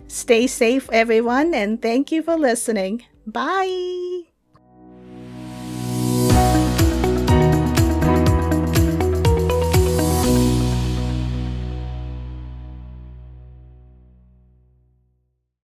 [0.08, 3.02] Stay safe, everyone, and thank you for listening.
[3.28, 4.29] Bye!